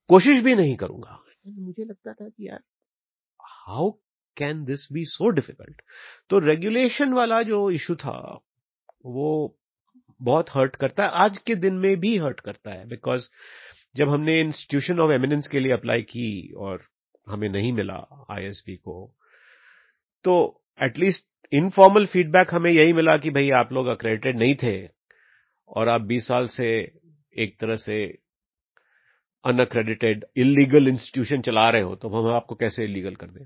[0.10, 1.20] कोशिश भी नहीं करूँगा.
[1.48, 2.60] मुझे लगता था कि यार
[3.40, 3.92] how
[4.38, 5.82] can this be so difficult
[6.30, 8.18] तो रेगुलेशन वाला जो इशू था,
[9.06, 9.58] वो
[10.22, 13.28] बहुत हर्ट करता है। आज के दिन में भी हर्ट करता है बिकॉज़
[13.96, 16.84] जब हमने इंस्टीट्यूशन ऑफ़ एमिनेंस के लिए अप्लाई की और
[17.28, 17.96] हमें नहीं मिला
[18.32, 18.96] आईएसबी को
[20.26, 20.36] तो
[20.84, 24.76] एटलीस्ट इनफॉर्मल फीडबैक हमें यही मिला कि भाई आप लोग अक्रेडिटेड नहीं थे
[25.70, 26.68] और आप 20 साल से
[27.36, 28.04] एक तरह से
[29.46, 33.46] अनअक्रेडिटेड इलीगल इंस्टीट्यूशन चला रहे हो तो हम आपको कैसे इलीगल कर दें?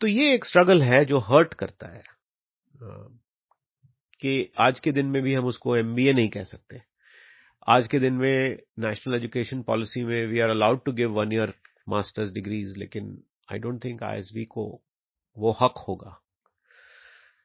[0.00, 2.02] तो ये एक स्ट्रगल है जो हर्ट करता है।
[4.20, 6.80] कि आज के दिन में भी हम उसको एमबीए नहीं कह सकते।
[7.68, 11.54] आज के दिन में नेशनल एजुकेशन पॉलिसी में we are allowed to give one year
[11.88, 14.82] masters degrees लेकिन आई डोंट थिंक आईएसबी को
[15.36, 16.20] वो हक होगा।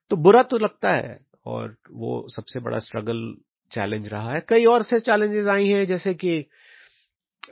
[0.09, 3.35] तो बुरा तो लगता है और वो सबसे बड़ा स्ट्रगल
[3.71, 6.45] चैलेंज रहा है। कई और से चैलेंजेस आई हैं जैसे कि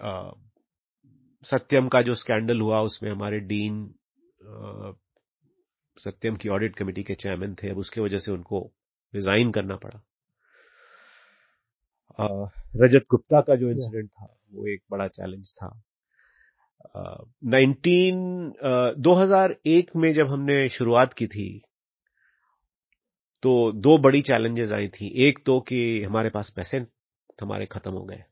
[0.01, 0.31] आ,
[1.43, 3.95] सत्यम का जो स्कैंडल हुआ उसमें हमारे डीन
[5.97, 8.59] सत्यम की ऑडिट कमेटी के चेयरमैन थे अब उसके वजह से उनको
[9.13, 10.01] रिजाइन करना पड़ा।
[12.75, 15.69] रजत गुप्ता का जो इंसिडेंट था वो एक बड़ा चैलेंज था।
[17.45, 18.17] नाइनटीन
[18.97, 21.49] दो हज़ार एक में जब हमने शुरुआत की थी
[23.43, 26.77] तो दो बड़ी चैलेंजेस आई थी। एक तो कि हमारे पास पैसे
[27.41, 28.23] हमारे खत्म हो गए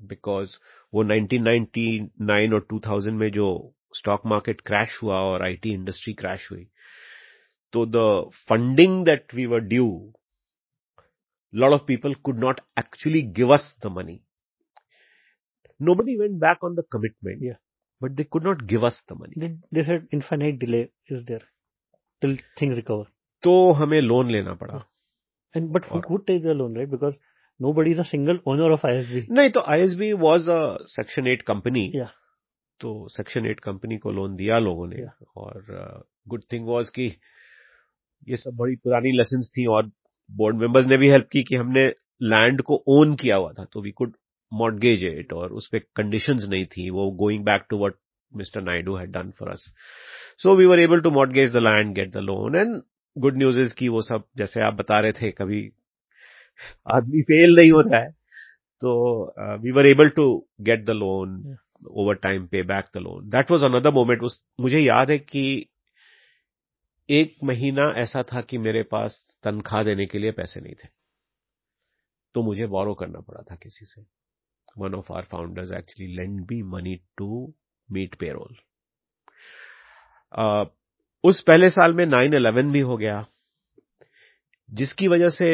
[0.00, 0.56] बिकॉज़
[0.92, 3.46] वो 1999 और 2000 में जो
[3.94, 6.66] स्टॉक मार्केट क्रैश हुआ और आईटी इंडस्ट्री क्रैश हुई
[7.72, 10.12] तो the funding that we were due
[11.54, 14.20] lot of people could not actually give us the money
[15.94, 17.56] nobody went back on the commitment
[18.02, 20.80] but they could not give us the money delay
[21.12, 21.44] is there
[22.20, 23.04] till thing recover
[23.42, 24.84] तो हमें loan लेना पड़ा।
[25.56, 27.14] And but good take loan right because
[27.72, 30.50] nobody is a single owner of I S B नहीं तो I S B was
[30.50, 31.90] a section eight company
[32.82, 35.04] तो section eight company को loan दिया लोगों ने
[35.36, 37.06] और गुड थिंग वॉज़ कि
[38.28, 39.90] ये सब बड़ी पुरानी लेसन थी और
[40.30, 41.86] बोर्ड मेंबर्स ने भी हेल्प की कि हमने
[42.22, 44.12] लैंड को ओन किया हुआ था तो वी कुड
[44.52, 47.94] मॉडगेज इट और उस पर कंडीशंस नहीं थी वो going back to what
[48.32, 49.74] mister Naidu had done for us
[50.38, 52.80] so we were able to mortgage the land get the loan and
[53.16, 55.62] good news is की वो सब जैसे आप बता रहे थे कभी
[56.94, 58.10] आदमी फेल नहीं होता है।
[58.82, 58.92] तो
[59.62, 60.24] we were able to
[60.60, 64.78] get the loan over time pay back the loan that was another moment उस, मुझे
[64.78, 65.68] याद है कि
[67.08, 70.88] एक महीना ऐसा था कि मेरे पास तनख्वाह देने के लिए पैसे नहीं थे।
[72.34, 74.02] तो मुझे बोरो करना पड़ा था किसी से।
[74.78, 77.52] One of our founders actually lend be money to
[77.88, 78.56] meet payroll
[81.24, 83.24] उस पहले साल में नाइन इलेवन भी हो गया,
[84.68, 85.48] जिसकी वजह से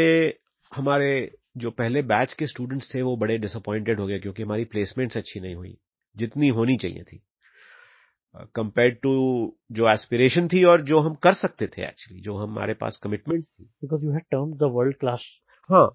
[0.73, 1.11] हमारे
[1.57, 5.41] जो पहले बैच के स्टूडेंट्स थे वो बड़े डिसअपॉइंटेड हो गए, क्योंकि हमारी प्लेसमेंट्स अच्छी
[5.41, 5.77] नहीं हुई।
[6.19, 7.21] जितनी होनी चाहिए थी।
[8.55, 9.13] कंपेयर टू
[9.73, 13.65] जो एस्पिरेशन थी और जो हम कर सकते थे एक्चुअली जो हमारे पास कमिटमेंट थी।
[13.65, 15.25] Because you had term the world class
[15.71, 15.89] हाँ।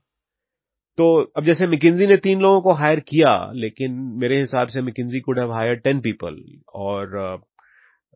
[0.97, 1.05] तो
[1.37, 5.39] अब जैसे मिकिन्जी ने तीन लोगों को हायर किया लेकिन मेरे हिसाब से McKinsey could
[5.39, 6.43] have hire ten people
[6.73, 7.15] और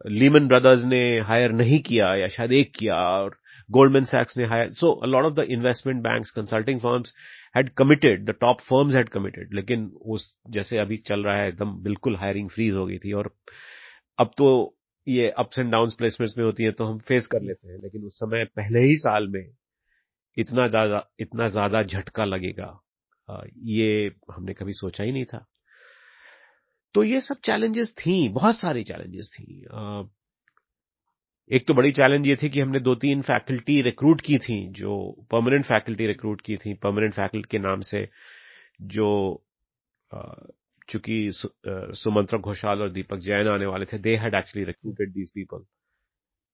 [0.07, 3.37] लीमन uh, ब्रदर्स ने हायर नहीं किया या शायद एक किया और
[3.71, 7.13] गोल्डमैन सैक्स ने hire so a lot of the investment banks consulting firms
[7.57, 11.71] had committed the top firms had committed लेकिन उस, जैसे अभी चल रहा है, एकदम
[11.83, 13.33] बिल्कुल हायरिंग फ्रीज हो गई थी और
[14.19, 14.73] अब तो
[15.07, 18.03] ये अप्स एंड डाउन प्लेसमेंट्स में होती है तो हम फेस कर लेते हैं, लेकिन
[18.03, 19.43] उस समय पहले ही साल में
[20.37, 22.67] इतना ज़्यादा इतना ज़्यादा झटका लगेगा
[23.67, 25.45] ये हमने कभी सोचा ही नहीं था।
[26.95, 29.65] तो ये सब चैलेंजेस थी, बहुत सारी चैलेंजेस थी
[31.51, 34.95] एक तो बड़ी चैलेंज ये थी कि हमने दो तीन फैकल्टी रिक्रूट की थी जो
[35.31, 38.07] परमानेंट फैकल्टी रिक्रूट की थी। परमानेंट फैकल्टी के नाम से
[38.81, 39.07] जो
[40.89, 41.49] चूँकि सु,
[41.93, 45.63] सुमंत्रा घोषाल और दीपक जैन आने वाले थे they had actually recruited these people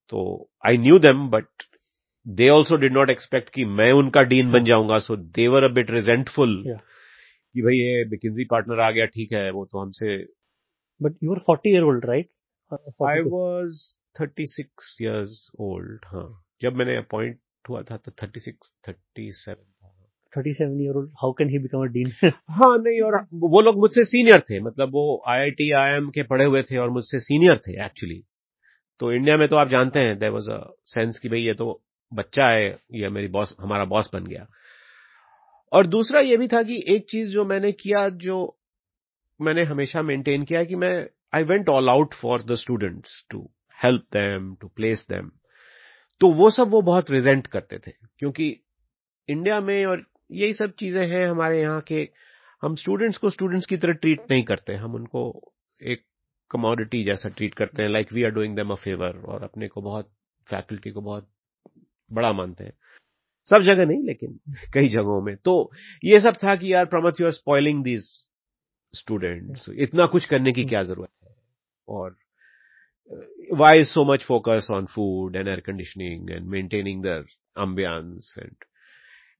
[0.09, 1.47] तो I knew them but
[2.25, 5.91] they also did not expect कि मैं उनका डीन बन जाऊँगा सो देवर अ बिट
[5.91, 10.17] रिजेंटफुल कि भाई ये बिकिंजी पार्टनर आ गया ठीक है वो तो हमसे
[11.01, 12.29] but you are forty year old right
[13.03, 13.81] I was
[14.19, 16.27] thirty six years old हाँ।
[16.61, 19.65] जब मैंने अपॉइंट हुआ था तो thirty six thirty seven.
[20.33, 22.11] Thirty seven year old how can he become a dean
[22.49, 26.63] हाँ नहीं और वो लोग मुझसे सीनियर थे मतलब वो आईआईटी आईएम के पढ़े हुए
[26.63, 28.23] थे और मुझसे सीनियर थे एक्चुअली
[28.99, 31.81] तो इंडिया में तो आप जानते हैं देर वॉज़ अ सेंस कि भाई ये तो
[32.13, 34.47] बच्चा है ये मेरी बॉस हमारा बॉस बन गया।
[35.71, 38.57] और दूसरा ये भी था कि एक चीज़ जो मैंने किया जो
[39.41, 43.49] मैंने हमेशा मेंटेन किया कि मैं I went all out for the students to
[43.83, 45.29] help them to place them
[46.21, 48.45] तो वो सब वो बहुत रिजेंट करते थे, क्योंकि
[49.29, 52.07] इंडिया में और यही सब चीज़ें हैं हमारे यहाँ के,
[52.63, 55.51] हम स्टूडेंट्स को स्टूडेंट्स की तरह ट्रीट नहीं करते, हम उनको
[55.81, 56.03] एक
[56.51, 59.81] कमोडिटी जैसा ट्रीट करते हैं like we are doing them a favour और अपने को
[59.81, 60.09] बहुत
[60.47, 61.29] फैकल्टी को बहुत
[62.11, 62.73] बड़ा मानते हैं।
[63.47, 64.39] सब जगह नहीं, लेकिन
[64.73, 65.71] कई जगहों में। तो
[66.03, 68.05] ये सब था कि यार Pramath you are spoiling these
[68.93, 71.35] students इतना कुछ करने की क्या ज़रूरत है?
[71.87, 72.15] और
[73.53, 77.21] why is so much focus on food and air conditioning and maintaining the
[77.67, 78.55] ambience and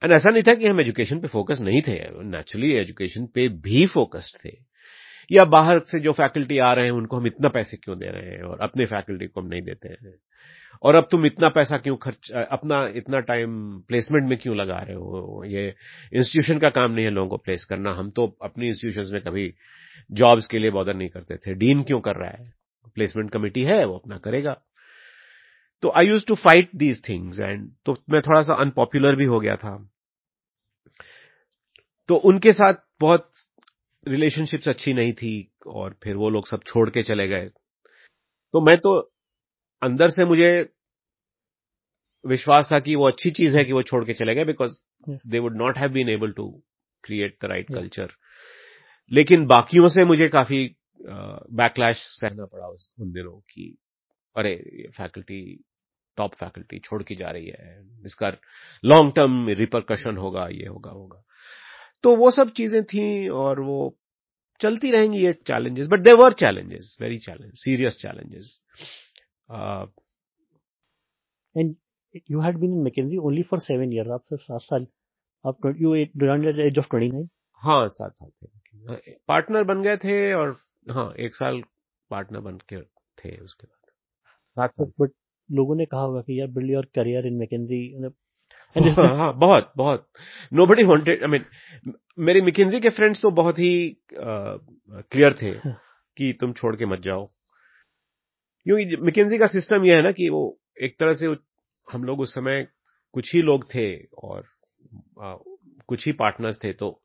[0.03, 3.87] and ऐसा नहीं था कि हम एजुकेशन पे फोकस नहीं थे। नेचुरली एजुकेशन पे भी
[3.87, 4.57] फोकस्ड थे।
[5.31, 8.31] या बाहर से जो फैकल्टी आ रहे हैं, उनको हम इतना पैसे क्यों दे रहे
[8.31, 8.43] हैं?
[8.43, 10.13] और अपने फैकल्टी को हम नहीं देते हैं।
[10.81, 14.95] और अब तुम इतना पैसा क्यों खर्च, अपना इतना टाइम प्लेसमेंट में क्यों लगा रहे
[14.95, 15.43] हो?
[15.47, 15.75] ये
[16.13, 19.53] इंस्टीट्यूशन का काम नहीं है लोगों को प्लेस करना। हम तो अपनी इंस्टीट्यूशन में कभी
[20.11, 22.62] जॉब्स के लिए बॉदर नहीं करते थे। डीन क्यों कर रहा है?
[22.95, 24.61] प्लेसमेंट कमेटी है वो अपना करेगा।
[25.83, 29.39] तो I use to fight these things and तो मैं थोड़ा सा अनपॉपुलर भी हो
[29.39, 29.75] गया था।
[32.09, 33.31] तो उनके साथ बहुत
[34.07, 35.35] रिलेशनशिप्स अच्छी नहीं थी
[35.67, 37.49] और फिर वो लोग सब छोड़ के चले गए।
[38.53, 38.97] तो मैं तो
[39.81, 40.49] अंदर से मुझे
[42.25, 44.77] विश्वास था कि वो अच्छी चीज़ है कि वो छोड़ के चले गए because
[45.27, 46.47] they would not have been able to
[47.03, 48.11] create the right culture
[49.11, 50.75] लेकिन बाकियों से मुझे काफ़ी
[51.05, 53.75] बैकलैश सहना पड़ा उस उन दिनों की
[54.35, 54.55] अरे
[54.97, 55.41] फैकल्टी
[56.17, 58.31] टॉप फैकल्टी छोड़ के जा रही है इसका
[58.83, 61.23] लॉन्ग टर्म रिपरकशन होगा ये होगा होगा।
[62.03, 63.95] तो वो सब चीज़ें थी और वो
[64.61, 68.59] चलती रहेंगी ये challenges but there were challenges very challenge serious challenges
[71.55, 71.75] and
[72.31, 74.87] you had been in McKinsey only for seven year आप सात साल
[75.45, 77.29] आप you age of twenty nine
[77.61, 80.55] हाँ सात साल थे। पार्टनर बन गए थे और
[80.91, 81.61] हाँ एक साल
[82.09, 85.11] पार्टनर बन के थे उसके बाद। बट
[85.51, 88.01] लोगों ने कहा होगा कि यार build your career in McKinsey
[88.75, 90.09] हाँ, हाँ बहुत बहुत।
[90.53, 91.45] Nobody wanted I mean
[92.19, 95.59] मेरे मिकिन्जी के फ्रेंड्स तो बहुत ही क्लियर थे।
[96.17, 97.25] कि तुम छोड़ के मत जाओ।
[98.63, 101.27] क्योंकि मिकिन्जी का सिस्टम यह है ना कि वो एक तरह से
[101.91, 102.67] हम लोग उस समय
[103.13, 104.43] कुछ ही लोग थे और
[105.21, 105.35] आ,
[105.87, 107.02] कुछ ही पार्टनर्स थे तो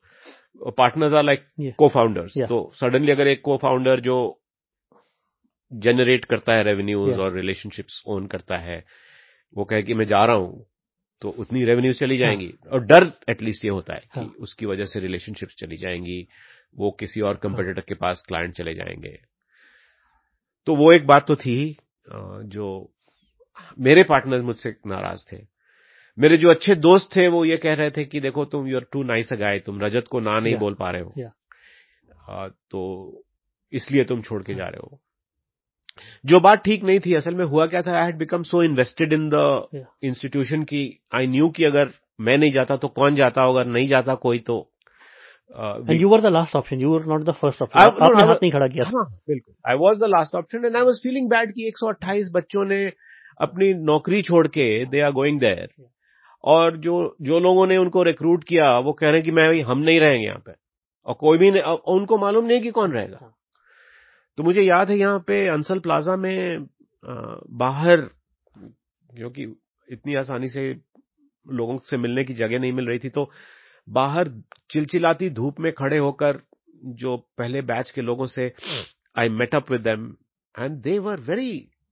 [0.67, 1.47] partners are like
[1.79, 4.41] co founders तो सडनली अगर एक को फाउंडर जो
[5.73, 7.21] जनरेट करता है रेवेन्यूज yeah.
[7.21, 8.85] और रिलेशनशिप्स ओन करता है
[9.57, 10.67] वो कहे कि मैं जा रहा हूँ
[11.23, 12.73] तो उतनी रेवेन्यू चली हाँ। जाएँगी हाँ.
[12.73, 14.25] और डर एटलीस्ट ये होता है हाँ.
[14.25, 16.29] कि उसकी वजह से रिलेशनशिप्स चली जाएँगी
[16.77, 17.85] वो किसी और कंपटीटर हाँ.
[17.89, 19.19] के पास क्लाइंट चले जाएँगे
[20.67, 21.77] तो वो एक बात तो थी
[22.45, 22.95] जो
[23.79, 25.37] मेरे पार्टनर मुझसे नाराज़ थे
[26.19, 29.03] मेरे जो अच्छे दोस्त थे वो ये कह रहे थे कि देखो तुम यूर टू
[29.03, 29.37] नाइस अ
[29.67, 31.29] तुम रजत को ना नहीं बोल पा रहे हो।
[32.71, 32.81] तो
[33.73, 34.99] इसलिए तुम छोड़ के जा रहे हो।
[36.27, 39.13] जो बात ठीक नहीं थी असल में हुआ क्या था I had become so invested
[39.13, 40.83] in the institution की
[41.15, 41.91] आई न्यू कि अगर
[42.21, 44.57] मैं नहीं जाता तो कौन जाता होगा नहीं जाता कोई तो
[45.93, 48.67] you were the last option you were not the first option आपने हाथ नहीं खड़ा
[48.67, 52.33] किया। हाँ, बिल्कुल। I was the last option and I was feeling bad कि 128
[52.35, 52.81] बच्चों ने
[53.41, 55.69] अपनी नौकरी छोड़ के दे आर गोइंग देयर
[56.45, 59.61] और जो जो लोगों ने उनको रिक्रूट किया वो कह रहे हैं कि मैं भाई
[59.61, 60.53] हम नहीं रहेंगे यहाँ पे।
[61.07, 61.63] और कोई भी नहीं
[61.95, 63.35] उनको मालूम नहीं कि कौन रहेगा। हाँ।
[64.39, 66.67] तो मुझे याद है यहाँ पे अंसल प्लाजा में
[67.05, 68.01] बाहर
[69.11, 69.43] क्योंकि
[69.89, 70.71] इतनी आसानी से
[71.47, 73.31] लोगों से मिलने की जगह नहीं मिल रही थी तो
[73.89, 74.29] बाहर
[74.71, 76.41] चिलचिलाती धूप में खड़े होकर
[77.03, 78.53] जो पहले बैच के लोगों से
[79.17, 80.07] I met up with them
[80.55, 81.51] and they were very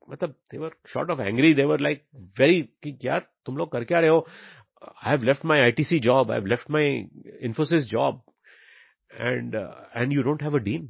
[0.09, 2.03] मतलब they were short of angry they were like
[2.37, 4.25] very कि यार तुम लोग कर क्या रहे हो
[5.05, 7.07] I have left my ITC job I have left my
[7.49, 8.21] Infosys job
[9.17, 10.89] and uh, and you don't have a dean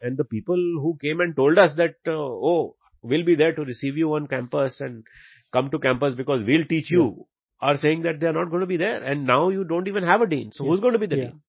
[0.00, 3.64] and the people who came and told us that uh, oh we'll be there to
[3.64, 5.04] receive you on campus and
[5.52, 7.68] come to campus because we'll teach you yeah.
[7.68, 10.02] are saying that they are not going to be there and now you don't even
[10.02, 10.70] have a dean so yeah.
[10.70, 11.24] who's going to be the yeah.
[11.24, 11.40] dean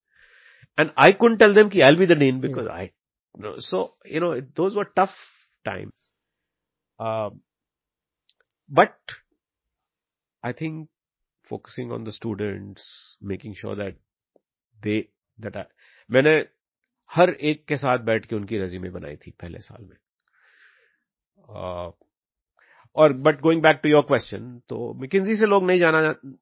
[0.77, 2.91] and I couldn't tell them ki I'll be the dean because I
[3.37, 5.15] you know, so you know those were tough
[5.65, 6.00] times uh,
[8.70, 9.14] But
[10.42, 10.88] I think
[11.50, 12.84] focusing on the students
[13.20, 13.96] making sure that
[14.82, 14.98] they
[15.38, 15.64] that I,
[16.10, 16.34] मैंने
[17.10, 19.96] हर एक के साथ बैठ के उनकी resume बनाई थी पहले साल में।
[22.96, 26.00] और but going back to your question तो मिकिन्जी से लोग नहीं जाना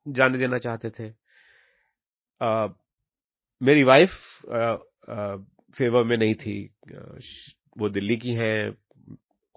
[0.09, 1.09] जाने देना चाहते थे।
[2.41, 2.69] आ,
[3.63, 4.11] मेरी वाइफ
[5.79, 6.55] फेवर में नहीं थी।
[7.79, 8.73] वो दिल्ली की हैं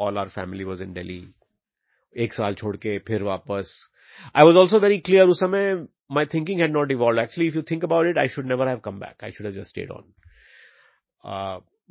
[0.04, 1.24] all our family was in Delhi
[2.16, 3.90] एक साल छोड़ के फिर वापस।
[4.36, 5.74] I was also very clear उस समय
[6.12, 8.78] my thinking had not evolve actually if you think about it I should never have
[8.78, 10.14] come back I should have just stayed on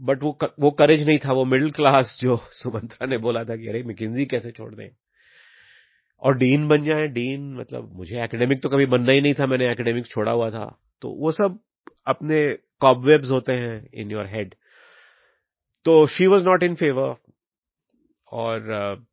[0.00, 1.32] but वो वो करेज नहीं था.
[1.32, 4.88] वो मिडिल क्लास जो सुमंत्रा ने बोला था कि, अरे मिकिन्जी कैसे छोड़ दें?
[6.20, 9.46] और डीन बन जाए। डीन मतलब मुझे एकेडमिक तो कभी बनना ही नहीं था.
[9.46, 11.58] मैंने एकेडमिक छोड़ा हुआ था। तो वो सब
[12.06, 14.54] अपने कॉबवेब्स होते हैं इन योर हेड
[15.84, 17.14] तो she was not in favour
[18.32, 19.06] और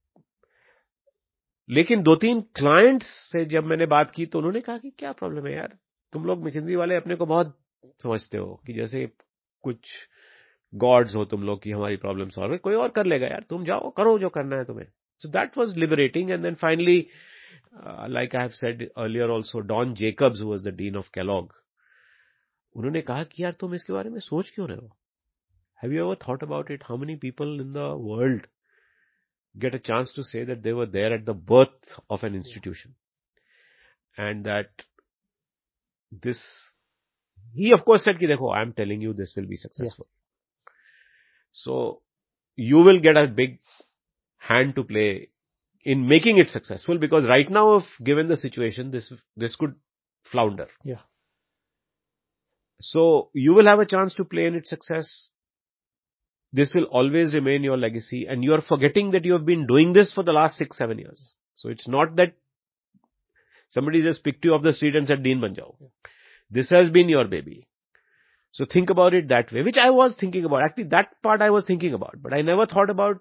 [1.69, 5.47] लेकिन दो तीन क्लाइंट्स से जब मैंने बात की तो उन्होंने कहा कि क्या प्रॉब्लम
[5.47, 5.77] है यार?
[6.13, 7.57] तुम लोग मिकिन्जी वाले अपने को बहुत
[8.03, 9.05] समझते हो कि जैसे
[9.63, 9.91] कुछ
[10.73, 13.65] गॉड्स हो तुम लोग की हमारी प्रॉब्लम सॉल्व है कोई और कर लेगा यार, तुम
[13.65, 14.85] जाओ, करो जो करना है तुम्हें।
[15.21, 16.97] So that was liberating and then finally
[18.09, 21.53] like I have said earlier also Don Jacobs was the dean of Kellogg
[22.75, 24.95] उन्होंने कहा कि यार तुम इसके बारे में सोच क्यों रहे हो?
[25.79, 28.47] Have you ever thought about it how many people in the world
[29.57, 31.69] get a chance to say that they were there at the birth
[32.09, 32.95] of an institution.
[34.17, 34.69] And that
[36.11, 36.39] this
[37.53, 40.07] he of course said ki dekho i am telling you this will be successful.
[40.07, 40.73] Yeah.
[41.51, 42.01] so
[42.55, 43.59] you will get a big
[44.37, 45.29] hand to play
[45.83, 49.75] in making it successful because right now if given the situation this this could
[50.31, 50.67] flounder.
[50.83, 51.01] Yeah.
[52.79, 55.29] So you will have a chance to play in its success
[56.52, 59.92] this will always remain your legacy and you are forgetting that you have been doing
[59.92, 61.36] this for the last six, seven years.
[61.56, 62.34] So it's not that
[63.68, 65.74] somebody just picked you off the street and said, Dean Banjao.
[66.50, 67.66] This has been your baby.
[68.52, 70.62] So think about it that way, which I was thinking about.
[70.62, 73.20] Actually, that part I was thinking about, but I never thought about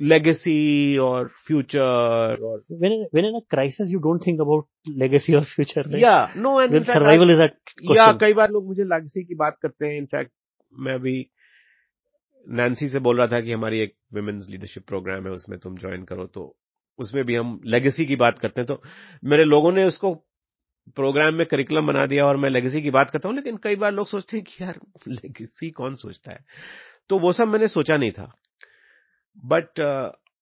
[0.00, 5.42] legacy or future or when when in a crisis you don't think about legacy or
[5.42, 5.98] future right?
[5.98, 7.96] yeah no and when survival I, is that question.
[7.96, 10.30] yeah कई बार लोग मुझे legacy की बात करते हैं in fact
[10.86, 11.16] मैं भी
[12.47, 16.03] Nancy से बोल रहा था कि हमारी एक वुमेन्स लीडरशिप प्रोग्राम है, उसमें तुम ज्वाइन
[16.03, 16.55] करो तो
[16.99, 18.81] उसमें भी हम लेगेसी की बात करते हैं। तो
[19.23, 20.13] मेरे लोगों ने उसको
[20.95, 23.91] प्रोग्राम में करिकुलम बना दिया और मैं लेगेसी की बात करता हूँ, लेकिन कई बार
[23.91, 26.45] लोग सोचते हैं कि यार लेगेसी कौन सोचता है?
[27.09, 28.31] तो वो सब मैंने सोचा नहीं था।
[29.45, 29.79] But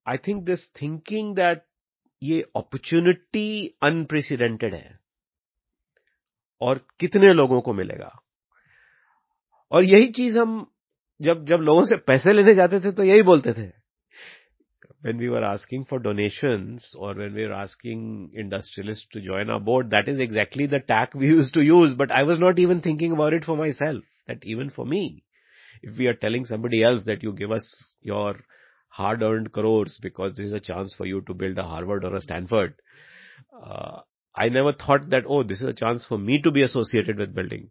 [0.05, 1.63] I think this thinking that
[2.21, 4.99] ये अपॉर्चुनिटी अनप्रेसिडेंटेड है।
[6.61, 8.11] और कितने लोगों को मिलेगा?
[9.71, 10.71] और यही चीज़ हम
[11.22, 13.70] जब जब लोगों से पैसे लेने जाते थे तो यही बोलते थे
[15.06, 19.60] when we were asking for donations or when we were asking industrialists to join our
[19.60, 21.94] board, that is exactly the tack we used to use.
[21.94, 25.22] But I was not even thinking about it for myself, that even for me,
[25.82, 28.36] if we are telling somebody else that you give us your
[28.88, 32.16] hard earned crores because this is a chance for you to build a Harvard or
[32.16, 32.74] a Stanford,
[33.64, 34.00] uh,
[34.34, 37.34] I never thought that, oh, this is a chance for me to be associated with
[37.34, 37.70] building.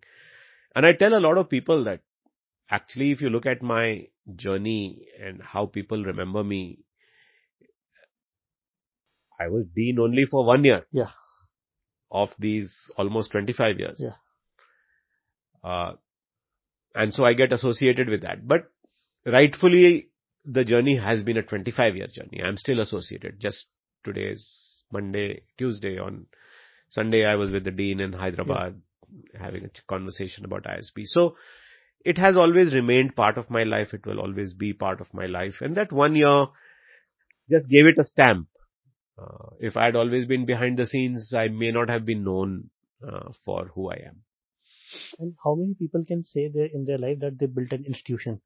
[0.73, 1.99] And I tell a lot of people that
[2.70, 4.06] actually, if you look at my
[4.36, 6.78] journey and how people remember me,
[9.38, 10.86] I was dean only for one year.
[10.92, 11.10] Yeah.
[12.10, 14.02] Of these almost 25 years.
[14.02, 15.70] Yeah.
[15.70, 15.92] Uh,
[16.94, 18.46] and so I get associated with that.
[18.46, 18.70] But
[19.24, 20.08] rightfully,
[20.44, 22.42] the journey has been a 25 year journey.
[22.44, 23.40] I'm still associated.
[23.40, 23.66] Just
[24.04, 25.98] today is Monday, Tuesday.
[25.98, 26.26] On
[26.88, 28.80] Sunday, I was with the dean in Hyderabad
[29.32, 29.42] yeah.
[29.42, 31.04] having a conversation about ISB.
[31.04, 31.36] So
[32.05, 33.93] it has always remained part of my life.
[33.93, 35.55] It will always be part of my life.
[35.61, 36.47] And that one year
[37.49, 38.47] just gave it a stamp.
[39.17, 42.69] Uh, if I had always been behind the scenes, I may not have been known
[43.05, 44.21] uh, for who I am.
[45.19, 48.41] And how many people can say that in their life that they built an institution?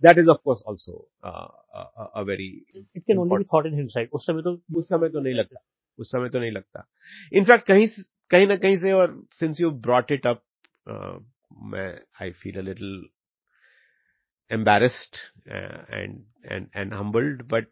[0.00, 2.64] That is of course also uh, a, a, very.
[2.94, 4.10] It can only be thought in hindsight.
[4.12, 5.62] उस समय तो उस समय तो नहीं लगता
[5.98, 6.86] उस समय तो नहीं लगता
[7.32, 7.86] इनफैक्ट कहीं
[8.30, 10.42] कहीं ना कहीं से और since you brought it up
[11.53, 13.07] मैं I feel a
[14.51, 15.17] embarrassed
[15.51, 17.65] uh, and and and humbled but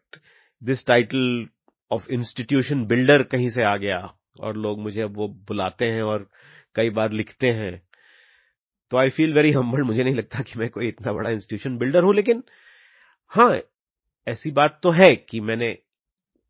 [0.62, 1.46] this title
[1.90, 6.30] of institution builder कहीं से आ गया और लोग मुझे अब वो बुलाते हैं और
[6.74, 7.82] कई बार लिखते हैं।
[8.90, 12.02] तो आई फील वेरी हम्बल्ड मुझे नहीं लगता कि मैं कोई इतना बड़ा इंस्टीट्यूशन बिल्डर
[12.02, 12.42] हूँ लेकिन
[13.26, 13.60] हाँ
[14.28, 15.78] ऐसी बात तो है कि मैंने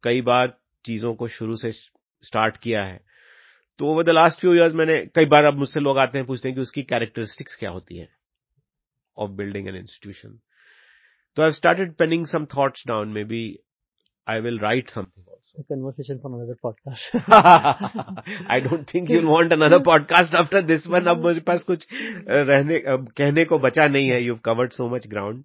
[0.02, 3.05] कई बार चीज़ों को शुरू से स्टार्ट किया है।
[3.78, 6.48] तो over the last few years मैंने कई बार अब मुझसे लोग आते हैं पूछते
[6.48, 8.08] हैं कि उसकी कैरेक्टरिस्टिक्स क्या होती है
[9.18, 10.38] ऑफ़ बिल्डिंग एन इंस्टीट्यूशन
[11.36, 13.44] तो I started penning some thoughts down maybe
[14.44, 15.60] will write something also.
[15.60, 17.12] A conversation for another podcast.
[18.48, 21.06] I don't think you'll want another podcast after this one.
[21.06, 24.20] अब मुझे पास कुछ रहने कहने को बचा नहीं है.
[24.22, 25.44] You've covered so much ground.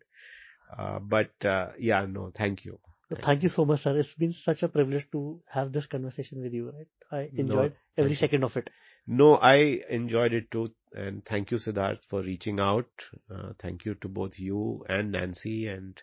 [0.79, 2.79] Uh, but uh, yeah, no, thank you.
[3.15, 3.97] Thank, thank you so much, sir.
[3.97, 6.71] It's been such a privilege to have this conversation with you.
[6.71, 6.88] Right?
[7.11, 8.69] I enjoyed no, every second of it.
[9.07, 10.67] No, I enjoyed it too.
[10.93, 12.89] And thank you, Siddharth, for reaching out.
[13.33, 15.67] Uh, thank you to both you and Nancy.
[15.67, 16.01] And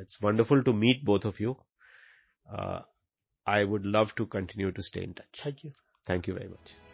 [0.00, 1.56] it's wonderful to meet both of you.
[2.52, 2.80] Uh,
[3.46, 5.40] I would love to continue to stay in touch.
[5.42, 5.72] Thank you.
[6.06, 6.85] Thank you very much.